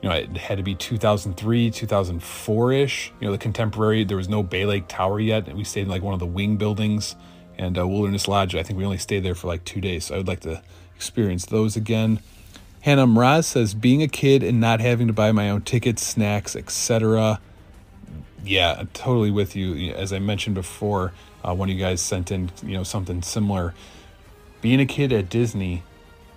you 0.01 0.09
know, 0.09 0.15
it 0.15 0.35
had 0.35 0.57
to 0.57 0.63
be 0.63 0.73
2003, 0.73 1.69
2004 1.69 2.71
ish. 2.73 3.13
You 3.19 3.27
know, 3.27 3.31
the 3.31 3.37
contemporary, 3.37 4.03
there 4.03 4.17
was 4.17 4.29
no 4.29 4.41
Bay 4.41 4.65
Lake 4.65 4.87
Tower 4.87 5.19
yet. 5.19 5.47
And 5.47 5.55
we 5.55 5.63
stayed 5.63 5.83
in 5.83 5.89
like 5.89 6.01
one 6.01 6.13
of 6.13 6.19
the 6.19 6.25
wing 6.25 6.57
buildings 6.57 7.15
and 7.61 7.77
uh, 7.77 7.87
Wilderness 7.87 8.27
Lodge. 8.27 8.55
I 8.55 8.63
think 8.63 8.77
we 8.77 8.83
only 8.83 8.97
stayed 8.97 9.23
there 9.23 9.35
for 9.35 9.47
like 9.47 9.63
two 9.63 9.79
days. 9.79 10.05
So 10.05 10.15
I 10.15 10.17
would 10.17 10.27
like 10.27 10.41
to 10.41 10.61
experience 10.95 11.45
those 11.45 11.75
again. 11.75 12.19
Hannah 12.81 13.05
Mraz 13.05 13.45
says, 13.45 13.75
being 13.75 14.01
a 14.01 14.07
kid 14.07 14.41
and 14.41 14.59
not 14.59 14.81
having 14.81 15.05
to 15.05 15.13
buy 15.13 15.31
my 15.31 15.51
own 15.51 15.61
tickets, 15.61 16.03
snacks, 16.03 16.55
etc. 16.55 17.39
Yeah, 18.43 18.75
I'm 18.79 18.87
totally 18.87 19.29
with 19.29 19.55
you. 19.55 19.93
As 19.93 20.11
I 20.11 20.17
mentioned 20.17 20.55
before, 20.55 21.13
uh, 21.47 21.53
one 21.53 21.69
of 21.69 21.75
you 21.75 21.79
guys 21.79 22.01
sent 22.01 22.31
in, 22.31 22.49
you 22.63 22.73
know, 22.73 22.83
something 22.83 23.21
similar. 23.21 23.75
Being 24.61 24.79
a 24.79 24.87
kid 24.87 25.13
at 25.13 25.29
Disney, 25.29 25.83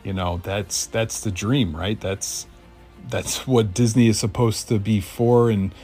you 0.03 0.13
know, 0.13 0.41
that's 0.43 0.85
that's 0.87 1.21
the 1.21 1.31
dream, 1.31 1.75
right? 1.75 1.99
That's 1.99 2.47
that's 3.09 3.47
what 3.47 3.73
Disney 3.73 4.09
is 4.09 4.19
supposed 4.19 4.69
to 4.69 4.79
be 4.79 5.01
for, 5.01 5.49
and 5.49 5.75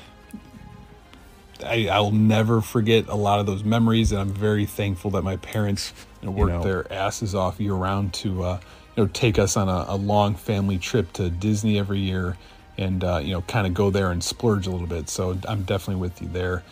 I, 1.64 1.88
I'll 1.88 2.10
never 2.10 2.60
forget 2.60 3.08
a 3.08 3.14
lot 3.14 3.40
of 3.40 3.46
those 3.46 3.64
memories. 3.64 4.12
And 4.12 4.20
I'm 4.20 4.32
very 4.32 4.66
thankful 4.66 5.10
that 5.12 5.22
my 5.22 5.36
parents 5.36 5.92
you 6.20 6.26
know, 6.26 6.32
worked 6.32 6.52
you 6.52 6.58
know, 6.58 6.64
their 6.64 6.92
asses 6.92 7.34
off 7.34 7.60
year 7.60 7.74
round 7.74 8.14
to 8.14 8.44
uh, 8.44 8.60
you 8.96 9.04
know 9.04 9.10
take 9.12 9.38
us 9.38 9.56
on 9.56 9.68
a, 9.68 9.86
a, 9.88 9.96
long 9.96 10.34
family 10.34 10.78
trip 10.78 11.12
to 11.14 11.30
Disney 11.30 11.78
every 11.78 12.00
year, 12.00 12.36
and 12.76 13.02
uh, 13.04 13.20
you 13.22 13.32
know 13.32 13.42
kind 13.42 13.66
of 13.66 13.74
go 13.74 13.90
there 13.90 14.10
and 14.10 14.22
splurge 14.22 14.66
a 14.66 14.70
little 14.70 14.86
bit. 14.86 15.08
So 15.08 15.38
I'm 15.48 15.62
definitely 15.62 16.00
with 16.00 16.20
you 16.20 16.28
there. 16.28 16.62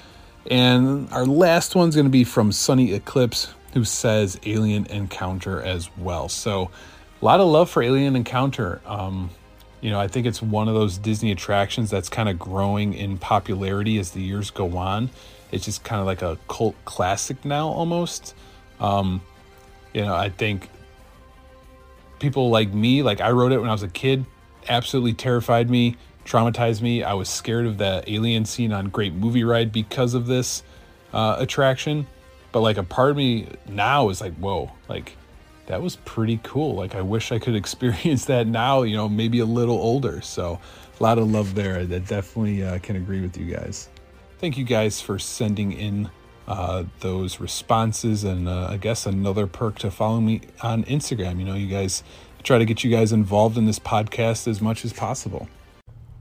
And 0.51 1.11
our 1.12 1.26
last 1.26 1.74
one's 1.74 1.95
going 1.95 2.07
to 2.07 2.11
be 2.11 2.24
from 2.24 2.53
Sunny 2.53 2.95
Eclipse, 2.95 3.53
who 3.74 3.84
says 3.84 4.39
Alien 4.47 4.86
Encounter 4.86 5.61
as 5.61 5.91
well. 5.99 6.28
So 6.28 6.70
a 7.20 7.24
lot 7.24 7.41
of 7.41 7.49
love 7.49 7.68
for 7.68 7.82
Alien 7.82 8.16
Encounter. 8.16 8.80
Um, 8.86 9.30
you 9.81 9.91
know, 9.91 10.01
I 10.01 10.09
think 10.09 10.26
it's 10.26 10.43
one 10.43 10.68
of 10.68 10.74
those 10.74 10.99
Disney 10.99 11.31
attractions 11.31 11.91
that's 11.91 12.09
kind 12.09 12.29
of 12.29 12.39
growing 12.39 12.95
in 12.95 13.18
popularity 13.18 13.99
as 13.99 14.11
the 14.11 14.20
years 14.20 14.51
go 14.51 14.76
on. 14.76 15.11
It's 15.53 15.64
just 15.64 15.85
kind 15.85 16.01
of 16.01 16.07
like 16.07 16.22
a 16.22 16.39
cult 16.49 16.74
classic 16.85 17.45
now, 17.45 17.68
almost. 17.68 18.35
Um, 18.81 19.22
you 19.95 20.03
know, 20.03 20.14
I 20.14 20.29
think 20.29 20.68
people 22.18 22.51
like 22.51 22.72
me, 22.72 23.03
like 23.03 23.20
I 23.20 23.31
rode 23.31 23.53
it 23.53 23.59
when 23.59 23.68
I 23.68 23.72
was 23.72 23.83
a 23.83 23.89
kid, 23.89 24.26
absolutely 24.68 25.14
terrified 25.14 25.70
me, 25.70 25.97
traumatized 26.24 26.83
me. 26.83 27.03
I 27.03 27.14
was 27.14 27.29
scared 27.29 27.66
of 27.66 27.79
the 27.79 28.03
alien 28.07 28.45
scene 28.45 28.72
on 28.72 28.89
Great 28.89 29.14
Movie 29.14 29.45
Ride 29.45 29.72
because 29.72 30.14
of 30.14 30.26
this 30.26 30.62
uh, 31.12 31.37
attraction. 31.39 32.07
But 32.51 32.61
like 32.61 32.79
a 32.79 32.83
part 32.83 33.11
of 33.11 33.16
me 33.16 33.49
now 33.68 34.09
is 34.09 34.20
like, 34.20 34.35
whoa, 34.35 34.70
like 34.89 35.16
that 35.69 35.83
was 35.83 35.97
pretty 35.97 36.41
cool. 36.43 36.75
Like 36.75 36.95
I 36.95 37.03
wish 37.03 37.31
I 37.31 37.39
could 37.39 37.55
experience 37.64 38.25
that 38.27 38.47
now, 38.47 38.83
you 38.83 38.97
know, 38.97 39.09
maybe 39.09 39.39
a 39.39 39.47
little 39.47 39.77
older. 39.77 40.21
So 40.21 40.59
a 40.99 41.03
lot 41.03 41.19
of 41.19 41.31
love 41.31 41.55
there. 41.55 41.79
I 41.79 41.85
definitely 41.85 42.64
uh, 42.64 42.79
can 42.81 42.97
agree 42.97 43.21
with 43.21 43.37
you 43.37 43.55
guys. 43.55 43.89
Thank 44.39 44.57
you 44.57 44.64
guys 44.64 45.01
for 45.01 45.19
sending 45.19 45.73
in 45.73 46.11
uh, 46.47 46.85
those 47.01 47.41
responses, 47.41 48.25
and 48.25 48.49
uh, 48.49 48.69
I 48.71 48.77
guess 48.79 49.05
another 49.05 49.47
perk 49.47 49.79
to 49.81 49.91
follow 49.91 50.21
me 50.21 50.43
on 50.62 50.85
Instagram. 50.85 51.39
You 51.39 51.45
know, 51.45 51.55
you 51.55 51.66
guys 51.66 52.03
try 52.43 52.59
to 52.59 52.64
get 52.64 52.83
you 52.85 52.91
guys 52.91 53.12
involved 53.12 53.59
in 53.59 53.66
this 53.66 53.79
podcast 53.79 54.49
as 54.49 54.61
much 54.61 54.85
as 54.85 54.93
possible. 54.93 55.49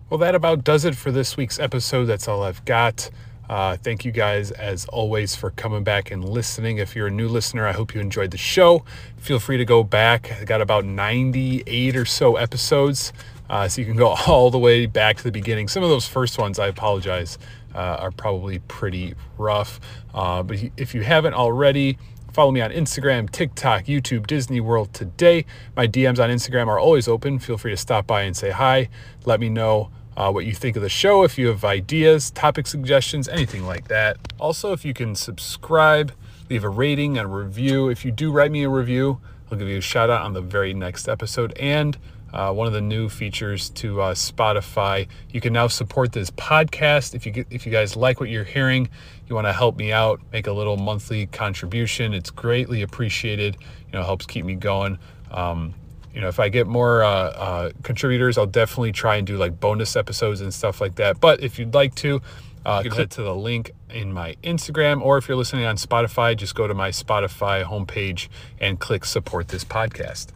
Well, 0.10 0.18
that 0.18 0.36
about 0.36 0.64
does 0.64 0.84
it 0.84 0.96
for 0.96 1.12
this 1.12 1.38
week's 1.38 1.60
episode. 1.60 2.06
That's 2.06 2.28
all 2.28 2.44
I've 2.44 2.66
got. 2.66 3.10
Uh, 3.50 3.78
thank 3.78 4.04
you 4.04 4.12
guys, 4.12 4.52
as 4.52 4.86
always, 4.86 5.36
for 5.36 5.52
coming 5.52 5.84
back 5.84 6.12
and 6.12 6.28
listening. 6.28 6.78
If 6.78 6.96
you're 6.96 7.08
a 7.08 7.12
new 7.12 7.28
listener, 7.30 7.66
I 7.66 7.72
hope 7.72 7.96
you 7.96 8.02
enjoyed 8.02 8.32
the 8.32 8.38
show. 8.38 8.84
Feel 9.18 9.40
free 9.40 9.58
to 9.58 9.66
go 9.66 9.84
back. 9.84 10.32
I 10.34 10.44
got 10.44 10.62
about 10.62 10.86
98 10.86 11.96
or 11.96 12.06
so 12.06 12.36
episodes, 12.36 13.14
uh, 13.50 13.68
so 13.68 13.82
you 13.82 13.88
can 13.88 13.96
go 13.96 14.08
all 14.28 14.52
the 14.52 14.60
way 14.60 14.86
back 14.86 15.18
to 15.18 15.24
the 15.24 15.32
beginning. 15.32 15.68
Some 15.68 15.84
of 15.84 15.90
those 15.90 16.08
first 16.08 16.38
ones, 16.38 16.60
I 16.60 16.68
apologize, 16.68 17.38
uh, 17.74 17.98
are 18.00 18.12
probably 18.12 18.60
pretty 18.60 19.14
rough. 19.38 19.80
Uh, 20.14 20.44
but 20.44 20.58
if 20.76 20.94
you 20.94 21.04
haven't 21.04 21.34
already, 21.34 21.98
follow 22.34 22.52
me 22.52 22.60
on 22.60 22.72
Instagram, 22.72 23.30
TikTok, 23.30 23.86
YouTube, 23.86 24.28
Disney 24.28 24.60
World 24.60 24.94
Today. 24.94 25.46
My 25.76 25.88
DMs 25.88 26.20
on 26.20 26.30
Instagram 26.30 26.68
are 26.68 26.80
always 26.80 27.08
open. 27.08 27.40
Feel 27.40 27.58
free 27.58 27.72
to 27.72 27.78
stop 27.78 28.08
by 28.08 28.24
and 28.24 28.36
say 28.36 28.52
hi. 28.52 28.90
Let 29.26 29.40
me 29.40 29.48
know 29.50 29.90
uh, 30.18 30.32
what 30.32 30.46
you 30.46 30.54
think 30.54 30.76
of 30.76 30.82
the 30.82 30.90
show, 30.90 31.24
if 31.24 31.38
you 31.38 31.48
have 31.48 31.64
ideas, 31.64 32.32
topic 32.32 32.66
suggestions, 32.66 33.30
anything 33.30 33.68
like 33.68 33.88
that. 33.88 34.18
Also, 34.40 34.74
if 34.74 34.84
you 34.84 34.92
can 34.92 35.14
subscribe, 35.14 36.12
leave 36.50 36.64
a 36.64 36.70
rating 36.70 37.20
and 37.20 37.28
a 37.28 37.30
review. 37.30 37.88
If 37.88 38.04
you 38.04 38.12
do 38.12 38.32
write 38.32 38.52
me 38.52 38.64
a 38.64 38.70
review, 38.70 39.22
I'll 39.52 39.58
give 39.60 39.68
you 39.68 39.78
a 39.78 39.82
shout 39.82 40.10
out 40.10 40.24
on 40.24 40.34
the 40.34 40.42
very 40.42 40.74
next 40.74 41.08
episode. 41.08 41.56
And 41.60 41.96
uh, 42.34 42.52
one 42.52 42.66
of 42.66 42.74
the 42.74 42.82
new 42.82 43.10
features 43.10 43.70
to 43.70 44.02
uh, 44.02 44.14
Spotify, 44.16 45.08
you 45.30 45.40
can 45.40 45.54
now 45.54 45.68
support 45.68 46.14
this 46.14 46.32
podcast. 46.32 47.14
If 47.14 47.28
you 47.28 47.32
get, 47.32 47.48
if 47.52 47.68
you 47.68 47.72
guys 47.72 47.96
like 47.96 48.20
what 48.20 48.30
you're 48.30 48.44
hearing, 48.44 48.90
you 49.30 49.36
want 49.36 49.46
to 49.46 49.54
help 49.54 49.78
me 49.78 49.92
out, 49.92 50.20
make 50.34 50.48
a 50.48 50.52
little 50.52 50.78
monthly 50.78 51.28
contribution. 51.28 52.16
It's 52.16 52.32
greatly 52.32 52.82
appreciated. 52.82 53.56
You 53.86 54.00
know, 54.00 54.04
helps 54.04 54.26
keep 54.26 54.46
me 54.46 54.56
going. 54.56 54.98
Um, 55.30 55.76
you 56.18 56.22
know, 56.22 56.30
if 56.30 56.40
I 56.40 56.50
get 56.50 56.66
more 56.66 57.04
uh, 57.04 57.10
uh, 57.10 57.72
contributors, 57.84 58.40
I'll 58.40 58.48
definitely 58.48 58.92
try 58.92 59.18
and 59.18 59.28
do 59.28 59.38
like 59.38 59.60
bonus 59.60 59.96
episodes 59.96 60.42
and 60.42 60.52
stuff 60.52 60.82
like 60.82 60.96
that. 60.96 61.20
But 61.20 61.44
if 61.44 61.60
you'd 61.60 61.76
like 61.76 61.94
to, 61.98 62.24
uh, 62.66 62.82
click 62.90 63.10
to 63.10 63.22
the 63.22 63.36
link 63.36 63.70
in 63.92 64.12
my 64.12 64.36
Instagram, 64.44 65.00
or 65.00 65.20
if 65.20 65.28
you're 65.28 65.38
listening 65.38 65.66
on 65.66 65.76
Spotify, 65.76 66.36
just 66.36 66.56
go 66.56 66.66
to 66.66 66.74
my 66.74 66.90
Spotify 66.90 67.64
homepage 67.64 68.30
and 68.60 68.80
click 68.80 69.06
support 69.06 69.50
this 69.50 69.64
podcast. 69.64 70.30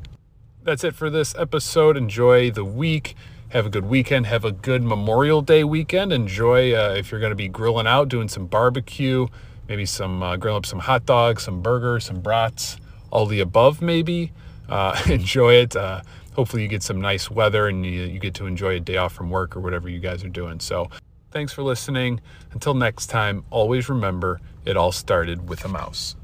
That's 0.61 0.83
it 0.83 0.93
for 0.93 1.09
this 1.09 1.33
episode. 1.33 1.97
Enjoy 1.97 2.51
the 2.51 2.63
week. 2.63 3.15
Have 3.49 3.65
a 3.65 3.69
good 3.71 3.85
weekend. 3.85 4.27
Have 4.27 4.45
a 4.45 4.51
good 4.51 4.83
Memorial 4.83 5.41
Day 5.41 5.63
weekend. 5.63 6.13
Enjoy 6.13 6.75
uh, 6.75 6.93
if 6.95 7.09
you're 7.09 7.19
going 7.19 7.31
to 7.31 7.35
be 7.35 7.47
grilling 7.47 7.87
out, 7.87 8.07
doing 8.07 8.29
some 8.29 8.45
barbecue, 8.45 9.25
maybe 9.67 9.87
some 9.87 10.21
uh, 10.21 10.37
grill 10.37 10.57
up 10.57 10.67
some 10.67 10.77
hot 10.77 11.07
dogs, 11.07 11.41
some 11.41 11.63
burgers, 11.63 12.05
some 12.05 12.21
brats, 12.21 12.77
all 13.09 13.25
the 13.25 13.39
above, 13.39 13.81
maybe 13.81 14.31
uh, 14.71 14.99
enjoy 15.07 15.53
it. 15.55 15.75
Uh, 15.75 16.01
hopefully, 16.33 16.63
you 16.63 16.67
get 16.67 16.83
some 16.83 16.99
nice 16.99 17.29
weather 17.29 17.67
and 17.67 17.85
you, 17.85 17.91
you 17.91 18.19
get 18.19 18.33
to 18.35 18.45
enjoy 18.45 18.75
a 18.75 18.79
day 18.79 18.97
off 18.97 19.13
from 19.13 19.29
work 19.29 19.55
or 19.55 19.59
whatever 19.59 19.89
you 19.89 19.99
guys 19.99 20.23
are 20.23 20.29
doing. 20.29 20.59
So, 20.59 20.89
thanks 21.31 21.53
for 21.53 21.63
listening. 21.63 22.21
Until 22.51 22.73
next 22.73 23.07
time, 23.07 23.43
always 23.49 23.89
remember 23.89 24.39
it 24.65 24.77
all 24.77 24.91
started 24.91 25.49
with 25.49 25.65
a 25.65 25.67
mouse. 25.67 26.15